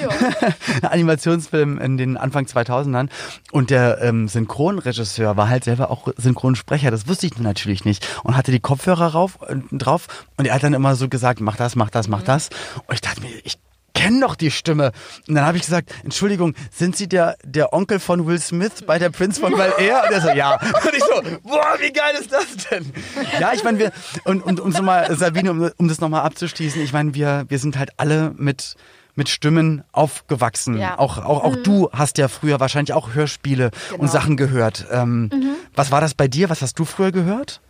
Animationsfilm 0.83 1.79
in 1.79 1.97
den 1.97 2.17
Anfang 2.17 2.45
2000ern 2.47 3.09
und 3.53 3.71
der 3.71 4.01
ähm, 4.03 4.29
Synchronregisseur 4.29 5.37
war 5.37 5.49
halt 5.49 5.65
selber 5.65 5.91
auch 5.91 6.09
Synchronsprecher, 6.17 6.91
das 6.91 7.09
wusste 7.09 7.27
ich 7.27 7.39
natürlich 7.39 7.85
nicht 7.85 8.07
und 8.23 8.37
hatte 8.37 8.53
die 8.53 8.61
Kopfhörer 8.77 9.07
rauf, 9.09 9.39
äh, 9.49 9.57
drauf 9.73 10.07
und 10.37 10.47
er 10.47 10.55
hat 10.55 10.63
dann 10.63 10.75
immer 10.75 10.97
so 10.97 11.09
gesagt, 11.09 11.41
mach 11.41 11.57
das, 11.57 11.77
mach 11.77 11.91
das, 11.91 12.09
mach 12.09 12.23
das 12.23 12.51
und 12.87 12.95
ich 12.95 13.01
dachte 13.01 13.23
mir, 13.23 13.31
ich 13.45 13.59
kenne 13.95 14.21
doch 14.21 14.35
die 14.35 14.51
Stimme. 14.51 14.93
Und 15.27 15.37
dann 15.37 15.47
habe 15.47 15.57
ich 15.57 15.63
gesagt, 15.63 15.91
Entschuldigung, 16.05 16.55
sind 16.71 16.95
Sie 16.97 17.09
der, 17.09 17.39
der 17.43 17.73
Onkel 17.73 17.99
von 17.99 18.27
Will 18.27 18.39
Smith 18.39 18.83
bei 18.87 18.99
der 18.99 19.09
Prince 19.09 19.41
von 19.41 19.53
Bel 19.57 19.73
Air? 19.79 20.03
Und 20.07 20.13
er 20.13 20.21
so, 20.21 20.29
ja. 20.29 20.61
Und 20.61 20.95
ich 20.95 21.03
so, 21.03 21.23
boah, 21.43 21.79
wie 21.81 21.91
geil 21.91 22.15
ist 22.21 22.31
das 22.31 22.69
denn? 22.71 22.93
Ja, 23.41 23.55
ich 23.55 23.65
meine, 23.65 23.79
wir, 23.79 23.93
und, 24.25 24.43
und 24.43 24.61
um 24.61 24.71
so 24.71 24.83
mal, 24.83 25.17
Sabine, 25.17 25.51
um, 25.51 25.71
um 25.79 25.89
das 25.89 26.03
nochmal 26.03 26.25
abzuschließen, 26.25 26.83
ich 26.83 26.93
meine, 26.93 27.15
wir, 27.15 27.47
wir 27.49 27.59
sind 27.59 27.79
halt 27.79 27.93
alle 27.97 28.35
mit, 28.37 28.77
mit 29.15 29.31
Stimmen 29.31 29.83
aufgewachsen. 29.93 30.77
Ja. 30.77 30.99
Auch, 30.99 31.17
auch, 31.17 31.43
auch 31.43 31.57
du 31.57 31.89
hast 31.91 32.19
ja 32.19 32.29
früher 32.29 32.61
wahrscheinlich 32.61 32.93
auch 32.93 33.15
Hörspiele 33.15 33.71
und 33.97 34.11
Sachen 34.11 34.37
gehört. 34.37 34.87
Ähm, 34.93 35.31
Was 35.75 35.91
war 35.91 36.03
das 36.03 36.13
bei 36.13 36.29
dir? 36.29 36.51
Was 36.51 36.61
hast 36.61 36.79
du 36.79 36.85
früher 36.85 37.13
gehört? 37.13 37.63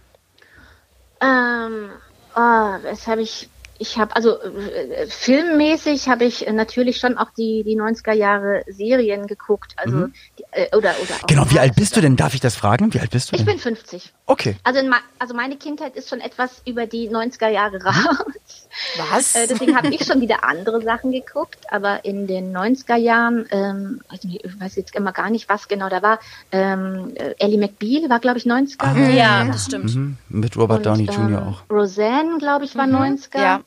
Ähm, 1.20 2.00
oh, 2.34 2.78
das 2.82 3.06
habe 3.06 3.22
ich, 3.22 3.50
ich 3.78 3.98
habe, 3.98 4.14
also 4.16 4.40
äh, 4.40 5.06
filmmäßig 5.08 6.08
habe 6.08 6.24
ich 6.24 6.46
äh, 6.46 6.52
natürlich 6.52 6.98
schon 6.98 7.18
auch 7.18 7.30
die, 7.36 7.62
die 7.64 7.76
90er 7.78 8.12
Jahre 8.12 8.62
Serien 8.68 9.26
geguckt. 9.26 9.72
Also, 9.76 10.06
die, 10.38 10.44
äh, 10.52 10.68
oder, 10.76 10.94
oder 11.02 11.14
auch 11.22 11.26
Genau, 11.26 11.50
wie 11.50 11.58
alt 11.58 11.74
bist 11.76 11.96
du 11.96 12.00
denn? 12.00 12.16
Darf 12.16 12.34
ich 12.34 12.40
das 12.40 12.56
fragen? 12.56 12.92
Wie 12.94 13.00
alt 13.00 13.10
bist 13.10 13.30
du 13.30 13.36
Ich 13.36 13.42
denn? 13.44 13.46
bin 13.54 13.58
50. 13.58 14.12
Okay. 14.26 14.56
Also, 14.64 14.80
in, 14.80 14.88
ma- 14.88 15.00
also 15.18 15.34
meine 15.34 15.56
Kindheit 15.56 15.96
ist 15.96 16.08
schon 16.08 16.20
etwas 16.20 16.62
über 16.66 16.86
die 16.86 17.08
90er 17.10 17.48
Jahre 17.48 17.82
raus. 17.84 18.66
Was? 19.10 19.34
Äh, 19.34 19.46
deswegen 19.48 19.76
habe 19.76 19.88
ich 19.88 20.04
schon 20.04 20.20
wieder 20.20 20.44
andere 20.44 20.82
Sachen 20.82 21.10
geguckt, 21.12 21.58
aber 21.70 22.04
in 22.04 22.26
den 22.26 22.54
90er 22.56 22.96
Jahren, 22.96 23.46
ähm, 23.50 24.00
ich 24.12 24.40
weiß 24.60 24.76
jetzt 24.76 24.94
immer 24.94 25.12
gar 25.12 25.30
nicht, 25.30 25.48
was 25.48 25.66
genau 25.68 25.88
da 25.88 26.02
war. 26.02 26.18
Ähm, 26.52 27.12
äh, 27.14 27.34
Ellie 27.38 27.58
McBeal 27.58 28.10
war, 28.10 28.20
glaube 28.20 28.38
ich, 28.38 28.44
90er. 28.44 29.10
Ja, 29.10 29.44
das 29.44 29.64
stimmt. 29.64 29.94
Mhm. 29.94 30.16
Mit 30.28 30.56
Robert 30.56 30.84
Downey 30.84 31.04
Jr. 31.04 31.18
ähm, 31.28 31.36
auch. 31.36 31.62
Roseanne, 31.70 32.38
glaube 32.38 32.64
ich, 32.66 32.76
war 32.76 32.84
90er. 32.84 33.38
Ja. 33.40 33.60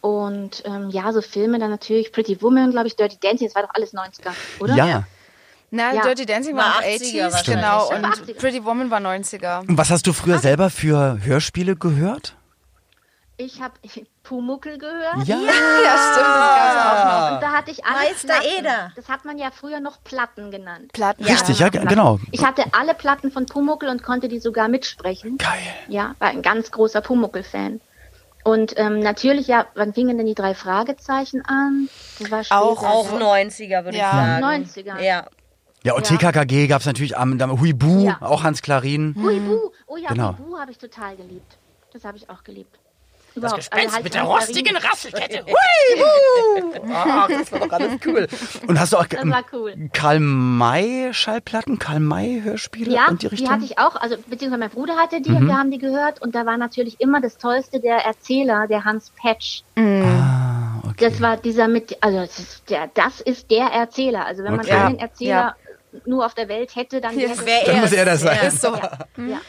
Und 0.00 0.62
ähm, 0.64 0.88
ja, 0.90 1.12
so 1.12 1.20
Filme 1.20 1.58
dann 1.58 1.70
natürlich 1.70 2.10
Pretty 2.12 2.40
Woman, 2.40 2.70
glaube 2.70 2.86
ich, 2.86 2.96
Dirty 2.96 3.18
Dancing, 3.20 3.46
das 3.48 3.54
war 3.54 3.62
doch 3.64 3.74
alles 3.74 3.92
90er, 3.94 4.32
oder? 4.60 4.74
Ja. 4.74 5.04
Na, 5.70 5.94
Ja. 5.94 6.02
Dirty 6.02 6.26
Dancing 6.26 6.56
war, 6.56 6.64
War 6.64 6.76
auch 6.78 6.82
80er 6.82 6.86
80s, 7.26 7.32
wahrscheinlich, 7.32 7.44
genau. 7.46 7.90
ja. 7.90 7.96
Und 7.96 8.04
80er. 8.06 8.34
Pretty 8.38 8.64
Woman 8.64 8.90
war 8.90 8.98
90er. 9.00 9.60
Und 9.68 9.76
was 9.78 9.90
hast 9.90 10.06
du 10.06 10.12
früher 10.12 10.38
selber 10.38 10.70
für 10.70 11.18
Hörspiele 11.22 11.76
gehört? 11.76 12.34
Ich 13.36 13.60
habe 13.62 13.74
Pumuckel 14.22 14.78
gehört. 14.78 15.26
Ja. 15.26 15.36
Ja, 15.36 15.36
stimmt, 15.36 16.26
das 16.26 16.56
gab's 16.56 16.86
auch 16.86 17.04
noch. 17.04 17.34
Und 17.36 17.42
da 17.42 17.52
hatte 17.52 17.70
ich 17.70 17.84
alle 17.84 17.94
Meister 18.10 18.28
Platten. 18.28 18.58
Eder. 18.58 18.92
Das 18.96 19.08
hat 19.08 19.24
man 19.24 19.38
ja 19.38 19.50
früher 19.50 19.80
noch 19.80 20.02
Platten 20.04 20.50
genannt. 20.50 20.92
Platten. 20.92 21.24
Richtig, 21.24 21.58
ja, 21.58 21.68
ge- 21.68 21.84
genau. 21.86 22.18
Ich 22.32 22.44
hatte 22.44 22.64
alle 22.72 22.94
Platten 22.94 23.30
von 23.32 23.46
Pumuckel 23.46 23.88
und 23.88 24.02
konnte 24.02 24.28
die 24.28 24.40
sogar 24.40 24.68
mitsprechen. 24.68 25.38
Geil. 25.38 25.58
Ja, 25.88 26.14
war 26.18 26.28
ein 26.28 26.42
ganz 26.42 26.70
großer 26.70 27.00
Pumuckel-Fan. 27.00 27.80
Und 28.44 28.74
ähm, 28.78 29.00
natürlich, 29.00 29.46
ja, 29.48 29.66
wann 29.74 29.92
fingen 29.92 30.16
denn 30.16 30.26
die 30.26 30.34
drei 30.34 30.54
Fragezeichen 30.54 31.42
an? 31.44 31.88
Das 32.18 32.30
war 32.30 32.44
später, 32.44 32.62
Auch- 32.62 32.82
Auch 32.82 33.12
ne? 33.12 33.18
90er, 33.18 33.84
würde 33.84 33.98
Ja. 33.98 34.06
ich 34.10 34.12
sagen. 34.12 34.44
90er. 34.44 35.00
Ja. 35.02 35.26
Ja, 35.82 35.94
und 35.94 36.08
Ja. 36.10 36.16
TKKG 36.16 36.66
gab 36.66 36.80
es 36.80 36.86
natürlich 36.86 37.16
am 37.16 37.40
am 37.40 37.60
Huibu, 37.60 38.04
Ja. 38.04 38.18
auch 38.20 38.42
Hans 38.42 38.60
Klarin. 38.62 39.14
Huibu. 39.18 39.70
Oh 39.86 39.96
ja, 39.96 40.08
Genau. 40.10 40.36
Huibu 40.38 40.58
habe 40.58 40.70
ich 40.70 40.78
total 40.78 41.16
geliebt. 41.16 41.56
Das 41.92 42.04
habe 42.04 42.16
ich 42.18 42.28
auch 42.30 42.44
geliebt. 42.44 42.78
Das 43.30 43.36
Überhaupt. 43.36 43.56
Gespenst 43.58 43.84
Also 43.84 43.94
halt 43.96 44.04
mit 44.04 44.14
der 44.14 44.22
rostigen. 44.22 44.76
Rasselkette. 44.76 45.44
Ah, 46.92 47.28
das 47.28 47.52
war 47.52 47.60
doch 47.60 47.70
alles 47.72 47.92
cool. 48.06 48.26
Und 48.66 48.78
hast 48.80 48.92
du 48.92 48.96
auch 48.98 49.06
Das 49.06 49.24
war 49.28 49.44
cool. 49.52 49.74
Karl 49.92 50.18
May 50.20 51.12
Schallplatten, 51.12 51.78
Karl 51.78 52.00
May 52.00 52.40
Hörspiele 52.42 52.92
Ja, 52.92 53.06
und 53.08 53.22
die 53.22 53.28
die, 53.28 53.34
Richtung? 53.34 53.50
hatte 53.50 53.64
ich 53.64 53.78
auch, 53.78 53.96
also 53.96 54.16
beziehungsweise 54.26 54.58
mein 54.60 54.70
Bruder 54.70 54.96
hatte 54.96 55.18
Mhm. 55.18 55.22
die 55.22 55.30
und 55.30 55.46
wir 55.46 55.56
haben 55.56 55.70
die 55.70 55.78
gehört 55.78 56.20
und 56.22 56.34
da 56.34 56.46
war 56.46 56.56
natürlich 56.56 57.00
immer 57.00 57.20
das 57.20 57.38
Tollste 57.38 57.80
der 57.80 57.96
Erzähler, 58.04 58.66
der 58.66 58.84
Hans 58.84 59.10
Patch. 59.20 59.62
ah, 59.76 60.80
okay. 60.88 61.08
Das 61.10 61.20
war 61.20 61.36
dieser 61.36 61.68
mit, 61.68 61.96
also 62.02 62.18
das 62.18 62.38
ist 62.38 62.70
der, 62.70 62.88
das 62.94 63.20
ist 63.20 63.50
der 63.50 63.66
Erzähler. 63.66 64.26
Also 64.26 64.42
wenn 64.44 64.52
man 64.56 64.60
Okay. 64.66 64.72
einen 64.72 64.96
Ja, 64.96 65.02
Erzähler 65.02 65.56
nur 66.06 66.24
auf 66.26 66.34
der 66.34 66.48
Welt 66.48 66.74
hätte, 66.76 67.00
dann 67.00 67.16
wäre 67.16 67.32
Wer 67.44 67.64
Dann 67.66 67.80
muss 67.80 67.92
er 67.92 68.04
das 68.04 68.20
sein. 68.20 68.38
Ja. 68.42 68.48
Ist 68.48 68.60
so. 68.60 68.68
ja. 68.74 69.40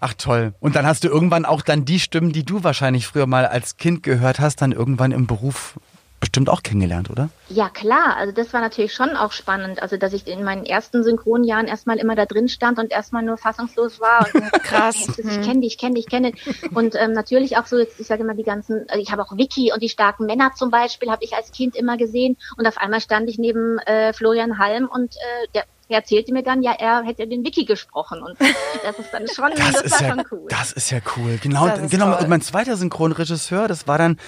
Ach 0.00 0.14
toll. 0.14 0.54
Und 0.60 0.76
dann 0.76 0.86
hast 0.86 1.04
du 1.04 1.08
irgendwann 1.08 1.44
auch 1.44 1.62
dann 1.62 1.84
die 1.84 2.00
Stimmen, 2.00 2.32
die 2.32 2.44
du 2.44 2.64
wahrscheinlich 2.64 3.06
früher 3.06 3.26
mal 3.26 3.46
als 3.46 3.76
Kind 3.76 4.02
gehört 4.02 4.40
hast, 4.40 4.62
dann 4.62 4.72
irgendwann 4.72 5.12
im 5.12 5.26
Beruf 5.26 5.78
bestimmt 6.20 6.48
auch 6.48 6.62
kennengelernt, 6.62 7.10
oder? 7.10 7.28
Ja, 7.48 7.68
klar. 7.68 8.16
Also 8.16 8.32
das 8.32 8.52
war 8.52 8.60
natürlich 8.60 8.94
schon 8.94 9.16
auch 9.16 9.32
spannend. 9.32 9.82
Also 9.82 9.96
dass 9.96 10.12
ich 10.12 10.26
in 10.26 10.44
meinen 10.44 10.64
ersten 10.64 11.04
Synchronjahren 11.04 11.66
erstmal 11.66 11.98
immer 11.98 12.14
da 12.14 12.26
drin 12.26 12.48
stand 12.48 12.78
und 12.78 12.90
erstmal 12.90 13.22
nur 13.22 13.36
fassungslos 13.36 14.00
war. 14.00 14.26
Und 14.32 14.52
Krass. 14.62 15.08
Ich 15.18 15.42
kenne 15.42 15.60
die, 15.60 15.66
ich 15.66 15.78
kenne 15.78 15.94
die, 15.94 16.00
ich 16.00 16.08
kenne 16.08 16.32
die. 16.32 16.68
Und 16.74 16.94
ähm, 16.94 17.12
natürlich 17.12 17.56
auch 17.58 17.66
so, 17.66 17.78
jetzt, 17.78 18.00
ich 18.00 18.06
sage 18.06 18.22
immer 18.22 18.34
die 18.34 18.44
ganzen, 18.44 18.86
also 18.88 19.00
ich 19.00 19.12
habe 19.12 19.22
auch 19.22 19.36
Vicky 19.36 19.72
und 19.72 19.82
die 19.82 19.88
starken 19.88 20.26
Männer 20.26 20.52
zum 20.54 20.70
Beispiel, 20.70 21.10
habe 21.10 21.24
ich 21.24 21.34
als 21.34 21.52
Kind 21.52 21.76
immer 21.76 21.96
gesehen. 21.96 22.36
Und 22.56 22.66
auf 22.66 22.78
einmal 22.78 23.00
stand 23.00 23.28
ich 23.28 23.38
neben 23.38 23.78
äh, 23.80 24.12
Florian 24.12 24.58
Halm 24.58 24.88
und 24.88 25.14
äh, 25.14 25.48
der, 25.54 25.64
der 25.88 25.98
erzählte 25.98 26.32
mir 26.32 26.42
dann, 26.42 26.62
ja, 26.62 26.72
er 26.72 27.02
hätte 27.04 27.26
den 27.26 27.44
Vicky 27.44 27.64
gesprochen. 27.64 28.22
Und 28.22 28.36
das 28.84 28.98
ist 28.98 29.12
dann 29.12 29.26
schon, 29.28 29.50
das, 29.56 29.72
Das, 29.72 29.82
ist 29.82 30.00
ja, 30.00 30.08
schon 30.08 30.22
cool. 30.30 30.46
das 30.48 30.72
ist 30.72 30.90
ja 30.90 30.98
cool. 31.16 31.38
Genau, 31.42 31.68
genau. 31.88 32.12
toll. 32.12 32.22
Und 32.22 32.28
mein 32.28 32.40
zweiter 32.42 32.76
Synchronregisseur, 32.76 33.68
das 33.68 33.86
war 33.86 33.98
dann 33.98 34.18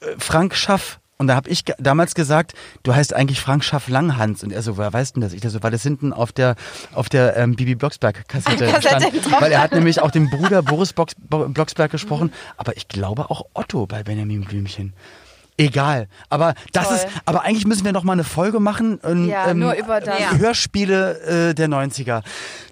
äh, 0.00 0.06
Frank 0.18 0.54
Schaff. 0.54 1.00
Und 1.20 1.26
da 1.26 1.34
habe 1.34 1.50
ich 1.50 1.64
damals 1.78 2.14
gesagt, 2.14 2.52
du 2.84 2.94
heißt 2.94 3.12
eigentlich 3.12 3.40
Frank 3.40 3.64
Schaff 3.64 3.88
Langhans. 3.88 4.44
Und 4.44 4.52
er 4.52 4.62
so, 4.62 4.76
woher 4.76 4.92
weißt 4.92 5.16
du 5.16 5.20
denn 5.20 5.28
das? 5.28 5.32
Ich 5.36 5.42
so, 5.50 5.60
weil 5.64 5.72
das 5.72 5.82
hinten 5.82 6.12
auf 6.12 6.30
der 6.30 6.54
auf 6.94 7.08
der 7.08 7.36
ähm, 7.36 7.56
Bibi 7.56 7.74
Blocksberg 7.74 8.28
Kassette 8.28 8.66
Kassette 8.66 9.20
stand. 9.20 9.40
Weil 9.42 9.50
er 9.50 9.60
hat 9.60 9.72
nämlich 9.72 10.00
auch 10.00 10.12
den 10.12 10.30
Bruder 10.30 10.62
Boris 10.62 10.92
Box, 10.92 11.14
Bo- 11.18 11.48
Blocksberg 11.48 11.90
gesprochen. 11.90 12.32
Aber 12.56 12.76
ich 12.76 12.86
glaube 12.86 13.30
auch 13.30 13.46
Otto 13.54 13.86
bei 13.86 14.04
Benjamin 14.04 14.44
Blümchen. 14.44 14.92
Egal. 15.58 16.06
Aber 16.30 16.54
das 16.72 16.86
Toll. 16.86 16.96
ist, 16.96 17.08
aber 17.24 17.42
eigentlich 17.42 17.66
müssen 17.66 17.84
wir 17.84 17.92
noch 17.92 18.04
mal 18.04 18.12
eine 18.14 18.22
Folge 18.24 18.60
machen. 18.60 19.00
ähm, 19.02 19.28
Ja, 19.28 19.52
nur 19.54 19.74
über 19.74 20.00
das. 20.00 20.18
Ja. 20.20 20.36
Hörspiele 20.36 21.50
äh, 21.50 21.54
der 21.54 21.68
90er. 21.68 22.22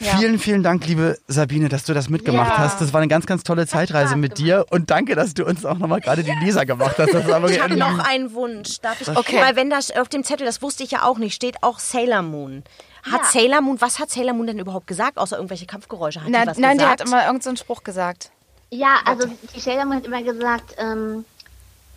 Ja. 0.00 0.16
Vielen, 0.16 0.38
vielen 0.38 0.62
Dank, 0.62 0.86
liebe 0.86 1.18
Sabine, 1.26 1.68
dass 1.68 1.84
du 1.84 1.94
das 1.94 2.08
mitgemacht 2.08 2.52
Ja. 2.52 2.58
hast. 2.58 2.80
Das 2.80 2.92
war 2.92 3.00
eine 3.00 3.08
ganz, 3.08 3.26
ganz 3.26 3.42
tolle 3.42 3.66
Zeitreise 3.66 4.14
mit 4.16 4.38
dir. 4.38 4.64
Und 4.70 4.90
danke, 4.90 5.16
dass 5.16 5.34
du 5.34 5.44
uns 5.44 5.64
auch 5.66 5.78
nochmal 5.78 6.00
gerade 6.00 6.22
die 6.22 6.32
Lisa 6.42 6.64
gemacht 6.64 6.96
hast. 6.98 7.08
Ich 7.08 7.24
habe 7.24 7.48
ein- 7.48 7.78
noch 7.78 7.98
einen 7.98 8.32
Wunsch. 8.34 8.80
Darf 8.80 9.00
ich? 9.00 9.08
Okay. 9.08 9.40
Weil 9.42 9.56
wenn 9.56 9.68
das 9.68 9.90
auf 9.90 10.08
dem 10.08 10.22
Zettel, 10.24 10.46
das 10.46 10.62
wusste 10.62 10.84
ich 10.84 10.92
ja 10.92 11.02
auch 11.02 11.18
nicht, 11.18 11.34
steht 11.34 11.62
auch 11.62 11.80
Sailor 11.80 12.22
Moon. 12.22 12.62
Hat 13.02 13.22
Ja. 13.22 13.40
Sailor 13.40 13.60
Moon, 13.62 13.80
was 13.80 13.98
hat 13.98 14.10
Sailor 14.10 14.32
Moon 14.34 14.46
denn 14.46 14.58
überhaupt 14.60 14.86
gesagt, 14.86 15.18
außer 15.18 15.36
irgendwelche 15.36 15.66
Kampfgeräusche? 15.66 16.20
Hat 16.20 16.28
die 16.28 16.32
Nein, 16.32 16.46
was 16.46 16.56
nein, 16.58 16.78
der 16.78 16.86
gesagt? 16.86 17.00
hat 17.00 17.06
immer 17.08 17.16
irgendeinen 17.18 17.40
so 17.42 17.50
einen 17.50 17.56
Spruch 17.56 17.82
gesagt. 17.82 18.30
Ja, 18.70 18.96
also 19.04 19.28
die 19.54 19.60
Sheldon 19.60 19.94
hat 19.94 20.06
immer 20.06 20.22
gesagt, 20.22 20.74
ähm, 20.78 21.24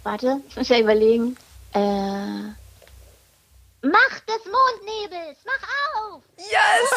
warte, 0.04 0.42
ich 0.50 0.56
muss 0.58 0.70
ja 0.70 0.80
überlegen, 0.80 1.36
äh, 1.74 2.54
Macht 3.82 4.28
des 4.28 4.42
Mondnebels, 4.44 5.38
mach 5.46 6.12
auf! 6.12 6.22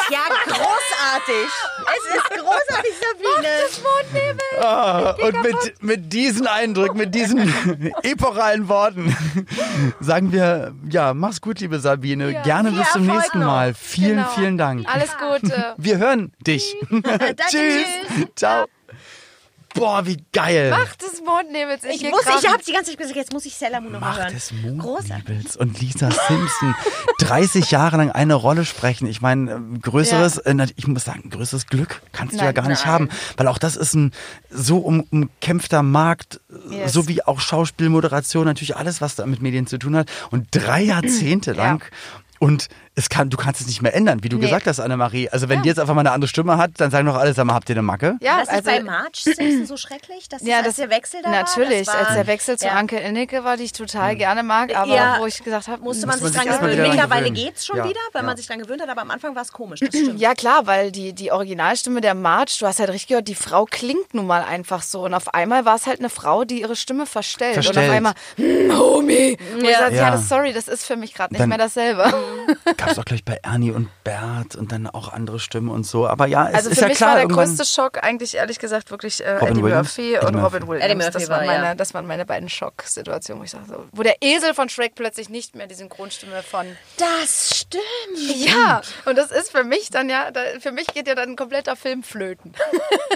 Ja, 0.09 0.19
großartig. 0.45 1.49
es 1.95 2.15
ist 2.15 2.29
großartig, 2.41 2.91
Sabine. 2.99 4.61
Ah, 4.61 5.11
und 5.11 5.41
mit, 5.43 5.81
mit 5.81 6.11
diesen 6.11 6.45
Eindrücken, 6.59 6.97
mit 6.97 7.15
diesen 7.15 7.39
epochalen 8.03 8.67
Worten 8.67 9.15
sagen 10.01 10.33
wir, 10.33 10.73
ja, 10.89 11.13
mach's 11.13 11.39
gut, 11.39 11.61
liebe 11.61 11.79
Sabine. 11.79 12.41
Gerne 12.43 12.71
bis 12.71 12.91
zum 12.91 13.03
Erfolg 13.03 13.21
nächsten 13.21 13.39
noch. 13.39 13.47
Mal. 13.47 13.73
Vielen, 13.73 14.17
Genau. 14.17 14.29
vielen 14.35 14.57
Dank. 14.57 14.85
Alles 14.93 15.11
Gute. 15.17 15.75
Wir 15.77 15.97
hören 15.99 16.33
dich. 16.41 16.75
tschüss. 17.49 17.85
Ciao. 18.35 18.65
Boah, 19.75 20.05
wie 20.05 20.17
geil. 20.31 20.69
Macht 20.69 21.01
des 21.01 21.21
Mondnebels. 21.25 21.83
Ich 21.83 22.01
geh 22.01 22.09
muss, 22.09 22.21
ich 22.21 22.47
habe 22.49 22.63
die 22.65 22.71
ganze 22.71 22.91
Zeit 22.91 22.97
gesagt, 22.99 23.15
jetzt 23.15 23.33
muss 23.33 23.45
ich 23.45 23.55
Sailor 23.55 23.81
Moon 23.81 23.93
noch 23.93 23.99
mal 24.01 24.09
Macht 24.09 24.19
hören. 24.19 24.33
des 24.33 24.49
Großartig. 24.77 25.09
Mondnebels 25.27 25.57
und 25.57 25.79
Lisa 25.81 26.09
Simpson 26.11 26.75
30 27.19 27.71
Jahre 27.71 27.97
lang 27.97 28.11
eine 28.11 28.35
Rolle 28.35 28.65
sprechen. 28.65 29.07
Ich 29.07 29.21
meine, 29.21 29.51
äh, 29.53 29.79
größeres, 29.79 30.37
äh, 30.39 30.53
nat- 30.53 30.73
ich 30.75 30.87
muss 30.87 31.03
sagen, 31.05 31.29
größeres 31.29 31.67
Glück 31.67 32.01
kannst 32.11 32.33
du 32.35 32.37
ja 32.39 32.45
Nein, 32.45 32.53
gar 32.53 32.67
nicht 32.67 32.83
nein. 32.85 32.93
haben, 32.93 33.09
weil 33.37 33.47
auch 33.47 33.57
das 33.57 33.75
ist 33.75 33.93
ein 33.95 34.11
so 34.49 34.77
um, 34.77 35.01
umkämpfter 35.11 35.81
Markt, 35.83 36.39
äh, 36.69 36.75
Yes. 36.75 36.93
so 36.93 37.07
wie 37.07 37.23
auch 37.23 37.39
Schauspielmoderation, 37.39 38.45
natürlich 38.45 38.75
alles, 38.75 39.01
was 39.01 39.15
da 39.15 39.25
mit 39.25 39.41
Medien 39.41 39.67
zu 39.67 39.77
tun 39.79 39.95
hat 39.95 40.09
und 40.31 40.47
drei 40.51 40.81
Jahrzehnte 40.81 41.53
lang 41.53 41.83
und 42.39 42.67
es 42.95 43.09
kann, 43.09 43.29
du 43.29 43.37
kannst 43.37 43.59
es 43.61 43.67
nicht 43.67 43.81
mehr 43.81 43.95
ändern, 43.95 44.23
wie 44.23 44.29
du 44.29 44.37
Nee. 44.37 44.43
gesagt 44.43 44.67
hast, 44.67 44.79
Annemarie. 44.79 45.27
Also 45.29 45.49
wenn 45.49 45.63
die 45.63 45.69
jetzt 45.69 45.79
einfach 45.79 45.95
mal 45.95 46.01
eine 46.01 46.11
andere 46.11 46.27
Stimme 46.27 46.57
hat, 46.57 46.71
dann 46.77 46.91
sagen 46.91 47.07
doch 47.07 47.15
alle, 47.15 47.33
sag 47.33 47.45
mal, 47.45 47.55
habt 47.55 47.67
ihr 47.69 47.73
eine 47.75 47.81
Macke? 47.81 48.17
Ja, 48.21 48.39
das 48.45 48.53
ist 48.55 48.65
bei 48.65 48.83
March 48.83 49.23
Simpson 49.23 49.65
so 49.65 49.77
schrecklich, 49.77 50.29
dass 50.29 50.43
Ja, 50.43 50.61
das, 50.61 50.75
der 50.75 50.89
Wechsel 50.91 51.21
da 51.23 51.31
Natürlich, 51.31 51.87
war. 51.87 51.95
Als 51.97 52.13
der 52.13 52.27
Wechsel 52.27 52.57
zu 52.57 52.65
ja. 52.67 52.73
Anke 52.73 52.97
Innecke 52.99 53.43
war, 53.43 53.57
die 53.57 53.63
ich 53.63 53.71
total 53.73 54.15
gerne 54.15 54.43
mag, 54.43 54.75
aber 54.75 54.93
Ja. 54.95 55.17
wo 55.19 55.25
ich 55.25 55.43
gesagt 55.43 55.67
habe, 55.67 55.81
Musste 55.83 56.05
man 56.07 56.19
Muss 56.19 56.27
sich 56.29 56.37
man 56.37 56.45
dran 56.45 56.53
sich 56.53 56.61
mal 56.61 56.67
gewöhnen. 56.69 56.83
dran 56.85 56.95
Mittlerweile 56.95 57.29
gewöhnen. 57.31 57.45
geht's 57.47 57.65
schon 57.65 57.77
Ja, 57.77 57.83
wieder, 57.89 57.99
ja. 58.13 58.21
man 58.21 58.37
sich 58.37 58.45
dran 58.47 58.59
gewöhnt 58.59 58.81
hat, 58.81 58.89
aber 58.89 59.01
am 59.01 59.11
Anfang 59.11 59.35
war 59.35 59.41
es 59.41 59.51
komisch. 59.51 59.79
Das 59.79 59.89
stimmt. 59.89 60.19
Ja 60.19 60.33
klar, 60.35 60.67
weil 60.67 60.91
die, 60.91 61.13
die 61.13 61.31
Originalstimme 61.31 61.99
der 62.01 62.13
March, 62.13 62.59
du 62.59 62.67
hast 62.67 62.79
halt 62.79 62.89
richtig 62.89 63.07
gehört, 63.09 63.27
die 63.27 63.35
Frau 63.35 63.65
klingt 63.65 64.13
nun 64.13 64.27
mal 64.27 64.43
einfach 64.43 64.83
so. 64.83 65.03
Und 65.05 65.13
auf 65.15 65.33
einmal 65.33 65.65
war 65.65 65.75
es 65.75 65.87
halt 65.87 65.99
eine 65.99 66.09
Frau, 66.09 66.43
die 66.43 66.61
ihre 66.61 66.75
Stimme 66.75 67.05
verstellt. 67.07 67.57
Und 67.57 67.63
Verstellt. 67.63 67.89
auf 67.89 67.95
einmal, 67.95 68.13
hm, 68.35 68.77
Homie. 68.77 69.37
Und 69.55 69.63
ich 69.63 69.77
sag, 69.77 69.91
Ja. 69.93 69.97
ja, 70.03 70.11
das, 70.11 70.29
sorry, 70.29 70.53
das 70.53 70.67
ist 70.67 70.85
für 70.85 70.95
mich 70.95 71.13
gerade 71.15 71.33
nicht 71.33 71.41
Dann- 71.41 71.49
mehr 71.49 71.57
dasselbe. 71.57 72.03
Gab 72.83 72.91
es 72.91 72.99
auch 72.99 73.05
gleich 73.05 73.23
bei 73.23 73.39
Ernie 73.43 73.71
und 73.71 73.89
Bert 74.03 74.55
und 74.55 74.71
dann 74.71 74.87
auch 74.87 75.11
andere 75.11 75.39
Stimmen 75.39 75.69
und 75.69 75.85
so. 75.85 76.07
Aber 76.07 76.25
ja, 76.27 76.49
es 76.49 76.55
Also 76.55 76.69
ist 76.71 76.75
für 76.77 76.81
ja 76.83 76.87
mich 76.89 76.97
klar, 76.97 77.09
war 77.11 77.17
der 77.17 77.27
größte 77.27 77.65
Schock 77.65 78.03
eigentlich 78.03 78.35
ehrlich 78.35 78.59
gesagt 78.59 78.91
wirklich 78.91 79.23
äh, 79.23 79.37
Eddie 79.37 79.63
Williams? 79.63 79.97
Murphy 79.97 80.15
Eddie 80.15 80.25
und 80.25 80.33
Murphy. 80.35 80.55
Robin 80.55 80.67
Williams. 80.67 80.85
Eddie 80.85 80.95
Murphy 80.95 81.11
das, 81.13 81.29
waren 81.29 81.39
war, 81.39 81.45
meine, 81.53 81.65
ja. 81.65 81.75
das 81.75 81.93
waren 81.93 82.07
meine 82.07 82.25
beiden 82.25 82.49
Schocksituationen, 82.49 83.41
wo 83.41 83.45
ich 83.45 83.51
sage, 83.51 83.65
so, 83.67 83.85
wo 83.91 84.03
der 84.03 84.15
Esel 84.21 84.53
von 84.53 84.69
Shrek 84.69 84.95
plötzlich 84.95 85.29
nicht 85.29 85.55
mehr 85.55 85.67
die 85.67 85.75
Synchronstimme 85.75 86.43
von 86.43 86.65
Das 86.97 87.57
stimmt. 87.59 87.83
Ja, 88.35 88.81
und 89.05 89.17
das 89.17 89.31
ist 89.31 89.51
für 89.51 89.63
mich 89.63 89.89
dann 89.89 90.09
ja, 90.09 90.31
da, 90.31 90.41
für 90.59 90.71
mich 90.71 90.87
geht 90.87 91.07
ja 91.07 91.15
dann 91.15 91.29
ein 91.29 91.35
kompletter 91.35 91.75
Film 91.75 92.03
flöten. 92.03 92.53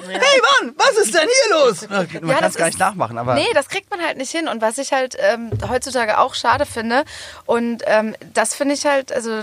Hey 0.07 0.41
Mann, 0.61 0.74
was 0.78 1.05
ist 1.05 1.13
denn 1.13 1.28
hier 1.28 1.55
los? 1.57 1.89
Man 1.89 2.07
Ja, 2.30 2.34
kann 2.36 2.43
das 2.43 2.51
es 2.51 2.57
gar 2.57 2.68
nicht 2.68 2.80
nachmachen, 2.80 3.18
aber 3.18 3.34
Nee, 3.34 3.47
das 3.53 3.68
kriegt 3.68 3.89
man 3.89 3.99
halt 4.01 4.18
nicht 4.18 4.32
hin. 4.32 4.47
Und 4.47 4.61
was 4.61 4.78
ich 4.78 4.93
halt 4.93 5.15
ähm, 5.20 5.51
heutzutage 5.68 6.18
auch 6.20 6.34
schade 6.34 6.65
finde, 6.65 7.03
und 7.45 7.84
ähm, 7.86 8.15
das 8.34 8.55
finde 8.55 8.76
ich 8.76 8.86
halt, 8.86 9.11
also 9.11 9.41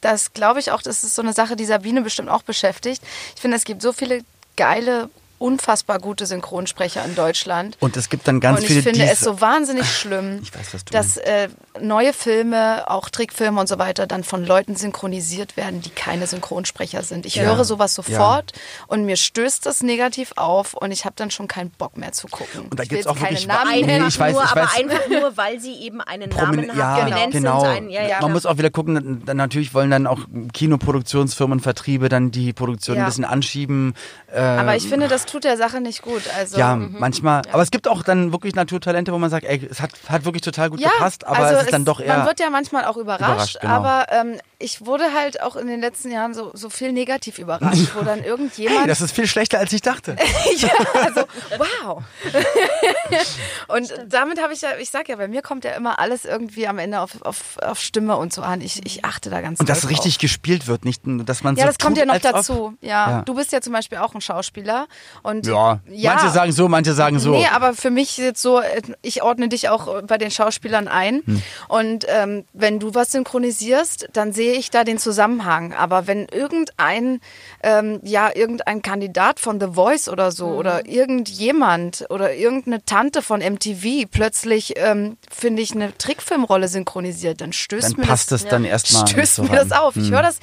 das 0.00 0.32
glaube 0.32 0.60
ich 0.60 0.70
auch, 0.70 0.82
das 0.82 1.04
ist 1.04 1.14
so 1.14 1.22
eine 1.22 1.32
Sache, 1.32 1.56
die 1.56 1.64
Sabine 1.64 2.02
bestimmt 2.02 2.28
auch 2.28 2.42
beschäftigt. 2.42 3.02
Ich 3.34 3.40
finde, 3.40 3.56
es 3.56 3.64
gibt 3.64 3.82
so 3.82 3.92
viele 3.92 4.22
geile, 4.56 5.10
unfassbar 5.38 5.98
gute 5.98 6.26
Synchronsprecher 6.26 7.04
in 7.04 7.14
Deutschland. 7.14 7.76
und 7.80 7.96
es 7.96 8.08
gibt 8.08 8.26
dann 8.28 8.40
ganz 8.40 8.60
und 8.60 8.66
viele 8.66 8.80
ich 8.80 8.84
finde 8.84 9.00
die 9.00 9.06
es 9.10 9.20
so 9.20 9.40
wahnsinnig 9.40 9.86
schlimm, 9.90 10.40
Ich 10.42 10.54
weiß, 10.54 10.74
was 10.74 10.84
du 10.84 10.92
dass 10.92 11.16
äh, 11.16 11.48
neue 11.80 12.12
Filme, 12.12 12.90
auch 12.90 13.08
Trickfilme 13.08 13.60
und 13.60 13.68
so 13.68 13.78
weiter, 13.78 14.06
dann 14.06 14.24
von 14.24 14.44
Leuten 14.44 14.76
synchronisiert 14.76 15.56
werden, 15.56 15.80
die 15.80 15.90
keine 15.90 16.26
Synchronsprecher 16.26 17.02
sind. 17.02 17.26
Ich 17.26 17.40
höre 17.40 17.64
sowas 17.64 17.94
sofort 17.94 18.52
und 18.86 19.04
mir 19.04 19.16
stößt 19.16 19.64
das 19.66 19.82
negativ 19.82 20.32
auf 20.36 20.74
und 20.74 20.90
ich 20.92 21.04
habe 21.04 21.14
dann 21.16 21.30
schon 21.30 21.48
keinen 21.48 21.70
Bock 21.70 21.96
mehr 21.96 22.12
zu 22.12 22.28
gucken. 22.28 22.62
Und 22.70 22.78
da 22.78 22.82
ich 22.82 22.90
will 22.90 22.98
gibt's 22.98 23.06
jetzt 23.06 23.06
auch 23.06 23.16
keine 23.16 23.36
wirklich 23.36 23.46
Namen 23.46 23.86
Nee, 23.86 24.06
ich 24.08 24.18
weiß, 24.18 24.32
nur, 24.34 24.44
ich 24.44 24.50
aber 24.50 24.62
weiß. 24.62 24.76
einfach 24.76 25.08
nur, 25.08 25.36
weil 25.36 25.60
sie 25.60 25.74
eben 25.74 26.00
einen 26.00 26.30
Promin 26.30 26.66
Namen 26.66 26.78
ja, 26.78 26.96
prominent 26.96 27.32
genau. 27.32 27.60
sind. 27.60 27.70
Ein, 27.70 27.90
ja, 27.90 28.06
ja. 28.06 28.20
Man 28.20 28.32
muss 28.32 28.44
auch 28.46 28.58
wieder 28.58 28.70
gucken, 28.70 29.22
dann 29.24 29.36
natürlich 29.36 29.74
wollen 29.74 29.90
dann 29.90 30.06
auch 30.06 30.20
Kinoproduktionsfirmen, 30.52 31.60
Vertriebe 31.60 32.08
dann 32.08 32.30
die 32.30 32.52
Produktion 32.52 32.96
Ja. 32.96 33.02
ein 33.04 33.06
bisschen 33.08 33.24
anschieben. 33.24 33.94
Äh, 34.32 34.40
Aber 34.40 34.76
ich 34.76 34.88
finde, 34.88 35.08
das 35.08 35.26
tut 35.30 35.44
der 35.44 35.56
Sache 35.56 35.80
nicht 35.80 36.02
gut. 36.02 36.22
Also, 36.36 36.58
ja, 36.58 36.76
manchmal. 36.76 37.42
Aber 37.52 37.62
es 37.62 37.70
gibt 37.70 37.88
auch 37.88 38.02
dann 38.02 38.32
wirklich 38.32 38.54
Naturtalente, 38.54 39.12
wo 39.12 39.18
man 39.18 39.30
sagt, 39.30 39.44
ey, 39.44 39.66
es 39.70 39.80
hat, 39.80 39.90
hat 40.08 40.24
wirklich 40.24 40.42
total 40.42 40.70
gut 40.70 40.80
Ja, 40.80 40.90
gepasst, 40.90 41.26
aber 41.26 41.38
also 41.38 41.56
es 41.56 41.64
ist 41.64 41.72
dann 41.72 41.84
doch 41.84 42.00
eher. 42.00 42.16
Man 42.16 42.26
wird 42.26 42.40
ja 42.40 42.50
manchmal 42.50 42.84
auch 42.84 42.96
überrascht, 42.96 43.28
Überrascht, 43.28 43.60
genau. 43.60 43.74
aber 43.74 44.06
ähm, 44.12 44.40
ich 44.58 44.84
wurde 44.84 45.12
halt 45.14 45.40
auch 45.40 45.56
in 45.56 45.66
den 45.68 45.80
letzten 45.80 46.10
Jahren 46.10 46.34
so, 46.34 46.50
so 46.54 46.70
viel 46.70 46.92
negativ 46.92 47.38
überrascht, 47.38 47.94
wo 47.94 48.02
dann 48.02 48.22
irgendjemand. 48.24 48.80
hey, 48.80 48.88
das 48.88 49.00
ist 49.00 49.14
viel 49.14 49.26
schlechter, 49.26 49.58
als 49.58 49.72
ich 49.72 49.82
dachte. 49.82 50.16
ja, 50.56 50.70
also, 51.04 51.24
wow. 51.58 52.02
und 53.68 53.92
damit 54.06 54.42
habe 54.42 54.52
ich 54.52 54.62
ja, 54.62 54.70
ich 54.78 54.90
sag 54.90 55.08
ja, 55.08 55.16
bei 55.16 55.28
mir 55.28 55.42
kommt 55.42 55.64
ja 55.64 55.72
immer 55.72 55.98
alles 55.98 56.24
irgendwie 56.24 56.66
am 56.66 56.78
Ende 56.78 57.00
auf, 57.00 57.22
auf, 57.22 57.58
auf 57.62 57.80
Stimme 57.80 58.16
und 58.16 58.32
so 58.32 58.42
an. 58.42 58.60
Ich, 58.60 58.84
ich 58.84 59.04
achte 59.04 59.30
da 59.30 59.40
ganz 59.40 59.60
Und 59.60 59.68
dass 59.68 59.88
richtig 59.88 60.14
drauf. 60.14 60.22
gespielt 60.22 60.66
wird, 60.66 60.84
nicht, 60.84 61.06
nur, 61.06 61.24
dass 61.24 61.42
man 61.42 61.56
Ja, 61.56 61.62
so 61.62 61.68
das 61.68 61.78
kommt 61.78 61.96
tut, 61.96 62.06
ja 62.06 62.12
noch 62.12 62.20
dazu. 62.20 62.74
Ja. 62.80 63.10
Ja. 63.10 63.22
du 63.22 63.34
bist 63.34 63.52
ja 63.52 63.60
zum 63.60 63.72
Beispiel 63.72 63.98
auch 63.98 64.14
ein 64.14 64.20
Schauspieler 64.20 64.86
und 65.22 65.46
Ja. 65.46 65.80
ja. 65.90 66.14
manche 66.14 66.30
sagen 66.30 66.52
so, 66.52 66.68
manche 66.68 66.92
sagen 66.94 67.18
so. 67.18 67.30
Nee, 67.32 67.46
aber 67.52 67.74
für 67.74 67.90
mich 67.90 68.16
jetzt 68.18 68.40
so, 68.42 68.60
äh, 68.60 68.82
ich 69.02 69.22
ordne 69.22 69.48
dich 69.48 69.68
auch 69.68 70.02
bei 70.02 70.18
den 70.18 70.30
Schauspielern 70.30 70.88
ein. 70.88 71.22
Hm. 71.24 71.42
Und 71.68 72.06
ähm, 72.08 72.44
wenn 72.52 72.78
du 72.78 72.94
was 72.94 73.12
synchronisierst, 73.12 74.08
dann 74.12 74.32
sehe 74.32 74.52
ich 74.54 74.70
da 74.70 74.84
den 74.84 74.98
Zusammenhang. 74.98 75.74
Aber 75.74 76.06
wenn 76.06 76.26
irgendein, 76.26 77.20
ähm, 77.62 78.00
ja, 78.02 78.30
irgendein 78.34 78.82
Kandidat 78.82 79.40
von 79.40 79.60
The 79.60 79.68
Voice 79.74 80.08
oder 80.08 80.32
so 80.32 80.48
Mhm. 80.48 80.56
oder 80.56 80.86
irgendjemand 80.86 82.06
oder 82.10 82.34
irgendeine 82.34 82.84
Tante 82.84 83.22
von 83.22 83.40
MTV 83.40 84.06
plötzlich, 84.10 84.74
ähm, 84.76 85.16
finde 85.30 85.62
ich, 85.62 85.72
eine 85.72 85.96
Trickfilmrolle 85.96 86.68
synchronisiert, 86.68 87.40
dann 87.40 87.52
stößt 87.52 87.92
Dann 87.92 88.00
mir 88.00 88.06
passt 88.06 88.32
das, 88.32 88.42
es 88.44 88.48
dann 88.48 88.64
erstmal 88.64 89.02
nicht 89.02 89.12
stößt 89.12 89.34
so 89.36 89.42
mir. 89.42 89.48
Hm. 89.50 89.68
das 89.68 89.72
auf. 89.72 89.96
Ich 89.96 90.10
höre 90.10 90.22
das. 90.22 90.38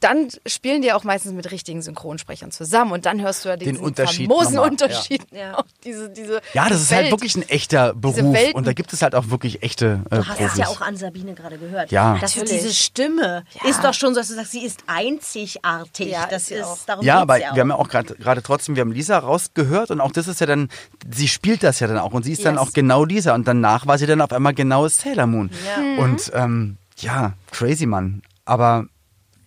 Dann 0.00 0.28
spielen 0.46 0.82
die 0.82 0.92
auch 0.92 1.04
meistens 1.04 1.32
mit 1.32 1.50
richtigen 1.50 1.80
Synchronsprechern 1.80 2.50
zusammen 2.50 2.92
und 2.92 3.06
dann 3.06 3.22
hörst 3.22 3.44
du 3.44 3.48
ja 3.48 3.56
diesen 3.56 3.78
Unterschied 3.78 4.28
famosen 4.28 4.54
nochmal, 4.56 4.70
Unterschied. 4.70 5.22
ja. 5.32 5.64
Diese, 5.84 6.10
diese 6.10 6.40
Ja, 6.52 6.68
das 6.68 6.82
ist 6.82 6.90
halt 6.92 7.04
Welt. 7.04 7.12
wirklich 7.12 7.36
ein 7.36 7.48
echter 7.48 7.94
Beruf. 7.94 8.18
Und 8.54 8.66
da 8.66 8.72
gibt 8.72 8.92
es 8.92 9.00
halt 9.02 9.14
auch 9.14 9.30
wirklich 9.30 9.62
echte 9.62 10.02
äh, 10.10 10.16
Du 10.16 10.26
hast 10.26 10.36
Profis. 10.36 10.52
es 10.52 10.58
ja 10.58 10.66
auch 10.66 10.80
an 10.80 10.96
Sabine 10.96 11.34
gerade 11.34 11.56
gehört. 11.58 11.90
Ja. 11.92 12.18
Das 12.20 12.32
ist 12.32 12.42
Natürlich. 12.42 12.62
diese 12.62 12.74
Stimme 12.74 13.44
ist 13.64 13.82
doch 13.84 13.94
schon 13.94 14.14
so, 14.14 14.20
dass 14.20 14.28
du 14.28 14.34
sagst, 14.34 14.52
sie 14.52 14.64
ist 14.64 14.80
einzigartig. 14.86 16.08
Ja, 16.08 16.26
das 16.26 16.50
ist 16.50 16.62
auch. 16.64 16.78
darum 16.86 17.04
Ja, 17.04 17.20
aber 17.20 17.38
ja 17.38 17.50
auch. 17.50 17.54
wir 17.54 17.60
haben 17.62 17.70
ja 17.70 17.76
auch 17.76 17.88
gerade 17.88 18.14
gerade 18.16 18.42
trotzdem, 18.42 18.76
wir 18.76 18.80
haben 18.82 18.92
Lisa 18.92 19.18
rausgehört 19.18 19.90
und 19.90 20.00
auch 20.00 20.12
das 20.12 20.28
ist 20.28 20.40
ja 20.40 20.46
dann, 20.46 20.68
sie 21.10 21.28
spielt 21.28 21.62
das 21.62 21.80
ja 21.80 21.86
dann 21.86 21.98
auch 21.98 22.12
und 22.12 22.24
sie 22.24 22.32
ist 22.32 22.44
dann 22.44 22.54
Yes. 22.54 22.62
auch 22.62 22.72
genau 22.72 23.04
Lisa 23.04 23.34
und 23.34 23.46
danach 23.46 23.86
war 23.86 23.98
sie 23.98 24.06
dann 24.06 24.20
auf 24.20 24.32
einmal 24.32 24.54
genau 24.54 24.86
Sailor 24.88 25.26
Moon. 25.26 25.50
Ja. 25.66 25.82
Mhm. 25.82 25.98
Und 25.98 26.32
ähm, 26.34 26.76
ja, 26.98 27.32
crazy 27.50 27.86
Mann. 27.86 28.22
Aber 28.44 28.86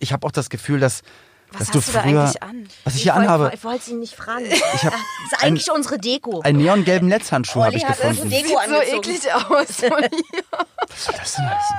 ich 0.00 0.12
habe 0.12 0.26
auch 0.26 0.32
das 0.32 0.50
Gefühl, 0.50 0.80
dass, 0.80 1.02
dass 1.52 1.60
hast 1.60 1.74
du 1.74 1.80
du 1.80 1.92
da 1.92 2.00
früher, 2.02 2.22
eigentlich 2.22 2.42
an? 2.42 2.68
was 2.84 2.94
ich 2.94 2.98
Ich 3.00 3.02
hier 3.04 3.14
wollte- 3.14 3.28
anhabe, 3.28 3.50
Ich 3.54 3.64
wollte 3.64 3.84
sie 3.84 3.94
nicht 3.94 4.14
fragen. 4.16 4.44
ich 4.46 4.84
habe 4.84 4.96
Das 5.30 5.38
ist 5.38 5.44
eigentlich 5.44 5.70
unsere 5.70 5.98
Deko. 5.98 6.40
einen 6.40 6.58
neongelben 6.58 7.08
Netzhandschuh 7.08 7.62
habe 7.64 7.76
ich 7.76 7.84
hat 7.84 7.98
das 8.00 8.16
gefunden. 8.16 8.30
Deko 8.30 8.48
Sieht 8.48 8.68
so 8.68 8.96
eklig 8.96 9.34
aus. 9.34 9.50
Was 9.50 11.04
soll 11.04 11.14
das 11.16 11.34
denn 11.36 11.48
heißen? 11.48 11.76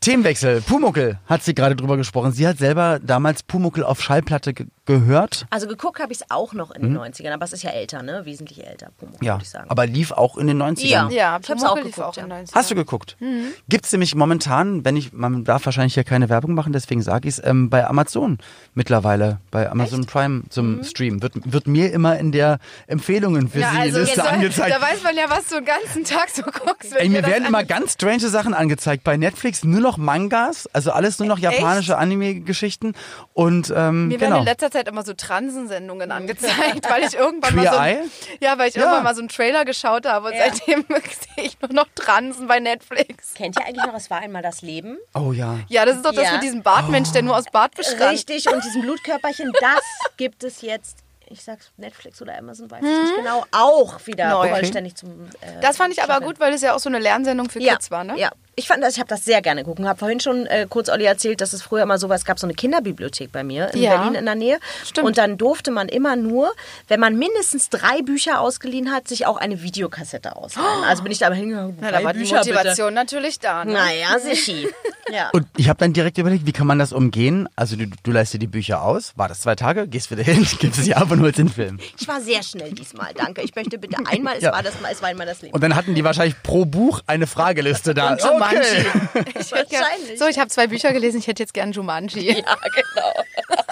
Themenwechsel. 0.00 0.60
Pumuckel 0.62 1.18
hat 1.26 1.42
sie 1.42 1.54
gerade 1.54 1.74
drüber 1.76 1.96
gesprochen. 1.96 2.32
Sie 2.32 2.46
hat 2.46 2.58
selber 2.58 2.98
damals 3.02 3.42
Pumuckel 3.42 3.82
auf 3.84 4.02
Schallplatte 4.02 4.52
ge 4.54 4.66
gehört. 4.86 5.46
Also 5.50 5.66
geguckt 5.66 6.00
habe 6.00 6.12
ich 6.12 6.20
es 6.20 6.30
auch 6.30 6.52
noch 6.52 6.70
in 6.70 6.82
den 6.82 6.96
90ern, 6.96 7.32
aber 7.32 7.44
es 7.44 7.52
ist 7.52 7.62
ja 7.62 7.70
älter, 7.70 8.02
ne? 8.02 8.22
Wesentlich 8.24 8.66
älter, 8.66 8.88
Pumuckl, 8.98 9.18
Mhm. 9.20 9.26
Ja, 9.26 9.34
würde 9.34 9.42
ich 9.44 9.50
sagen. 9.50 9.70
aber 9.70 9.86
lief 9.86 10.12
auch 10.12 10.36
in 10.36 10.46
den 10.46 10.62
90ern. 10.62 10.86
Ja. 10.88 11.08
ja, 11.10 11.38
Ich 11.42 11.50
hab's 11.50 11.62
Pumuckl 11.62 11.66
auch 11.66 11.74
geguckt, 11.76 12.00
auch 12.00 12.16
in 12.16 12.28
ja. 12.28 12.36
90ern. 12.36 12.54
Hast 12.54 12.70
du 12.70 12.74
geguckt? 12.74 13.16
Mhm. 13.20 13.48
Gibt's 13.68 13.92
nämlich 13.92 14.14
momentan, 14.14 14.84
wenn 14.84 14.96
ich, 14.96 15.12
man 15.12 15.44
darf 15.44 15.66
wahrscheinlich 15.66 15.94
hier 15.94 16.04
keine 16.04 16.28
Werbung 16.28 16.54
machen, 16.54 16.72
deswegen 16.72 17.02
sage 17.02 17.28
ich 17.28 17.38
es, 17.38 17.44
ähm, 17.44 17.68
bei 17.70 17.86
Amazon 17.86 18.38
mittlerweile, 18.74 19.38
bei 19.50 19.70
Amazon 19.70 20.06
Prime 20.06 20.42
zum 20.50 20.82
Stream. 20.84 21.22
Wird, 21.22 21.32
wird 21.44 21.66
mir 21.66 21.92
immer 21.92 22.18
in 22.18 22.32
der 22.32 22.58
Empfehlungen 22.86 23.48
für 23.48 23.56
Mhm. 23.58 23.62
Ja, 23.62 23.70
sie 23.72 23.78
also 23.78 23.98
Liste 24.00 24.20
jetzt, 24.20 24.26
angezeigt. 24.32 24.74
Da 24.76 24.80
weiß 24.82 25.02
man 25.02 25.16
ja, 25.16 25.24
was 25.28 25.48
du 25.48 25.56
den 25.56 25.64
ganzen 25.64 26.04
Tag 26.04 26.28
so 26.30 26.42
guckst. 26.42 26.92
wenn 26.94 27.00
Ey, 27.02 27.08
mir 27.08 27.26
werden 27.26 27.46
immer 27.46 27.58
an- 27.58 27.66
ganz 27.66 27.94
strange 27.94 28.20
Sachen 28.28 28.54
angezeigt. 28.54 29.02
Bei 29.04 29.16
Netflix 29.16 29.64
nur 29.64 29.80
noch 29.80 29.96
Mangas, 29.96 30.68
also 30.72 30.92
alles 30.92 31.18
nur 31.18 31.26
noch 31.28 31.38
japanische 31.38 31.96
Anime-Geschichten. 31.96 32.92
Und 33.32 33.72
ähm, 33.74 34.08
Mir 34.08 34.20
werden 34.20 34.30
genau. 34.30 34.38
in 34.40 34.44
letzter 34.44 34.70
Zeit 34.70 34.75
immer 34.88 35.02
so 35.02 35.12
Transensendungen 35.14 36.12
angezeigt, 36.12 36.88
weil 36.90 37.04
ich 37.04 37.14
irgendwann 37.14 37.54
mal 37.56 37.62
Queer 37.62 37.72
so, 37.72 37.78
Eye? 37.78 38.08
ja, 38.40 38.58
weil 38.58 38.68
ich 38.68 38.74
Ja. 38.74 38.82
irgendwann 38.82 39.04
mal 39.04 39.14
so 39.14 39.20
einen 39.20 39.28
Trailer 39.28 39.64
geschaut 39.64 40.06
habe 40.06 40.28
und 40.28 40.34
Ja. 40.34 40.44
seitdem 40.44 40.84
sehe 41.36 41.44
ich 41.44 41.60
nur 41.60 41.72
noch 41.72 41.86
Transen 41.94 42.46
bei 42.46 42.60
Netflix. 42.60 43.34
Kennt 43.34 43.56
ihr 43.56 43.64
eigentlich 43.66 43.84
noch, 43.84 43.94
es 43.94 44.10
war 44.10 44.18
einmal 44.20 44.42
das 44.42 44.62
Leben? 44.62 44.98
Oh 45.14 45.32
ja. 45.32 45.58
Ja, 45.68 45.84
das 45.84 45.96
ist 45.96 46.04
doch 46.04 46.12
das 46.12 46.24
Ja. 46.24 46.32
mit 46.34 46.42
diesem 46.42 46.62
Bartmensch, 46.62 47.10
der 47.12 47.22
nur 47.22 47.36
aus 47.36 47.44
Bart 47.50 47.74
bestand. 47.74 48.02
Richtig, 48.12 48.52
und 48.52 48.62
diesem 48.64 48.82
Blutkörperchen, 48.82 49.52
das 49.60 49.80
gibt 50.16 50.44
es 50.44 50.60
jetzt, 50.62 50.98
ich 51.28 51.42
sag's 51.42 51.72
Netflix 51.76 52.22
oder 52.22 52.36
Amazon, 52.38 52.70
weiß 52.70 52.84
ich 52.84 53.00
nicht 53.00 53.16
genau, 53.16 53.44
auch 53.52 54.06
wieder 54.06 54.30
Neu. 54.30 54.48
vollständig 54.48 54.94
zum. 54.94 55.26
Äh, 55.40 55.60
Das 55.60 55.76
fand 55.76 55.92
ich 55.92 55.98
aber 56.02 56.14
Staffeln. 56.14 56.28
gut, 56.30 56.40
weil 56.40 56.52
es 56.52 56.62
ja 56.62 56.74
auch 56.74 56.78
so 56.78 56.88
eine 56.88 56.98
Lernsendung 57.00 57.50
für 57.50 57.60
Ja, 57.60 57.72
Kids 57.74 57.90
war, 57.90 58.04
ne? 58.04 58.16
ja. 58.18 58.30
Ich 58.58 58.68
fand 58.68 58.82
das, 58.82 58.94
ich 58.94 59.00
habe 59.00 59.08
das 59.08 59.22
sehr 59.24 59.42
gerne 59.42 59.62
geguckt. 59.62 59.80
Ich 59.80 59.86
habe 59.86 59.98
vorhin 59.98 60.18
schon 60.18 60.46
äh, 60.46 60.66
kurz 60.68 60.88
Olli 60.88 61.04
erzählt, 61.04 61.42
dass 61.42 61.52
es 61.52 61.60
früher 61.60 61.82
immer 61.82 61.98
so 61.98 62.08
was 62.08 62.24
gab, 62.24 62.38
so 62.38 62.46
eine 62.46 62.54
Kinderbibliothek 62.54 63.30
bei 63.30 63.44
mir 63.44 63.72
in 63.74 63.82
Ja. 63.82 63.96
Berlin 63.98 64.14
in 64.14 64.24
der 64.24 64.34
Nähe. 64.34 64.58
Stimmt. 64.84 65.06
Und 65.06 65.18
dann 65.18 65.36
durfte 65.36 65.70
man 65.70 65.88
immer 65.90 66.16
nur, 66.16 66.50
wenn 66.88 66.98
man 66.98 67.16
mindestens 67.18 67.68
drei 67.68 68.00
Bücher 68.00 68.40
ausgeliehen 68.40 68.90
hat, 68.92 69.08
sich 69.08 69.26
auch 69.26 69.36
eine 69.36 69.62
Videokassette 69.62 70.36
ausleihen. 70.36 70.84
Also 70.88 71.02
bin 71.02 71.12
ich 71.12 71.18
da 71.18 71.26
aber 71.26 71.34
hingegangen. 71.34 71.76
Na, 71.80 71.90
da 71.92 72.02
war 72.02 72.14
die 72.14 72.24
Motivation 72.24 72.94
natürlich 72.94 73.38
da. 73.40 73.64
Ne? 73.64 73.72
Naja, 73.74 74.18
sichi. 74.18 74.68
Ja. 75.08 75.30
Und 75.32 75.46
ich 75.56 75.68
habe 75.68 75.78
dann 75.78 75.92
direkt 75.92 76.18
überlegt, 76.18 76.46
wie 76.46 76.52
kann 76.52 76.66
man 76.66 76.80
das 76.80 76.92
umgehen? 76.92 77.48
Also 77.54 77.76
du, 77.76 77.86
du 78.02 78.10
leist 78.10 78.34
dir 78.34 78.40
die 78.40 78.48
Bücher 78.48 78.82
aus, 78.82 79.12
war 79.14 79.28
das 79.28 79.40
zwei 79.40 79.54
Tage, 79.54 79.86
gehst 79.86 80.10
wieder 80.10 80.24
hin, 80.24 80.44
gibst 80.58 80.80
es 80.80 80.84
dir 80.86 80.96
einfach 81.00 81.14
nur 81.14 81.28
als 81.28 81.36
den 81.36 81.48
Film. 81.48 81.78
Ich 81.96 82.08
war 82.08 82.20
sehr 82.20 82.42
schnell 82.42 82.72
diesmal, 82.72 83.14
danke. 83.14 83.42
Ich 83.42 83.54
möchte 83.54 83.78
bitte 83.78 83.98
einmal, 84.04 84.34
es 84.38 84.42
Ja. 84.42 84.50
war 84.50 84.64
das 84.64 84.80
mal, 84.80 84.90
es 84.90 85.02
war 85.02 85.08
einmal 85.10 85.24
das 85.28 85.42
Leben. 85.42 85.54
Und 85.54 85.60
dann 85.62 85.76
hatten 85.76 85.94
die 85.94 86.02
wahrscheinlich 86.02 86.34
pro 86.42 86.64
Buch 86.64 87.02
eine 87.06 87.28
Frageliste 87.28 87.94
da. 87.94 88.14
Und 88.14 88.20
Jumanji. 88.52 88.86
Ich 89.40 89.52
hätte 89.52 89.66
gern, 89.70 89.82
Wahrscheinlich. 89.82 90.18
so, 90.18 90.26
ich 90.26 90.38
habe 90.38 90.48
zwei 90.50 90.66
Bücher 90.66 90.92
gelesen, 90.92 91.18
ich 91.18 91.26
hätte 91.26 91.42
jetzt 91.42 91.54
gern 91.54 91.72
Jumanji. 91.72 92.28
Ja, 92.38 92.56
genau. 92.74 93.12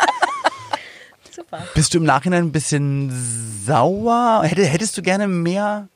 Super. 1.30 1.66
Bist 1.74 1.94
du 1.94 1.98
im 1.98 2.04
Nachhinein 2.04 2.44
ein 2.44 2.52
bisschen 2.52 3.10
sauer? 3.66 4.42
Hätte, 4.44 4.64
hättest 4.64 4.96
du 4.96 5.02
gerne 5.02 5.26
mehr 5.26 5.88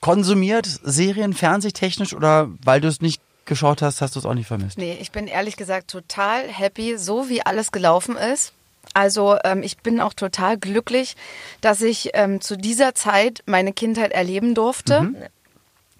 konsumiert, 0.00 0.66
Serien, 0.82 1.32
fernsehtechnisch, 1.32 2.14
oder 2.14 2.48
weil 2.64 2.80
du 2.80 2.88
es 2.88 3.00
nicht 3.00 3.20
geschaut 3.44 3.82
hast, 3.82 4.00
hast 4.00 4.16
du 4.16 4.20
es 4.20 4.26
auch 4.26 4.34
nicht 4.34 4.46
vermisst. 4.46 4.78
Nee, 4.78 4.96
ich 5.00 5.12
bin 5.12 5.26
ehrlich 5.26 5.56
gesagt 5.56 5.90
total 5.90 6.48
happy, 6.48 6.98
so 6.98 7.28
wie 7.28 7.44
alles 7.44 7.72
gelaufen 7.72 8.16
ist. 8.16 8.52
Also 8.92 9.36
ähm, 9.44 9.62
ich 9.62 9.78
bin 9.78 10.00
auch 10.00 10.12
total 10.12 10.58
glücklich, 10.58 11.16
dass 11.60 11.80
ich 11.80 12.10
ähm, 12.14 12.40
zu 12.40 12.56
dieser 12.56 12.94
Zeit 12.94 13.42
meine 13.46 13.72
Kindheit 13.72 14.12
erleben 14.12 14.54
durfte. 14.54 15.30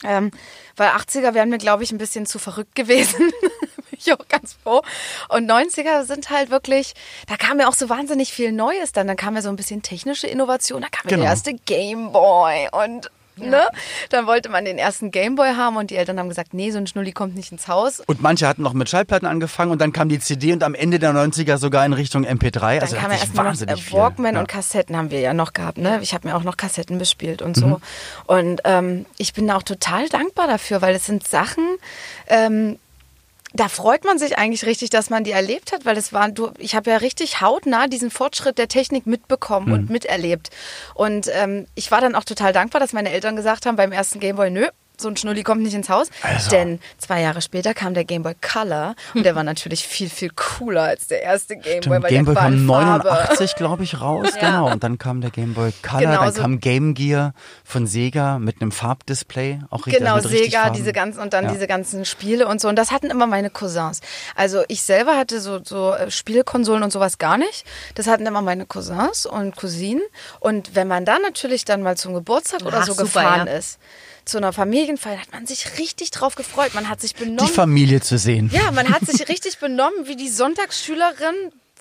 Ähm, 0.05 0.31
weil 0.77 0.89
80er 0.91 1.35
wären 1.35 1.49
mir, 1.51 1.59
glaube 1.59 1.83
ich, 1.83 1.93
ein 1.93 1.99
bisschen 1.99 2.27
zu 2.27 2.39
verrückt 2.39 2.75
gewesen. 2.75 3.33
bin 3.91 3.99
ich 3.99 4.13
auch 4.13 4.29
ganz 4.29 4.57
froh. 4.63 4.83
Und 5.29 5.51
90er 5.51 6.05
sind 6.05 6.31
halt 6.31 6.51
wirklich, 6.51 6.95
da 7.29 7.37
kam 7.37 7.61
ja 7.61 7.69
auch 7.69 7.75
so 7.75 7.89
wahnsinnig 7.89 8.33
viel 8.33 8.53
Neues 8.53 8.93
dann. 8.93 9.07
Dann 9.07 9.17
kam 9.17 9.35
ja 9.37 9.43
so 9.43 9.49
ein 9.49 9.57
bisschen 9.57 9.83
technische 9.83 10.27
Innovation, 10.27 10.83
da 10.83 10.89
kam 10.89 11.05
ja 11.05 11.11
Genau. 11.17 11.23
der 11.23 11.31
erste 11.31 11.55
Gameboy 11.55 12.69
und 12.73 13.11
ne? 13.37 13.63
Dann 14.11 14.27
wollte 14.27 14.49
man 14.49 14.65
den 14.65 14.79
ersten 14.79 15.11
Gameboy 15.11 15.55
haben 15.55 15.77
und 15.77 15.91
die 15.91 15.97
Eltern 15.97 16.19
haben 16.19 16.29
gesagt, 16.29 16.55
nee, 16.55 16.71
so 16.71 16.79
ein 16.79 16.87
Schnulli 16.87 17.13
kommt 17.13 17.35
nicht 17.35 17.53
ins 17.53 17.69
Haus. 17.69 18.01
Und 18.01 18.21
manche 18.23 18.47
hatten 18.47 18.63
noch 18.63 18.73
mit 18.73 18.89
Schallplatten 18.89 19.27
angefangen 19.27 19.71
und 19.71 19.81
dann 19.81 19.93
kam 19.93 20.09
die 20.09 20.19
CD 20.19 20.53
und 20.53 20.63
am 20.63 20.75
Ende 20.75 20.99
der 20.99 21.13
90er 21.13 21.59
sogar 21.59 21.85
in 21.87 21.93
Richtung 21.93 22.25
MP3. 22.27 22.61
Dann 22.61 22.81
also 22.81 22.97
kam 22.97 23.11
ja 23.11 23.19
erstmal 23.19 23.45
noch 23.45 23.51
wahnsinnig 23.53 23.79
äh, 23.79 23.83
viel. 23.83 23.99
Walkman 23.99 24.35
ja. 24.35 24.41
und 24.41 24.49
Kassetten 24.49 24.97
haben 24.97 25.11
wir 25.11 25.21
ja 25.21 25.35
noch 25.35 25.53
gehabt. 25.53 25.79
Ne? 25.79 25.99
Ich 26.03 26.15
habe 26.15 26.29
mir 26.29 26.37
auch 26.37 26.43
noch 26.45 26.57
Kassetten 26.57 26.99
bespielt 26.99 27.43
und 27.43 27.57
Mhm. 27.57 27.61
so. 27.61 27.81
Und 28.27 28.61
ähm, 28.65 29.07
ich 29.19 29.33
bin 29.33 29.51
auch 29.51 29.63
total 29.63 30.09
dankbar 30.09 30.47
dafür, 30.47 30.83
weil 30.83 30.95
es 30.95 31.07
sind 31.07 31.27
Sachen, 31.27 31.65
ähm, 32.29 32.79
da 33.57 33.69
freut 33.69 34.05
man 34.05 34.19
sich 34.19 34.37
eigentlich 34.37 34.67
richtig, 34.67 34.91
dass 34.91 35.11
man 35.11 35.23
die 35.23 35.31
erlebt 35.31 35.71
hat, 35.73 35.85
weil 35.85 35.97
es 35.97 36.13
war, 36.13 36.29
du, 36.29 36.51
ich 36.59 36.75
habe 36.75 36.91
ja 36.91 36.97
richtig 36.97 37.41
hautnah 37.41 37.87
diesen 37.87 38.11
Fortschritt 38.11 38.59
der 38.59 38.67
Technik 38.69 39.07
mitbekommen 39.07 39.69
Mhm. 39.69 39.73
und 39.73 39.91
miterlebt. 39.91 40.51
Und 40.95 41.31
ähm, 41.33 41.67
ich 41.77 41.91
war 41.93 42.01
dann 42.01 42.17
auch 42.17 42.25
total 42.25 42.53
dankbar, 42.53 42.81
dass 42.81 42.93
meine 42.93 43.11
Eltern 43.11 43.37
gesagt 43.37 43.65
haben 43.65 43.77
beim 43.77 43.93
ersten 43.93 44.19
Gameboy, 44.19 44.51
nö, 44.51 44.67
so 45.01 45.09
ein 45.09 45.17
Schnulli 45.17 45.43
kommt 45.43 45.63
nicht 45.63 45.75
ins 45.75 45.89
Haus. 45.89 46.09
Also. 46.23 46.51
Denn 46.51 46.79
zwei 46.99 47.21
Jahre 47.21 47.43
später 47.43 47.75
kam 47.75 47.95
der 47.95 48.05
Gameboy 48.05 48.35
Color 48.41 48.95
und 49.15 49.25
der 49.25 49.35
war 49.37 49.43
natürlich 49.45 49.87
viel, 49.87 50.09
viel 50.09 50.31
cooler 50.35 50.83
als 50.85 51.09
der 51.09 51.23
erste 51.23 51.57
Gameboy. 51.57 51.79
Stimmt, 51.83 52.03
weil 52.03 52.11
Game 52.11 52.25
Boy 52.25 52.35
kam 52.35 52.67
Farbe. 52.67 53.05
89, 53.09 53.57
glaube 53.57 53.83
ich, 53.85 54.01
raus, 54.01 54.29
genau. 54.41 54.71
Und 54.71 54.85
dann 54.85 54.99
kam 54.99 55.21
der 55.21 55.31
Game 55.31 55.55
Boy 55.55 55.73
Color, 55.83 56.01
dann 56.03 56.11
Genauso- 56.13 56.41
kam 56.43 56.61
Game 56.61 56.95
Gear 56.95 57.35
von 57.65 57.87
Sega 57.87 58.39
mit 58.39 58.61
einem 58.63 58.73
Farbdisplay, 58.73 59.61
auch 59.71 59.87
richtig 59.87 59.99
Genau, 59.99 60.19
Sega, 60.21 60.61
Farben. 60.63 60.77
diese 60.77 60.93
ganzen 60.93 61.21
und 61.21 61.33
dann 61.33 61.45
Ja. 61.47 61.53
diese 61.53 61.67
ganzen 61.67 62.05
Spiele 62.05 62.47
und 62.47 62.61
so. 62.61 62.69
Und 62.69 62.77
das 62.77 62.91
hatten 62.91 63.11
immer 63.11 63.27
meine 63.27 63.51
Cousins. 63.51 64.01
Also 64.37 64.63
ich 64.69 64.83
selber 64.83 65.17
hatte 65.17 65.41
so, 65.41 65.61
so 65.65 65.93
äh, 65.93 66.11
Spielkonsolen 66.11 66.83
und 66.83 66.93
sowas 66.93 67.19
gar 67.19 67.37
nicht. 67.37 67.65
Das 67.97 68.07
hatten 68.07 68.27
immer 68.27 68.43
meine 68.43 68.67
Cousins 68.67 69.27
und 69.27 69.57
Cousinen. 69.57 70.03
Und 70.41 70.75
wenn 70.75 70.87
man 70.89 71.05
dann 71.05 71.23
natürlich 71.23 71.65
dann 71.65 71.83
mal 71.83 71.97
zum 71.97 72.15
Geburtstag 72.15 72.63
oder 72.63 72.79
Ach, 72.81 72.87
so 72.87 72.93
super, 72.93 73.03
gefahren 73.05 73.47
ja. 73.49 73.55
ist, 73.55 73.79
zu 74.25 74.39
einer 74.39 74.53
Familienfeier, 74.53 75.19
hat 75.21 75.33
man 75.33 75.47
sich 75.47 75.79
richtig 75.79 76.11
drauf 76.11 76.35
gefreut. 76.35 76.75
Man 76.75 76.89
hat 76.89 77.01
sich 77.01 77.15
Die 77.15 77.25
benommen. 77.25 77.53
Familie 77.53 78.01
zu 78.01 78.19
sehen. 78.19 78.51
ja, 78.53 78.71
man 78.71 78.89
hat 78.93 79.07
sich 79.07 79.29
richtig 79.29 79.59
benommen 79.59 80.07
wie 80.07 80.17
die 80.17 80.29
Sonntagsschülerin 80.29 81.35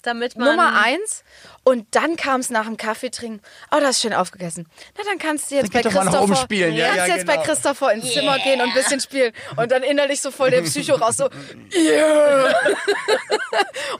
Damit 0.03 0.37
man 0.37 0.49
Nummer 0.49 0.81
eins. 0.83 1.23
Und 1.63 1.87
dann 1.91 2.17
kam 2.17 2.41
es 2.41 2.49
nach 2.49 2.65
dem 2.65 2.75
Kaffee 2.75 3.09
trinken. 3.09 3.41
Oh, 3.71 3.77
das 3.79 3.91
ist 3.91 4.01
schön 4.01 4.13
aufgegessen. 4.13 4.67
Na, 4.97 5.03
dann 5.05 5.17
kannst 5.17 5.49
du 5.49 5.55
jetzt 5.55 5.73
Dann 5.73 5.81
bei 5.81 5.89
Christopher, 5.89 6.21
oben 6.21 6.35
spielen. 6.35 6.75
Ja, 6.75 6.87
kannst 6.87 6.99
ja, 6.99 7.15
jetzt 7.15 7.25
genau. 7.25 7.37
bei 7.37 7.43
Christopher 7.45 7.93
ins 7.93 8.11
Zimmer 8.13 8.37
gehen 8.39 8.59
und 8.61 8.67
ein 8.67 8.73
bisschen 8.73 8.99
spielen. 8.99 9.31
Und 9.55 9.71
dann 9.71 9.81
innerlich 9.81 10.19
so 10.21 10.29
voll 10.31 10.51
der 10.51 10.61
Psycho 10.63 10.95
raus, 10.95 11.17
so, 11.17 11.29
yeah. 11.73 12.53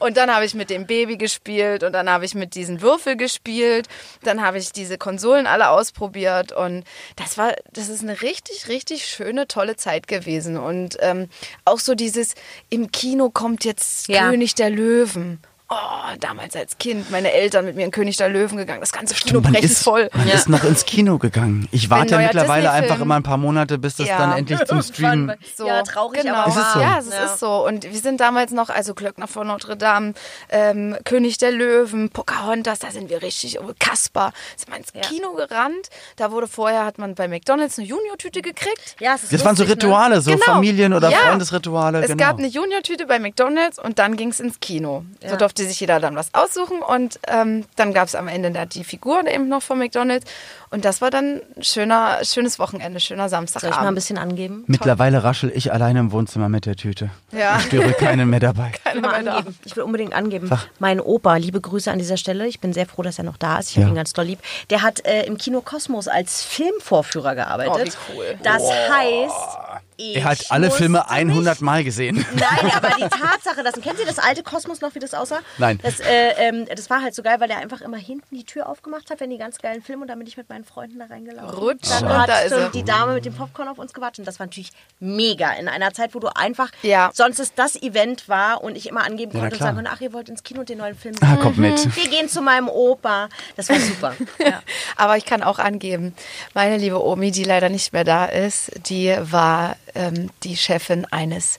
Und 0.00 0.16
dann 0.18 0.34
habe 0.34 0.44
ich 0.44 0.54
mit 0.54 0.68
dem 0.68 0.86
Baby 0.86 1.16
gespielt 1.16 1.82
und 1.82 1.92
dann 1.92 2.10
habe 2.10 2.26
ich 2.26 2.34
mit 2.34 2.54
diesen 2.54 2.82
Würfel 2.82 3.16
gespielt. 3.16 3.88
Dann 4.22 4.42
habe 4.42 4.58
ich 4.58 4.72
diese 4.72 4.98
Konsolen 4.98 5.46
alle 5.46 5.70
ausprobiert 5.70 6.52
und 6.52 6.84
das 7.16 7.38
war, 7.38 7.54
das 7.72 7.88
ist 7.88 8.02
eine 8.02 8.20
richtig, 8.20 8.68
richtig 8.68 9.06
schöne, 9.06 9.48
tolle 9.48 9.76
Zeit 9.76 10.06
gewesen. 10.06 10.58
Und 10.58 10.98
ähm, 11.00 11.30
auch 11.64 11.78
so 11.78 11.94
dieses, 11.94 12.34
im 12.68 12.92
Kino 12.92 13.30
kommt 13.30 13.64
jetzt 13.64 14.08
Ja. 14.08 14.28
König 14.28 14.54
der 14.54 14.68
Löwen. 14.68 15.40
Oh, 15.76 16.16
damals 16.20 16.54
als 16.54 16.78
Kind, 16.78 17.10
meine 17.10 17.32
Eltern 17.32 17.64
mit 17.64 17.74
mir 17.74 17.84
in 17.84 17.90
König 17.90 18.16
der 18.16 18.28
Löwen 18.28 18.56
gegangen. 18.56 18.80
Das 18.80 18.92
ganze 18.92 19.14
Kino 19.14 19.40
brechend 19.40 19.64
ist, 19.64 19.82
voll. 19.82 20.08
man 20.14 20.28
ist 20.28 20.48
noch 20.48 20.62
ins 20.62 20.84
Kino 20.84 21.18
gegangen. 21.18 21.68
Ich 21.72 21.90
warte 21.90 22.12
ja 22.12 22.18
mittlerweile 22.18 22.70
einfach 22.70 23.00
immer 23.00 23.16
ein 23.16 23.22
paar 23.24 23.38
Monate, 23.38 23.78
bis 23.78 23.96
das 23.96 24.06
Ja. 24.06 24.18
dann 24.18 24.32
endlich 24.38 24.62
zum 24.66 24.82
Stream... 24.82 25.32
So, 25.56 25.66
Ja, 25.66 25.82
traurig, 25.82 26.22
genau. 26.22 26.34
aber 26.34 26.48
Ist 26.48 26.56
es 26.58 26.72
so? 26.74 26.80
Ja, 26.80 26.98
es 26.98 27.08
Ja. 27.10 27.24
ist 27.24 27.40
so. 27.40 27.66
Und 27.66 27.84
wir 27.84 27.98
sind 28.00 28.20
damals 28.20 28.52
noch, 28.52 28.68
also 28.70 28.94
Glöckner 28.94 29.26
von 29.26 29.46
Notre 29.48 29.76
Dame, 29.76 30.14
ähm, 30.48 30.96
König 31.04 31.38
der 31.38 31.50
Löwen, 31.50 32.10
Pocahontas, 32.10 32.78
da 32.78 32.90
sind 32.90 33.10
wir 33.10 33.22
richtig, 33.22 33.58
oh, 33.60 33.72
Kaspar, 33.78 34.32
sind 34.56 34.70
wir 34.70 34.76
ins 34.78 34.92
Kino 35.08 35.32
gerannt. 35.32 35.88
Da 36.16 36.30
wurde 36.30 36.46
vorher, 36.46 36.84
hat 36.84 36.98
man 36.98 37.14
bei 37.14 37.26
McDonalds 37.26 37.78
eine 37.78 37.88
Junior-Tüte 37.88 38.42
gekriegt. 38.42 38.96
Ja, 39.00 39.14
es 39.16 39.24
ist 39.24 39.32
Das 39.32 39.44
waren 39.44 39.56
so 39.56 39.64
lustig, 39.64 39.82
ne? 39.82 39.88
Rituale, 39.88 40.20
so 40.20 40.30
Genau. 40.30 40.44
Familien- 40.44 40.92
oder 40.92 41.10
Ja. 41.10 41.18
Freundesrituale. 41.18 42.00
Es 42.02 42.06
genau. 42.08 42.22
gab 42.24 42.38
eine 42.38 42.46
Junior-Tüte 42.48 43.06
bei 43.06 43.18
McDonalds 43.18 43.78
und 43.78 43.98
dann 43.98 44.16
ging 44.16 44.28
es 44.30 44.38
ins 44.40 44.60
Kino. 44.60 45.04
So 45.26 45.36
durfte 45.36 45.63
sich 45.64 45.80
jeder 45.80 46.00
dann 46.00 46.16
was 46.16 46.32
aussuchen 46.34 46.80
und 46.82 47.18
ähm, 47.28 47.64
dann 47.76 47.92
gab 47.92 48.08
es 48.08 48.14
am 48.14 48.28
Ende 48.28 48.50
da 48.50 48.66
die 48.66 48.84
Figuren 48.84 49.26
eben 49.26 49.48
noch 49.48 49.62
von 49.62 49.78
McDonalds. 49.78 50.30
Und 50.70 50.84
das 50.84 51.00
war 51.00 51.10
dann 51.10 51.40
ein 51.56 51.62
schöner, 51.62 52.18
schönes 52.24 52.58
Wochenende, 52.58 52.98
schöner 52.98 53.28
Soll 53.28 53.38
ich 53.38 53.40
mal 53.40 53.42
ein 53.42 53.46
Samstagabend. 53.46 53.94
bisschen 53.94 54.18
angeben? 54.18 54.64
Mittlerweile 54.66 55.22
raschel 55.22 55.52
ich 55.54 55.72
alleine 55.72 56.00
im 56.00 56.10
Wohnzimmer 56.12 56.48
mit 56.48 56.66
der 56.66 56.74
Tüte. 56.74 57.10
Ja. 57.30 57.58
Ich 57.58 57.66
störe 57.66 57.92
keinen 57.92 58.28
mehr 58.28 58.40
dabei. 58.40 58.72
Ich 58.84 58.94
will, 58.94 59.00
mal 59.00 59.10
Keiner 59.12 59.22
mehr 59.24 59.36
angeben. 59.36 59.58
ich 59.64 59.76
will 59.76 59.84
unbedingt 59.84 60.14
angeben. 60.14 60.48
Sag. 60.48 60.68
Mein 60.80 61.00
Opa, 61.00 61.36
liebe 61.36 61.60
Grüße 61.60 61.90
an 61.92 61.98
dieser 61.98 62.16
Stelle. 62.16 62.48
Ich 62.48 62.58
bin 62.60 62.72
sehr 62.72 62.86
froh, 62.86 63.02
dass 63.02 63.18
er 63.18 63.24
noch 63.24 63.36
da 63.36 63.58
ist. 63.58 63.70
Ich 63.70 63.76
habe 63.76 63.86
Ja. 63.86 63.92
ihn 63.92 63.94
ganz 63.94 64.12
doll 64.14 64.24
lieb. 64.24 64.40
Der 64.70 64.82
hat 64.82 65.04
äh, 65.06 65.22
im 65.26 65.38
Kino 65.38 65.60
Kosmos 65.60 66.08
als 66.08 66.42
Filmvorführer 66.42 67.36
gearbeitet. 67.36 67.96
Oh, 68.08 68.12
wie 68.12 68.16
cool. 68.18 68.38
Das 68.42 68.62
heißt, 68.62 69.83
ich 69.96 70.16
Er 70.16 70.24
hat 70.24 70.50
alle 70.50 70.70
Filme 70.70 70.98
mich 70.98 71.08
100 71.10 71.60
Mal 71.60 71.84
gesehen. 71.84 72.24
Nein, 72.34 72.72
aber 72.74 72.88
die 72.96 73.02
Tatsache, 73.08 73.62
dass, 73.62 73.74
kennen 73.74 73.96
Sie 73.98 74.04
das 74.04 74.18
alte 74.18 74.42
Kosmos 74.42 74.80
noch, 74.80 74.94
wie 74.94 74.98
das 74.98 75.14
aussah? 75.14 75.40
Nein. 75.58 75.78
Das, 75.82 76.00
äh, 76.00 76.30
ähm, 76.38 76.66
das 76.74 76.90
war 76.90 77.02
halt 77.02 77.14
so 77.14 77.22
geil, 77.22 77.36
weil 77.40 77.50
er 77.50 77.58
einfach 77.58 77.80
immer 77.80 77.96
hinten 77.96 78.34
die 78.36 78.44
Tür 78.44 78.68
aufgemacht 78.68 79.10
hat, 79.10 79.20
wenn 79.20 79.30
die 79.30 79.38
ganz 79.38 79.58
geilen 79.58 79.82
Filme 79.82 80.02
und 80.02 80.08
dann 80.08 80.18
bin 80.18 80.26
ich 80.26 80.36
mit 80.36 80.48
meinen 80.48 80.64
Freunden 80.64 80.98
da 80.98 81.06
reingelaufen. 81.06 81.58
Rutsch, 81.58 81.88
Dann 81.90 82.04
und 82.04 82.18
hat 82.18 82.28
da 82.28 82.40
ist 82.40 82.50
schon 82.52 82.60
er. 82.62 82.68
die 82.70 82.84
Dame 82.84 83.14
mit 83.14 83.24
dem 83.24 83.34
Popcorn 83.34 83.68
auf 83.68 83.78
uns 83.78 83.92
gewartet 83.92 84.20
und 84.20 84.24
das 84.26 84.38
war 84.38 84.46
natürlich 84.46 84.70
mega 85.00 85.52
in 85.52 85.68
einer 85.68 85.92
Zeit, 85.92 86.14
wo 86.14 86.18
du 86.18 86.28
einfach, 86.34 86.70
Ja. 86.82 87.10
sonst 87.12 87.38
ist 87.38 87.54
das 87.56 87.76
Event 87.80 88.28
war 88.28 88.62
und 88.62 88.76
ich 88.76 88.88
immer 88.88 89.04
angeben 89.04 89.32
Ja, 89.34 89.40
konnte 89.40 89.56
und 89.56 89.62
sagen 89.62 89.76
konnte, 89.76 89.90
ach, 89.92 90.00
ihr 90.00 90.12
wollt 90.12 90.28
ins 90.28 90.42
Kino 90.42 90.60
und 90.60 90.68
den 90.68 90.78
neuen 90.78 90.96
Film 90.96 91.14
Ah, 91.20 91.26
sehen. 91.34 91.40
kommt 91.40 91.58
mit. 91.58 91.96
Wir 91.96 92.08
gehen 92.10 92.28
zu 92.28 92.42
meinem 92.42 92.68
Opa. 92.68 93.28
Das 93.56 93.68
war 93.68 93.78
super. 93.78 94.14
ja. 94.38 94.62
Aber 94.96 95.16
ich 95.16 95.24
kann 95.24 95.42
auch 95.42 95.58
angeben, 95.58 96.14
meine 96.54 96.76
liebe 96.76 97.02
Omi, 97.02 97.30
die 97.30 97.44
leider 97.44 97.68
nicht 97.68 97.92
mehr 97.92 98.04
da 98.04 98.24
ist, 98.26 98.70
die 98.88 99.14
war 99.20 99.76
ähm, 99.94 100.30
die 100.42 100.56
Chefin 100.56 101.06
eines 101.10 101.58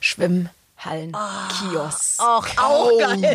Schwimmhallen-Kiosks. 0.00 2.18
Ach, 2.20 2.46
auch 2.58 2.90
geil. 2.98 3.22
Ist 3.22 3.24
ja 3.24 3.30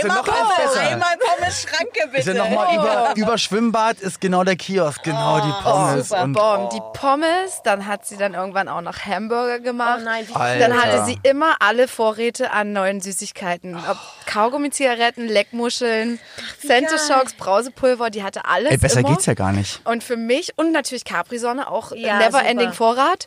Einmal 0.00 0.16
noch 0.18 0.28
eins 0.28 0.56
besser. 0.56 0.80
einmal 0.80 1.16
Pommes 1.18 1.62
Schranke 1.62 2.00
bitte. 2.06 2.18
Ist 2.18 2.26
ja 2.26 2.34
nochmal 2.34 2.74
über, 2.74 3.12
über 3.16 3.38
Schwimmbad 3.38 4.00
ist 4.00 4.20
genau 4.20 4.44
der 4.44 4.56
Kiosk, 4.56 5.02
genau 5.02 5.40
die 5.40 5.52
Pommes. 5.62 6.08
super. 6.08 6.22
und, 6.22 6.32
Bom, 6.34 6.68
die 6.72 6.80
Pommes, 6.98 7.60
dann 7.64 7.86
hat 7.86 8.06
sie 8.06 8.16
dann 8.16 8.34
irgendwann 8.34 8.68
auch 8.68 8.80
noch 8.80 8.98
Hamburger 9.04 9.60
gemacht. 9.60 10.00
Oh 10.00 10.04
nein. 10.04 10.26
Dann 10.58 10.82
hatte 10.82 11.04
sie 11.04 11.18
immer 11.22 11.56
alle 11.60 11.88
Vorräte 11.88 12.50
an 12.52 12.72
neuen 12.72 13.00
Süßigkeiten. 13.00 13.76
Ob 13.76 13.98
Kaugummi-Zigaretten, 14.26 15.26
Leckmuscheln, 15.28 16.18
Centishocks, 16.60 17.34
Brausepulver, 17.34 18.10
die 18.10 18.22
hatte 18.22 18.44
alles 18.44 18.72
ey, 18.72 18.78
besser 18.78 19.00
immer. 19.00 19.10
geht's 19.10 19.26
ja 19.26 19.34
gar 19.34 19.52
nicht. 19.52 19.80
Und 19.84 20.04
für 20.04 20.16
mich 20.16 20.52
und 20.56 20.72
natürlich 20.72 21.04
Capri-Sonne 21.04 21.70
auch 21.70 21.92
Ja, 21.92 22.18
never 22.18 22.42
ending 22.44 22.68
super. 22.72 22.78
Vorrat. 22.78 23.26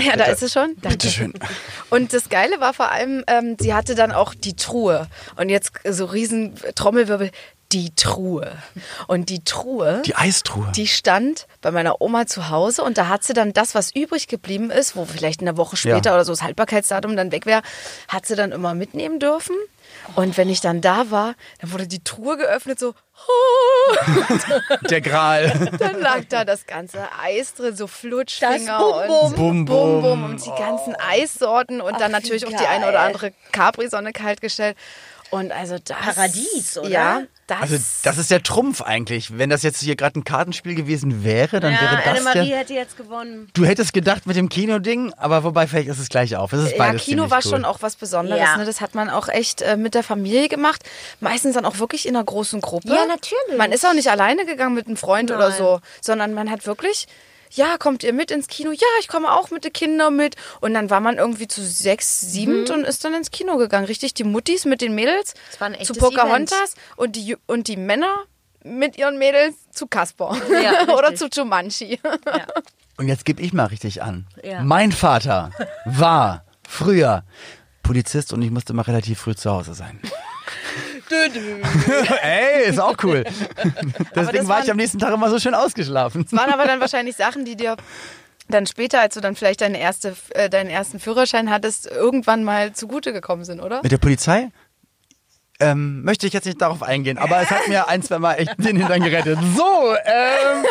Ja, 0.00 0.16
da 0.16 0.24
ist 0.24 0.42
es 0.42 0.52
schon. 0.52 0.76
Bitteschön. 0.76 1.32
Und 1.90 2.12
das 2.12 2.28
Geile 2.28 2.60
war 2.60 2.74
vor 2.74 2.90
allem, 2.92 3.24
ähm, 3.26 3.56
sie 3.58 3.74
hatte 3.74 3.94
dann 3.94 4.12
auch 4.12 4.34
die 4.34 4.54
Truhe. 4.56 5.06
Und 5.36 5.48
jetzt 5.48 5.72
so 5.88 6.04
riesen 6.06 6.54
Trommelwirbel. 6.74 7.30
Die 7.72 7.94
Truhe. 7.94 8.50
Und 9.08 9.28
die 9.28 9.44
Truhe. 9.44 10.00
Die 10.06 10.14
Eistruhe. 10.16 10.72
Die 10.74 10.86
stand 10.86 11.46
bei 11.60 11.70
meiner 11.70 12.00
Oma 12.00 12.26
zu 12.26 12.48
Hause 12.48 12.82
und 12.82 12.96
da 12.96 13.08
hat 13.08 13.24
sie 13.24 13.34
dann 13.34 13.52
das, 13.52 13.74
was 13.74 13.94
übrig 13.94 14.26
geblieben 14.26 14.70
ist, 14.70 14.96
wo 14.96 15.04
vielleicht 15.04 15.42
eine 15.42 15.58
Woche 15.58 15.76
später 15.76 16.10
Ja. 16.10 16.14
oder 16.14 16.24
so 16.24 16.32
das 16.32 16.40
Haltbarkeitsdatum 16.42 17.14
dann 17.14 17.30
weg 17.30 17.44
wäre, 17.44 17.60
hat 18.08 18.24
sie 18.24 18.36
dann 18.36 18.52
immer 18.52 18.72
mitnehmen 18.72 19.18
dürfen. 19.20 19.54
Und 20.14 20.36
wenn 20.36 20.48
ich 20.48 20.60
dann 20.60 20.80
da 20.80 21.10
war, 21.10 21.34
dann 21.60 21.72
wurde 21.72 21.86
die 21.86 22.02
Truhe 22.02 22.36
geöffnet, 22.36 22.78
so, 22.78 22.94
der 24.90 25.00
Gral. 25.00 25.70
dann 25.78 26.00
lag 26.00 26.24
da 26.28 26.44
das 26.44 26.66
ganze 26.66 27.00
Eis 27.22 27.54
drin, 27.54 27.76
so 27.76 27.86
Flutschfinger 27.86 28.78
Das 28.78 28.78
Bum 28.78 29.06
Bum. 29.06 29.26
und 29.26 29.36
Bum, 29.36 29.64
Bum 29.64 29.64
bum. 29.64 30.02
Bum 30.02 30.24
und 30.24 30.44
die 30.44 30.50
ganzen 30.50 30.96
Eissorten 30.96 31.80
und 31.80 32.00
dann 32.00 32.10
natürlich 32.10 32.46
auch 32.46 32.50
die 32.52 32.66
eine 32.66 32.88
oder 32.88 33.00
andere 33.00 33.32
Capri-Sonne 33.52 34.12
kaltgestellt. 34.12 34.76
Und 35.30 35.52
also 35.52 35.76
das... 35.78 35.96
Paradies, 35.96 36.78
oder? 36.78 36.88
Ja, 36.88 37.22
das... 37.48 37.60
Also 37.60 37.76
das 38.04 38.18
ist 38.18 38.30
der 38.30 38.42
Trumpf 38.42 38.82
eigentlich. 38.82 39.36
Wenn 39.36 39.50
das 39.50 39.62
jetzt 39.62 39.80
hier 39.80 39.96
gerade 39.96 40.20
ein 40.20 40.24
Kartenspiel 40.24 40.74
gewesen 40.74 41.24
wäre, 41.24 41.58
dann 41.60 41.72
wäre 41.72 41.84
Ja, 41.84 41.96
das 41.96 42.06
Annemarie 42.26 42.48
der... 42.48 42.58
hätte 42.58 42.74
jetzt 42.74 42.96
gewonnen. 42.96 43.48
Du 43.54 43.64
hättest 43.64 43.92
gedacht 43.92 44.26
mit 44.26 44.36
dem 44.36 44.48
Kino-Ding, 44.48 45.12
aber 45.16 45.42
wobei 45.44 45.66
vielleicht 45.66 45.88
ist 45.88 45.98
es 45.98 46.08
gleich 46.08 46.36
auf. 46.36 46.52
Es 46.52 46.62
ist 46.62 46.72
Ja, 46.72 46.78
beides 46.78 47.02
Kino 47.02 47.24
ziemlich 47.24 47.30
war 47.30 47.38
cool. 47.44 47.50
schon 47.50 47.64
auch 47.64 47.82
was 47.82 47.96
Besonderes. 47.96 48.40
Ja. 48.40 48.56
Ne? 48.56 48.64
Das 48.64 48.80
hat 48.80 48.94
man 48.94 49.10
auch 49.10 49.28
echt 49.28 49.62
äh, 49.62 49.76
mit 49.76 49.94
der 49.94 50.02
Familie 50.04 50.48
gemacht. 50.48 50.84
Meistens 51.20 51.54
dann 51.54 51.64
auch 51.64 51.78
wirklich 51.78 52.06
in 52.06 52.14
einer 52.14 52.24
großen 52.24 52.60
Gruppe. 52.60 52.88
Ja, 52.88 53.06
natürlich. 53.06 53.56
Man 53.56 53.72
ist 53.72 53.84
auch 53.84 53.94
nicht 53.94 54.08
alleine 54.08 54.46
gegangen 54.46 54.74
mit 54.74 54.86
einem 54.86 54.96
Freund 54.96 55.30
oder 55.30 55.48
Nein. 55.48 55.58
so, 55.58 55.80
sondern 56.00 56.34
man 56.34 56.50
hat 56.50 56.66
wirklich 56.66 57.06
ja, 57.52 57.78
kommt 57.78 58.02
ihr 58.02 58.12
mit 58.12 58.30
ins 58.30 58.46
Kino? 58.48 58.70
Ja, 58.72 58.86
ich 59.00 59.08
komme 59.08 59.30
auch 59.32 59.50
mit 59.50 59.64
den 59.64 59.72
Kindern 59.72 60.16
mit. 60.16 60.36
Und 60.60 60.74
dann 60.74 60.90
war 60.90 61.00
man 61.00 61.16
irgendwie 61.18 61.48
zu 61.48 61.62
sechs, 61.62 62.20
sieben 62.20 62.62
Mhm. 62.64 62.70
und 62.70 62.84
ist 62.84 63.04
dann 63.04 63.14
ins 63.14 63.30
Kino 63.30 63.56
gegangen. 63.56 63.86
Richtig, 63.86 64.14
die 64.14 64.24
Muttis 64.24 64.64
mit 64.64 64.80
den 64.80 64.94
Mädels 64.94 65.34
Das 65.50 65.60
war 65.60 65.68
ein 65.68 65.84
zu 65.84 65.94
Pocahontas 65.94 66.74
und 66.96 67.16
die, 67.16 67.36
und 67.46 67.68
die 67.68 67.76
Männer 67.76 68.24
mit 68.64 68.98
ihren 68.98 69.18
Mädels 69.18 69.54
zu 69.70 69.86
Casper 69.86 70.36
Ja, 70.62 70.94
oder 70.96 71.14
zu 71.14 71.28
Jumanji. 71.28 72.00
Und 72.96 73.08
jetzt 73.08 73.24
gebe 73.24 73.40
ich 73.40 73.52
mal 73.52 73.66
richtig 73.66 74.02
an. 74.02 74.26
Ja. 74.42 74.62
Mein 74.62 74.90
Vater 74.92 75.52
war 75.84 76.44
früher 76.68 77.24
Polizist 77.82 78.32
und 78.32 78.42
ich 78.42 78.50
musste 78.50 78.74
mal 78.74 78.82
relativ 78.82 79.20
früh 79.20 79.34
zu 79.34 79.50
Hause 79.50 79.74
sein. 79.74 80.00
Ey, 82.22 82.68
ist 82.68 82.78
auch 82.80 82.96
cool. 83.02 83.24
Deswegen 84.14 84.48
war 84.48 84.60
ich 84.60 84.66
waren- 84.66 84.70
am 84.72 84.76
nächsten 84.76 84.98
Tag 84.98 85.12
immer 85.14 85.30
so 85.30 85.38
schön 85.38 85.54
ausgeschlafen. 85.54 86.26
Das 86.30 86.38
waren 86.38 86.52
aber 86.52 86.64
dann 86.64 86.80
wahrscheinlich 86.80 87.16
Sachen, 87.16 87.44
die 87.44 87.56
dir 87.56 87.76
dann 88.48 88.66
später, 88.66 89.00
als 89.00 89.14
du 89.14 89.20
dann 89.20 89.36
vielleicht 89.36 89.60
deine 89.60 89.78
erste, 89.78 90.16
äh, 90.30 90.48
deinen 90.48 90.70
ersten 90.70 91.00
Führerschein 91.00 91.50
hattest, 91.50 91.86
irgendwann 91.86 92.44
mal 92.44 92.72
zugute 92.72 93.12
gekommen 93.12 93.44
sind, 93.44 93.60
oder? 93.60 93.82
Mit 93.82 93.92
der 93.92 93.98
Polizei? 93.98 94.48
Ähm, 95.60 96.02
möchte 96.04 96.24
ich 96.26 96.32
jetzt 96.32 96.44
nicht 96.44 96.60
darauf 96.60 96.84
eingehen, 96.84 97.18
aber 97.18 97.40
es 97.40 97.50
hat 97.50 97.66
mir 97.66 97.88
ein, 97.88 98.00
zwei 98.02 98.20
Mal 98.20 98.34
echt 98.34 98.54
den 98.58 98.76
Hintern 98.76 99.02
gerettet. 99.02 99.38
So, 99.56 99.92
ähm, 100.04 100.64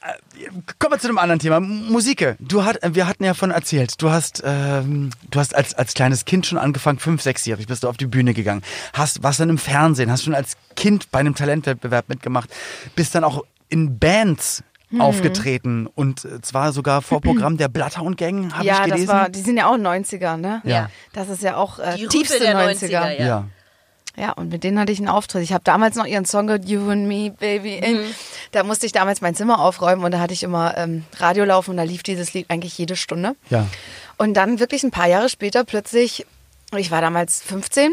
äh, 0.00 0.48
kommen 0.80 0.94
wir 0.94 0.98
zu 0.98 1.06
einem 1.06 1.18
anderen 1.18 1.38
Thema. 1.38 1.60
Musik. 1.60 2.34
Du 2.40 2.64
hat, 2.64 2.78
wir 2.82 3.06
hatten 3.06 3.22
ja 3.22 3.34
von 3.34 3.52
erzählt, 3.52 4.02
du 4.02 4.10
hast, 4.10 4.42
ähm, 4.44 5.10
du 5.30 5.38
hast 5.38 5.54
als, 5.54 5.74
als 5.74 5.94
kleines 5.94 6.24
Kind 6.24 6.44
schon 6.44 6.58
angefangen, 6.58 6.98
fünf, 6.98 7.22
sechsjährig, 7.22 7.68
bist 7.68 7.84
du 7.84 7.88
auf 7.88 7.96
die 7.96 8.06
Bühne 8.06 8.34
gegangen. 8.34 8.62
Hast, 8.94 9.22
warst 9.22 9.38
dann 9.38 9.48
im 9.48 9.58
Fernsehen, 9.58 10.10
hast 10.10 10.24
schon 10.24 10.34
als 10.34 10.56
Kind 10.74 11.10
bei 11.12 11.20
einem 11.20 11.36
Talentwettbewerb 11.36 12.08
mitgemacht, 12.08 12.50
bist 12.96 13.14
dann 13.14 13.22
auch 13.22 13.44
in 13.68 13.98
Bands 13.98 14.64
Hm. 14.88 15.00
aufgetreten 15.00 15.88
und 15.92 16.24
äh, 16.24 16.40
zwar 16.42 16.72
sogar 16.72 17.02
vor 17.02 17.20
Programm 17.20 17.56
der 17.56 17.66
Bloodhound 17.66 18.16
Gang, 18.18 18.54
habe 18.54 18.64
ja, 18.64 18.74
ich 18.78 18.84
gelesen. 18.84 19.06
das 19.08 19.16
war, 19.16 19.28
die 19.28 19.40
sind 19.40 19.56
ja 19.56 19.66
auch 19.66 19.74
90er, 19.76 20.36
ne? 20.36 20.62
Ja. 20.62 20.90
Das 21.12 21.28
ist 21.28 21.42
ja 21.42 21.56
auch 21.56 21.80
äh, 21.80 21.96
Die 21.96 22.06
tiefste 22.06 22.38
der 22.38 22.54
90er. 22.56 22.86
90er, 22.86 22.90
ja. 23.18 23.26
ja. 23.26 23.44
Ja, 24.16 24.32
und 24.32 24.48
mit 24.48 24.64
denen 24.64 24.78
hatte 24.78 24.92
ich 24.92 24.98
einen 24.98 25.08
Auftritt. 25.08 25.42
Ich 25.42 25.52
habe 25.52 25.62
damals 25.62 25.94
noch 25.96 26.06
ihren 26.06 26.24
Song 26.24 26.46
gehört, 26.46 26.66
You 26.66 26.88
and 26.90 27.06
Me, 27.06 27.30
Baby. 27.30 27.82
Mhm. 27.86 28.14
Da 28.52 28.62
musste 28.62 28.86
ich 28.86 28.92
damals 28.92 29.20
mein 29.20 29.34
Zimmer 29.34 29.60
aufräumen 29.60 30.04
und 30.04 30.10
da 30.12 30.20
hatte 30.20 30.32
ich 30.32 30.42
immer 30.42 30.76
ähm, 30.78 31.04
Radio 31.18 31.44
laufen 31.44 31.72
und 31.72 31.76
da 31.76 31.82
lief 31.82 32.02
dieses 32.02 32.32
Lied 32.32 32.46
eigentlich 32.48 32.78
jede 32.78 32.96
Stunde. 32.96 33.36
Ja. 33.50 33.66
Und 34.16 34.34
dann 34.34 34.58
wirklich 34.58 34.82
ein 34.84 34.90
paar 34.90 35.06
Jahre 35.06 35.28
später 35.28 35.64
plötzlich, 35.64 36.26
ich 36.74 36.90
war 36.90 37.02
damals 37.02 37.42
15, 37.42 37.92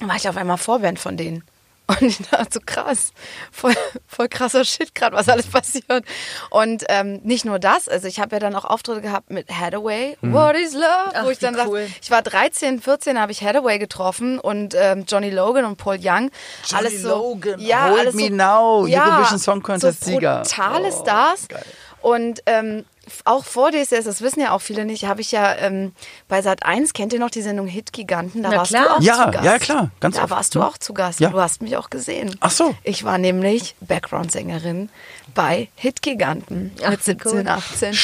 war 0.00 0.16
ich 0.16 0.28
auf 0.28 0.36
einmal 0.38 0.56
Vorband 0.56 0.98
von 0.98 1.18
denen. 1.18 1.44
Und 1.86 2.00
ich 2.02 2.16
dachte 2.30 2.48
so 2.54 2.60
krass, 2.64 3.12
voll, 3.52 3.74
voll 4.06 4.28
krasser 4.28 4.64
Shit 4.64 4.94
gerade, 4.94 5.14
was 5.14 5.28
alles 5.28 5.46
passiert. 5.46 6.04
Und 6.48 6.84
ähm, 6.88 7.20
nicht 7.24 7.44
nur 7.44 7.58
das, 7.58 7.88
also 7.88 8.08
ich 8.08 8.20
habe 8.20 8.36
ja 8.36 8.40
dann 8.40 8.54
auch 8.56 8.64
Auftritte 8.64 9.02
gehabt 9.02 9.30
mit 9.30 9.50
Hathaway, 9.50 10.16
What 10.22 10.56
is 10.56 10.72
Love, 10.72 10.84
Ach, 11.12 11.24
wo 11.26 11.30
ich 11.30 11.38
dann 11.38 11.54
cool. 11.66 11.86
sag, 11.86 11.96
ich 12.02 12.10
war 12.10 12.22
13, 12.22 12.80
14, 12.80 13.20
habe 13.20 13.32
ich 13.32 13.42
Hathaway 13.42 13.78
getroffen 13.78 14.38
und 14.38 14.74
ähm, 14.78 15.04
Johnny 15.06 15.28
Logan 15.30 15.66
und 15.66 15.76
Paul 15.76 15.96
Young. 16.00 16.30
Johnny 16.66 16.86
alles 16.86 17.02
so, 17.02 17.08
Logan, 17.08 17.60
ja, 17.60 17.90
Hold 17.90 17.98
alles 18.00 18.14
Me 18.14 18.28
so, 18.28 18.34
Now, 18.34 18.86
ja, 18.86 19.04
Eurovision 19.16 19.38
Song 19.38 19.62
Contest 19.62 20.04
so 20.04 20.10
Sieger. 20.12 20.40
brutale 20.42 20.88
Oh, 20.90 21.02
Stars. 21.02 21.48
geil. 21.48 21.64
Und 22.00 22.40
ähm, 22.46 22.84
auch 23.24 23.44
vor 23.44 23.70
DSS, 23.72 24.04
das 24.04 24.20
wissen 24.20 24.40
ja 24.40 24.52
auch 24.52 24.60
viele 24.60 24.84
nicht, 24.84 25.06
habe 25.06 25.20
ich 25.20 25.32
ja 25.32 25.54
ähm, 25.56 25.92
bei 26.28 26.42
Sat 26.42 26.64
1, 26.64 26.92
kennt 26.92 27.12
ihr 27.12 27.18
noch 27.18 27.30
die 27.30 27.42
Sendung 27.42 27.66
Hitgiganten? 27.66 28.42
Da 28.42 28.50
Na 28.50 28.56
warst 28.58 28.70
klar. 28.72 28.84
du 28.84 28.90
auch 28.96 29.00
Ja, 29.00 29.24
zu 29.26 29.30
Gast. 29.32 29.44
ja, 29.44 29.58
klar, 29.58 29.90
ganz 30.00 30.16
Da 30.16 30.22
oft, 30.24 30.30
warst 30.30 30.54
du 30.54 30.62
auch 30.62 30.78
zu 30.78 30.94
Gast. 30.94 31.20
Ja. 31.20 31.30
Du 31.30 31.40
hast 31.40 31.62
mich 31.62 31.76
auch 31.76 31.90
gesehen. 31.90 32.36
Ach 32.40 32.50
so. 32.50 32.74
Ich 32.82 33.04
war 33.04 33.18
nämlich 33.18 33.74
Background-Sängerin 33.80 34.88
bei 35.34 35.68
Hitgiganten 35.76 36.72
mit 36.88 37.00
wie 37.00 37.02
17, 37.02 37.32
cool. 37.32 37.48
18. 37.48 37.96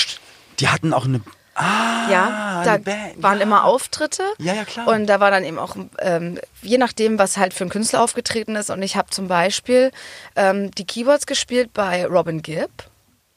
Die 0.58 0.68
hatten 0.68 0.92
auch 0.92 1.04
eine. 1.04 1.20
Ah, 1.54 2.08
Ja, 2.10 2.62
da 2.64 2.70
eine 2.74 2.78
Band. 2.82 3.22
waren 3.22 3.36
ja. 3.38 3.42
immer 3.42 3.64
Auftritte. 3.64 4.22
Ja, 4.38 4.54
ja, 4.54 4.64
klar. 4.64 4.88
Und 4.88 5.06
da 5.06 5.20
war 5.20 5.30
dann 5.30 5.44
eben 5.44 5.58
auch, 5.58 5.76
ähm, 5.98 6.38
je 6.62 6.78
nachdem, 6.78 7.18
was 7.18 7.36
halt 7.36 7.52
für 7.54 7.64
ein 7.64 7.70
Künstler 7.70 8.02
aufgetreten 8.02 8.56
ist. 8.56 8.70
Und 8.70 8.82
ich 8.82 8.96
habe 8.96 9.10
zum 9.10 9.28
Beispiel 9.28 9.90
ähm, 10.36 10.70
die 10.72 10.86
Keyboards 10.86 11.26
gespielt 11.26 11.72
bei 11.74 12.06
Robin 12.06 12.40
Gibb. 12.40 12.70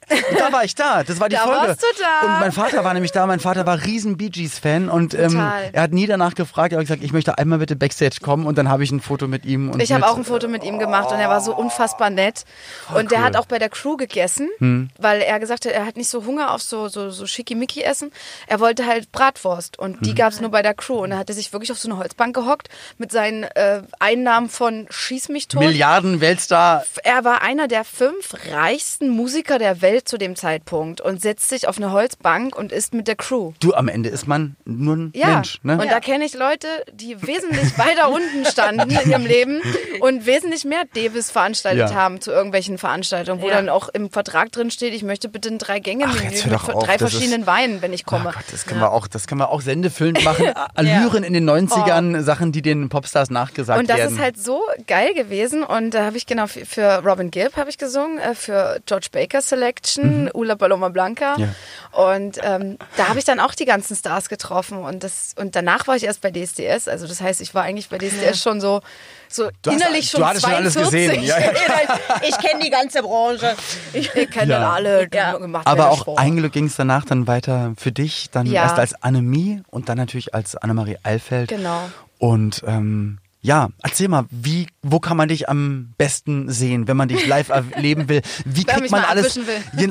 Und 0.10 0.40
da 0.40 0.52
war 0.52 0.64
ich 0.64 0.76
da. 0.76 1.04
Das 1.04 1.20
war 1.20 1.30
die 1.30 1.36
Da 1.36 1.44
Folge. 1.44 1.68
warst 1.70 1.82
du 1.82 1.88
da. 2.02 2.28
Und 2.34 2.40
mein 2.40 2.52
Vater 2.52 2.84
war 2.84 2.94
nämlich 2.94 3.12
da. 3.12 3.26
Mein 3.28 3.40
Vater 3.40 3.66
war 3.66 3.84
riesen 3.84 4.18
Bee 4.18 4.30
Gees 4.30 4.60
Fan 4.60 4.90
und 4.90 5.14
ähm, 5.14 5.40
er 5.72 5.82
hat 5.82 5.92
nie 5.92 6.06
danach 6.08 6.36
gefragt. 6.36 6.74
Er 6.74 6.80
hat 6.80 6.86
gesagt, 6.88 7.04
ich 7.04 7.14
möchte 7.14 7.38
einmal 7.38 7.60
bitte 7.60 7.76
Backstage 7.76 8.18
kommen 8.22 8.46
und 8.46 8.58
dann 8.58 8.70
habe 8.70 8.84
ich 8.84 8.92
ein 8.92 9.00
Foto 9.02 9.28
mit 9.28 9.46
ihm. 9.46 9.70
Und 9.70 9.82
Ich 9.82 9.92
habe 9.92 10.08
auch 10.08 10.18
ein 10.18 10.26
Foto 10.26 10.48
mit 10.48 10.64
ihm 10.64 10.80
gemacht 10.80 11.12
und 11.12 11.20
er 11.20 11.30
war 11.30 11.42
so 11.42 11.56
unfassbar 11.56 12.10
nett. 12.10 12.46
und 12.94 13.12
der 13.12 13.20
cool. 13.20 13.26
hat 13.26 13.36
auch 13.38 13.46
bei 13.46 13.60
der 13.60 13.70
Crew 13.70 13.98
gegessen, 13.98 14.50
Hm. 14.60 14.90
weil 14.98 15.22
er 15.22 15.40
gesagt 15.40 15.66
hat, 15.66 15.72
er 15.74 15.86
hat 15.86 15.98
nicht 15.98 16.10
so 16.10 16.26
Hunger 16.26 16.52
auf 16.54 16.62
so, 16.62 16.88
so, 16.88 17.10
so 17.10 17.26
Schickimicki-Essen. 17.26 18.12
Er 18.48 18.60
wollte 18.60 18.86
halt 18.86 19.12
Bratwurst 19.12 19.80
und 19.80 19.96
Hm. 19.96 20.02
die 20.04 20.16
gab's 20.16 20.40
nur 20.42 20.52
bei 20.52 20.62
der 20.62 20.74
Crew. 20.74 21.04
Und 21.04 21.12
er 21.12 21.18
hatte 21.18 21.34
sich 21.34 21.54
wirklich 21.54 21.72
auf 21.72 21.78
so 21.80 21.90
eine 21.90 21.98
Holzbank 21.98 22.36
gehockt 22.36 22.70
mit 22.98 23.12
seinen 23.12 23.44
äh, 23.44 23.82
Einnahmen 24.00 24.50
von 24.50 24.88
Schieß 24.90 25.30
mich 25.30 25.48
tot. 25.48 25.62
Milliarden 25.62 26.22
Weltstar. 26.22 26.84
Er 27.04 27.24
war 27.24 27.42
einer 27.42 27.68
der 27.68 27.84
fünf 27.84 28.34
reichsten 28.52 29.10
Musiker 29.10 29.60
der 29.60 29.82
Welt 29.82 29.93
zu 30.02 30.18
dem 30.18 30.36
Zeitpunkt 30.36 31.02
und 31.02 31.22
setzt 31.22 31.50
sich 31.50 31.68
auf 31.68 31.78
eine 31.78 31.92
Holzbank 31.92 32.56
und 32.56 32.72
isst 32.72 32.94
mit 32.94 33.08
der 33.08 33.16
Crew. 33.16 33.52
Du, 33.60 33.74
am 33.74 33.88
Ende 33.88 34.10
ist 34.10 34.28
man 34.28 34.56
nur 34.66 34.96
ein 34.96 35.12
Ja, 35.16 35.28
Mensch. 35.36 35.60
Ne? 35.64 35.74
und 35.80 35.90
da 35.92 36.00
kenne 36.00 36.26
ich 36.26 36.34
Leute, 36.34 36.68
die 36.94 37.22
wesentlich 37.22 37.78
weiter 37.78 38.10
unten 38.10 38.46
standen 38.46 38.90
in 38.90 39.10
ihrem 39.12 39.26
Leben 39.26 39.62
und 40.00 40.26
wesentlich 40.26 40.66
mehr 40.66 40.84
Davis 40.96 41.32
veranstaltet 41.32 41.90
Ja. 41.92 41.96
haben 41.96 42.22
zu 42.22 42.32
irgendwelchen 42.32 42.78
Veranstaltungen, 42.78 43.42
wo 43.42 43.50
Ja. 43.50 43.56
dann 43.56 43.70
auch 43.70 43.90
im 43.90 44.10
Vertrag 44.10 44.52
drin 44.52 44.72
steht, 44.72 44.94
ich 44.94 45.04
möchte 45.04 45.30
bitte 45.30 45.50
ein 45.50 45.58
drei 45.60 45.80
gänge 45.80 46.06
Ach, 46.08 46.16
menü 46.16 46.30
jetzt 46.32 46.46
hör 46.46 46.54
mit 46.68 46.76
auf, 46.76 46.84
drei 46.86 46.98
verschiedenen 46.98 47.42
ist- 47.42 47.48
Weinen, 47.48 47.82
wenn 47.82 47.94
ich 47.94 48.04
Oh 48.08 48.10
komme. 48.10 48.32
Gott, 48.34 48.44
das 48.52 48.66
können 48.66 48.80
wir 48.82 48.92
auch, 48.92 49.08
das 49.08 49.28
können 49.28 49.40
wir 49.42 49.50
auch 49.50 49.62
sendefüllend 49.62 50.24
machen. 50.24 50.46
Allüren 50.76 51.24
in 51.24 51.34
den 51.34 51.50
90ern, 51.50 52.22
Sachen, 52.22 52.52
die 52.52 52.62
den 52.62 52.90
Popstars 52.90 53.30
nachgesagt 53.30 53.78
Oh. 53.78 53.82
Und 53.82 53.90
das 53.90 53.98
werden. 53.98 54.16
ist 54.16 54.22
halt 54.22 54.38
so 54.42 54.62
geil 54.88 55.14
gewesen. 55.14 55.64
Und 55.64 55.92
da 55.94 56.06
habe 56.06 56.18
ich 56.18 56.26
genau 56.26 56.48
für- 56.48 57.02
Robin 57.06 57.32
Gibb 57.32 57.58
habe 57.58 57.70
ich 57.70 57.78
gesungen, 57.78 58.18
äh, 58.20 58.36
für 58.36 58.80
George 58.86 59.08
Baker 59.12 59.42
Selection, 59.86 60.30
Ula 60.34 60.56
Paloma 60.56 60.90
Blanca. 60.90 61.38
Mhm. 61.38 61.44
Ja. 61.44 61.50
Und 61.92 62.40
ähm, 62.42 62.78
da 62.98 63.10
habe 63.10 63.20
ich 63.20 63.26
dann 63.26 63.40
auch 63.40 63.54
die 63.54 63.66
ganzen 63.66 63.96
Stars 63.96 64.30
getroffen. 64.30 64.80
Und 64.80 65.04
das 65.04 65.34
und 65.38 65.56
danach 65.56 65.88
war 65.88 65.96
ich 65.96 66.04
erst 66.06 66.22
bei 66.22 66.32
DSDS. 66.32 66.88
Also 66.88 67.08
das 67.08 67.22
heißt, 67.22 67.42
ich 67.42 67.54
war 67.54 67.64
eigentlich 67.64 67.90
bei 67.90 67.98
DSDS 67.98 68.42
schon 68.42 68.60
so, 68.62 68.82
so 69.30 69.50
Du 69.62 69.72
hast- 69.72 69.78
innerlich 69.82 70.10
du 70.12 70.18
schon 70.18 70.26
hattest 70.28 70.46
schon 70.46 70.54
alles 70.56 70.74
42. 70.74 71.20
gesehen. 71.22 71.24
Ja, 71.24 71.40
ja. 71.40 71.52
Ich 72.28 72.38
kenne 72.38 72.64
die 72.64 72.70
ganze 72.70 73.02
Branche. 73.04 73.56
Ich 73.94 74.12
kenne 74.12 74.54
Ja. 74.54 74.72
alle. 74.72 75.08
Ja. 75.14 75.34
Gemacht 75.38 75.68
Aber 75.68 75.92
auch 75.92 76.02
Sport. 76.02 76.20
ein 76.20 76.36
Glück 76.38 76.54
ging 76.54 76.66
es 76.66 76.76
danach 76.76 77.06
dann 77.06 77.28
weiter 77.28 77.74
für 77.78 77.92
dich, 77.92 78.30
dann 78.32 78.46
Ja. 78.48 78.64
erst 78.64 78.80
als 78.80 79.04
Annemie 79.04 79.62
und 79.70 79.90
dann 79.90 79.98
natürlich 79.98 80.34
als 80.34 80.56
Annemarie 80.56 80.98
Eilfeld. 81.04 81.50
Genau. 81.50 81.90
Und 82.18 82.64
ähm, 82.66 83.20
ja, 83.46 83.70
erzähl 83.84 84.08
mal, 84.08 84.24
wie, 84.32 84.68
wo 84.82 85.00
kann 85.00 85.18
man 85.18 85.28
dich 85.28 85.50
am 85.50 85.94
besten 85.98 86.50
sehen, 86.50 86.88
wenn 86.88 86.96
man 86.98 87.10
dich 87.10 87.28
live 87.28 87.50
erleben 87.50 88.08
will? 88.10 88.22
Wie 88.46 88.64
kriegt 88.64 88.90
man 88.90 89.04
alles? 89.04 89.38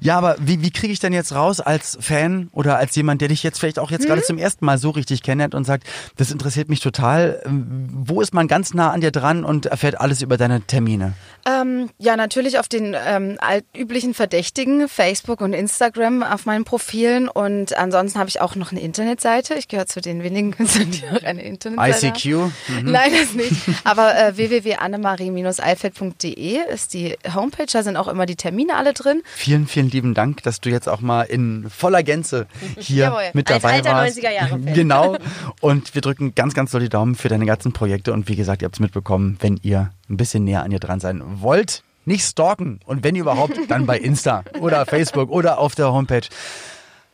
Ja, 0.00 0.16
aber 0.18 0.36
wie, 0.40 0.62
wie 0.62 0.70
kriege 0.70 0.92
ich 0.92 0.98
denn 0.98 1.12
jetzt 1.12 1.34
raus 1.34 1.60
als 1.60 1.98
Fan 2.00 2.48
oder 2.52 2.78
als 2.78 2.94
jemand, 2.96 3.20
der 3.20 3.28
dich 3.28 3.42
jetzt 3.42 3.58
vielleicht 3.60 3.78
auch 3.78 3.90
jetzt 3.90 4.04
Mhm. 4.04 4.08
gerade 4.08 4.22
zum 4.22 4.38
ersten 4.38 4.64
Mal 4.64 4.78
so 4.78 4.90
richtig 4.90 5.22
kennenlernt 5.22 5.54
und 5.54 5.64
sagt, 5.64 5.86
das 6.16 6.30
interessiert 6.30 6.68
mich 6.68 6.80
total. 6.80 7.42
Ähm, 7.44 7.88
Wo 7.92 8.20
ist 8.20 8.32
man 8.32 8.48
ganz 8.48 8.72
nah 8.74 8.90
an 8.90 9.00
dir 9.02 9.10
dran 9.10 9.44
und 9.44 9.66
erfährt 9.66 10.00
alles 10.00 10.22
über 10.22 10.36
deine 10.38 10.62
Termine? 10.62 11.12
Ähm, 11.46 11.90
ja, 11.98 12.16
natürlich 12.16 12.58
auf 12.58 12.68
den 12.68 12.96
ähm, 13.06 13.36
altüblichen 13.40 14.14
Verdächtigen, 14.14 14.88
Facebook 14.88 15.40
und 15.40 15.52
Instagram 15.52 16.22
auf 16.22 16.46
meinen 16.46 16.64
Profilen. 16.64 17.28
Und 17.28 17.76
ansonsten 17.76 18.18
habe 18.18 18.28
ich 18.30 18.40
auch 18.40 18.54
noch 18.54 18.72
eine 18.72 18.80
Internetseite. 18.80 19.54
Ich 19.54 19.68
gehöre 19.68 19.86
zu 19.86 20.00
den 20.00 20.22
wenigen 20.22 20.52
Künstlern, 20.52 20.90
die 20.90 21.02
auch 21.12 21.22
eine 21.22 21.42
Internetseite 21.42 21.78
haben. 22.08 22.77
ICQ? 22.78 22.90
Nein, 22.90 23.12
das 23.12 23.34
nicht. 23.34 23.52
Aber 23.84 24.16
äh, 24.16 24.36
www.annemarie-eifeld.de 24.36 26.58
ist 26.72 26.94
die 26.94 27.16
Homepage. 27.34 27.66
Da 27.70 27.82
sind 27.82 27.96
auch 27.96 28.08
immer 28.08 28.26
die 28.26 28.36
Termine 28.36 28.76
alle 28.76 28.92
drin. 28.92 29.22
Vielen, 29.34 29.66
vielen 29.66 29.90
lieben 29.90 30.14
Dank, 30.14 30.42
dass 30.42 30.60
du 30.60 30.70
jetzt 30.70 30.88
auch 30.88 31.00
mal 31.00 31.22
in 31.22 31.68
voller 31.70 32.02
Gänze 32.02 32.46
hier 32.78 33.04
Jawohl. 33.04 33.30
mit 33.34 33.50
Als 33.50 33.62
dabei 33.62 33.74
alter 33.74 33.92
warst. 33.92 34.18
90er-Jahre-Fan. 34.18 34.68
Genau. 34.74 35.16
Und 35.60 35.94
wir 35.94 36.02
drücken 36.02 36.34
ganz, 36.34 36.54
ganz 36.54 36.70
doll 36.70 36.80
die 36.80 36.88
Daumen 36.88 37.14
für 37.14 37.28
deine 37.28 37.46
ganzen 37.46 37.72
Projekte. 37.72 38.12
Und 38.12 38.28
wie 38.28 38.36
gesagt, 38.36 38.62
ihr 38.62 38.66
habt 38.66 38.76
es 38.76 38.80
mitbekommen, 38.80 39.36
wenn 39.40 39.58
ihr 39.62 39.90
ein 40.08 40.16
bisschen 40.16 40.44
näher 40.44 40.62
an 40.62 40.70
ihr 40.70 40.78
dran 40.78 41.00
sein 41.00 41.22
wollt, 41.40 41.82
nicht 42.04 42.24
stalken. 42.24 42.80
Und 42.86 43.04
wenn 43.04 43.16
überhaupt, 43.16 43.58
dann 43.68 43.86
bei 43.86 43.98
Insta 43.98 44.44
oder 44.60 44.86
Facebook 44.86 45.30
oder 45.30 45.58
auf 45.58 45.74
der 45.74 45.92
Homepage. 45.92 46.22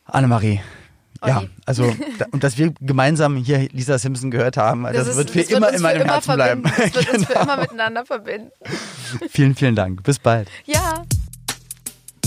Annemarie. 0.04 0.60
Ja, 1.26 1.38
Olli. 1.38 1.50
also 1.66 1.84
da, 2.18 2.26
und 2.32 2.44
dass 2.44 2.58
wir 2.58 2.72
gemeinsam 2.80 3.36
hier 3.36 3.68
Lisa 3.72 3.98
Simpson 3.98 4.30
gehört 4.30 4.56
haben, 4.56 4.84
das, 4.84 5.08
ist- 5.08 5.16
wird 5.16 5.30
für 5.30 5.38
das 5.40 5.50
immer 5.50 5.72
in 5.72 5.82
meinem 5.82 6.06
Herzen 6.08 6.34
bleiben. 6.34 6.62
Genau. 6.62 6.74
verbinden. 6.74 6.92
Das 6.94 7.06
wird 7.06 7.14
uns 7.18 7.26
für 7.26 7.32
immer 7.42 7.56
miteinander 7.56 8.06
verbinden. 8.06 8.50
Vielen, 9.30 9.54
vielen 9.54 9.74
Dank. 9.76 10.02
Bis 10.02 10.18
bald. 10.18 10.48
Ja. 10.66 11.04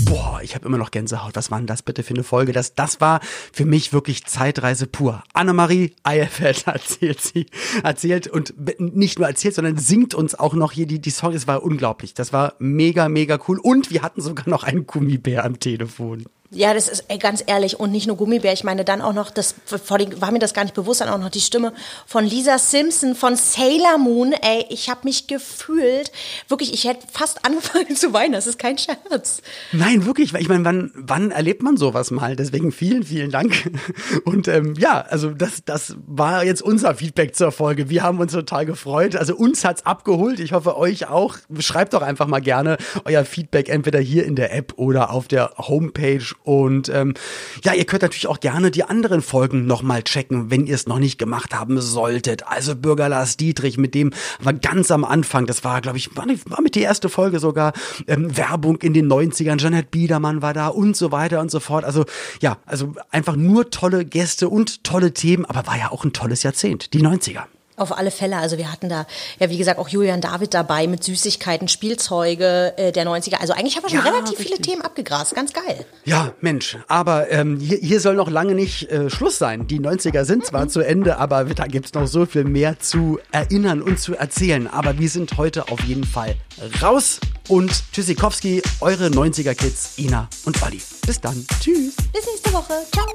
Boah, 0.06 0.40
ich 0.42 0.54
habe 0.56 0.66
immer 0.66 0.78
noch 0.78 0.92
Gänsehaut. 0.92 1.36
Was 1.36 1.50
war 1.52 1.58
denn 1.58 1.68
das 1.68 1.82
bitte 1.82 2.02
für 2.04 2.14
eine 2.14 2.24
Folge? 2.24 2.54
Das, 2.54 2.76
das 2.76 3.02
war 3.02 3.20
für 3.52 3.66
mich 3.66 3.92
wirklich 3.92 4.26
Zeitreise 4.26 4.86
pur. 4.88 5.24
Annemarie 5.34 5.96
Eierfeld 6.04 6.66
erzählt 6.68 7.20
sie, 7.20 7.48
erzählt 7.84 8.28
und 8.28 8.54
nicht 8.80 9.18
nur 9.20 9.28
erzählt, 9.28 9.56
sondern 9.56 9.78
singt 9.78 10.14
uns 10.14 10.36
auch 10.36 10.54
noch 10.54 10.72
hier 10.72 10.86
die, 10.88 11.00
die 11.00 11.10
Songs. 11.10 11.36
Es 11.36 11.48
war 11.48 11.64
unglaublich. 11.64 12.14
Das 12.14 12.32
war 12.32 12.54
mega, 12.60 13.10
mega 13.10 13.38
cool. 13.48 13.60
Und 13.60 13.90
wir 13.90 14.02
hatten 14.04 14.22
sogar 14.22 14.48
noch 14.48 14.64
einen 14.64 14.86
Gummibär 14.88 15.44
am 15.44 15.60
Telefon. 15.60 16.26
Ja, 16.50 16.74
das 16.74 16.88
ist 16.88 17.06
ey, 17.10 17.18
ganz 17.18 17.44
ehrlich 17.46 17.78
und 17.78 17.92
nicht 17.92 18.08
nur 18.08 18.16
Gummibär. 18.16 18.54
Ich 18.54 18.64
meine 18.64 18.86
dann 18.86 19.02
auch 19.02 19.12
noch, 19.12 19.32
das 19.32 19.56
war 19.90 20.32
mir 20.32 20.40
das 20.40 20.54
gar 20.54 20.64
nicht 20.64 20.76
bewusst, 20.76 21.02
dann 21.02 21.10
auch 21.10 21.18
noch 21.18 21.30
die 21.30 21.42
Stimme 21.42 21.74
von 22.06 22.24
Lisa 22.24 22.58
Simpson 22.58 23.16
von 23.16 23.36
Sailor 23.36 23.98
Moon. 23.98 24.32
Ey, 24.32 24.66
ich 24.70 24.90
habe 24.90 25.02
mich 25.04 25.28
gefühlt, 25.28 26.10
wirklich, 26.48 26.74
ich 26.74 26.86
hätte 26.86 27.06
fast 27.12 27.46
angefangen 27.46 27.96
zu 27.98 28.14
weinen. 28.14 28.32
Das 28.32 28.48
ist 28.48 28.58
kein 28.60 28.78
Scherz. 28.78 29.42
Nein, 29.74 30.06
wirklich. 30.06 30.34
Ich 30.36 30.48
meine, 30.48 30.64
wann, 30.64 30.92
wann 30.96 31.32
erlebt 31.32 31.64
man 31.64 31.76
sowas 31.76 32.12
mal? 32.12 32.38
Deswegen 32.38 32.72
vielen, 32.72 33.04
vielen 33.04 33.30
Dank. 33.30 33.70
Und 34.24 34.48
ähm, 34.48 34.74
ja, 34.78 35.02
also 35.02 35.32
das, 35.32 35.66
das 35.66 35.98
war 36.08 36.46
jetzt 36.46 36.62
unser 36.62 36.96
Feedback 36.96 37.36
zur 37.36 37.52
Folge. 37.52 37.90
Wir 37.90 38.04
haben 38.04 38.20
uns 38.20 38.32
total 38.32 38.66
gefreut. 38.66 39.18
Also 39.18 39.36
uns 39.36 39.66
hat's 39.66 39.86
abgeholt. 39.86 40.40
Ich 40.40 40.54
hoffe 40.54 40.78
euch 40.78 41.10
auch. 41.10 41.36
Schreibt 41.60 41.94
doch 41.94 42.02
einfach 42.02 42.28
mal 42.28 42.40
gerne 42.40 42.78
euer 43.04 43.26
Feedback 43.26 43.68
entweder 43.68 44.00
hier 44.00 44.24
in 44.26 44.38
der 44.38 44.56
App 44.56 44.76
oder 44.78 45.12
auf 45.12 45.28
der 45.28 45.52
Homepage 45.58 46.24
und 46.48 46.88
ähm, 46.88 47.14
ja, 47.62 47.74
ihr 47.74 47.84
könnt 47.84 48.04
natürlich 48.04 48.28
auch 48.28 48.40
gerne 48.40 48.72
die 48.72 48.86
anderen 48.86 49.22
Folgen 49.22 49.68
nochmal 49.68 50.02
checken, 50.04 50.50
wenn 50.50 50.66
ihr 50.66 50.76
es 50.76 50.88
noch 50.88 50.98
nicht 50.98 51.18
gemacht 51.18 51.54
haben 51.54 51.82
solltet. 51.82 52.48
Also 52.48 52.74
Bürger 52.74 53.10
Lars 53.10 53.36
Dietrich, 53.36 53.78
mit 53.78 53.94
dem 53.94 54.14
war 54.40 54.54
ganz 54.54 54.90
am 54.90 55.04
Anfang, 55.04 55.46
das 55.46 55.66
war, 55.66 55.82
glaube 55.82 55.98
ich, 55.98 56.16
war, 56.16 56.26
mit 56.62 56.76
die 56.76 56.82
erste 56.82 57.10
Folge 57.10 57.40
sogar, 57.40 57.74
ähm, 58.08 58.38
Werbung 58.38 58.78
in 58.78 58.94
den 58.94 59.12
90ern, 59.12 59.62
Janet 59.62 59.92
Biedermann 59.92 60.42
war 60.42 60.54
da 60.54 60.70
und 60.70 60.96
so 60.96 61.12
weiter 61.12 61.42
und 61.42 61.52
so 61.52 61.60
fort. 61.60 61.84
Also 61.84 62.06
ja, 62.42 62.60
also 62.66 62.96
einfach 63.12 63.36
nur 63.36 63.70
tolle 63.70 64.06
Gäste 64.06 64.48
und 64.48 64.86
tolle 64.86 65.14
Themen, 65.14 65.44
aber 65.44 65.68
war 65.68 65.78
ja 65.78 65.92
auch 65.92 66.06
ein 66.06 66.14
tolles 66.14 66.44
Jahrzehnt, 66.44 66.94
die 66.94 67.02
90er. 67.02 67.44
Auf 67.78 67.96
alle 67.96 68.10
Fälle. 68.10 68.38
Also 68.38 68.58
wir 68.58 68.72
hatten 68.72 68.90
da, 68.90 69.06
ja 69.40 69.50
wie 69.52 69.58
gesagt, 69.58 69.80
auch 69.80 69.88
Julian 69.88 70.20
David 70.20 70.54
dabei 70.56 70.88
mit 70.88 71.04
Süßigkeiten, 71.04 71.68
Spielzeuge 71.68 72.74
äh, 72.76 72.92
der 72.92 73.06
90er. 73.06 73.36
Also 73.36 73.54
eigentlich 73.54 73.76
haben 73.78 73.84
wir 73.84 73.90
schon 73.92 74.00
Ja, 74.00 74.06
relativ 74.12 74.32
richtig. 74.40 74.48
viele 74.48 74.62
Themen 74.62 74.82
abgegrast. 74.82 75.36
Ganz 75.36 75.54
geil. 75.54 75.86
Ja, 76.04 76.34
Mensch, 76.42 76.78
aber 76.88 77.30
ähm, 77.32 77.60
hier, 77.60 77.78
hier 77.78 78.00
soll 78.02 78.16
noch 78.16 78.30
lange 78.32 78.56
nicht 78.56 78.90
äh, 78.92 79.10
Schluss 79.12 79.38
sein. 79.38 79.68
Die 79.68 79.80
90er 79.80 80.26
sind 80.26 80.44
zwar 80.46 80.68
zu 80.68 80.82
Ende, 80.82 81.18
aber 81.18 81.46
da 81.46 81.68
gibt's 81.68 81.94
noch 81.94 82.08
so 82.08 82.26
viel 82.26 82.46
mehr 82.46 82.80
zu 82.80 83.20
erinnern 83.32 83.82
und 83.84 84.00
zu 84.00 84.16
erzählen. 84.16 84.68
Aber 84.68 84.98
wir 84.98 85.10
sind 85.10 85.38
heute 85.38 85.70
auf 85.70 85.82
jeden 85.82 86.04
Fall 86.04 86.36
raus. 86.82 87.20
Und 87.48 87.72
Tschüssikowski, 87.94 88.62
eure 88.82 89.06
90er-Kids, 89.08 89.98
Ina 90.00 90.28
und 90.46 90.62
Olli. 90.64 90.82
Bis 91.06 91.22
dann. 91.22 91.46
Tschüss. 91.62 91.94
Bis 92.12 92.26
nächste 92.26 92.52
Woche. 92.52 92.74
Ciao. 92.92 93.06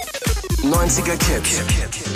90er 0.63 1.17
Kids. 1.19 1.61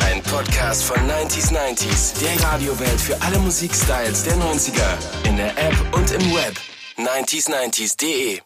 Ein 0.03 0.23
Podcast 0.23 0.85
von 0.85 0.97
90s 0.97 1.53
90s. 1.53 2.19
Der 2.21 2.36
Radiowelt 2.43 3.01
für 3.01 3.21
alle 3.23 3.39
Musikstyles 3.39 4.25
der 4.25 4.35
90er. 4.37 5.27
In 5.29 5.37
der 5.37 5.57
App 5.59 5.75
und 5.93 6.11
im 6.11 6.35
Web. 6.35 6.57
90s90s.de 6.99 8.41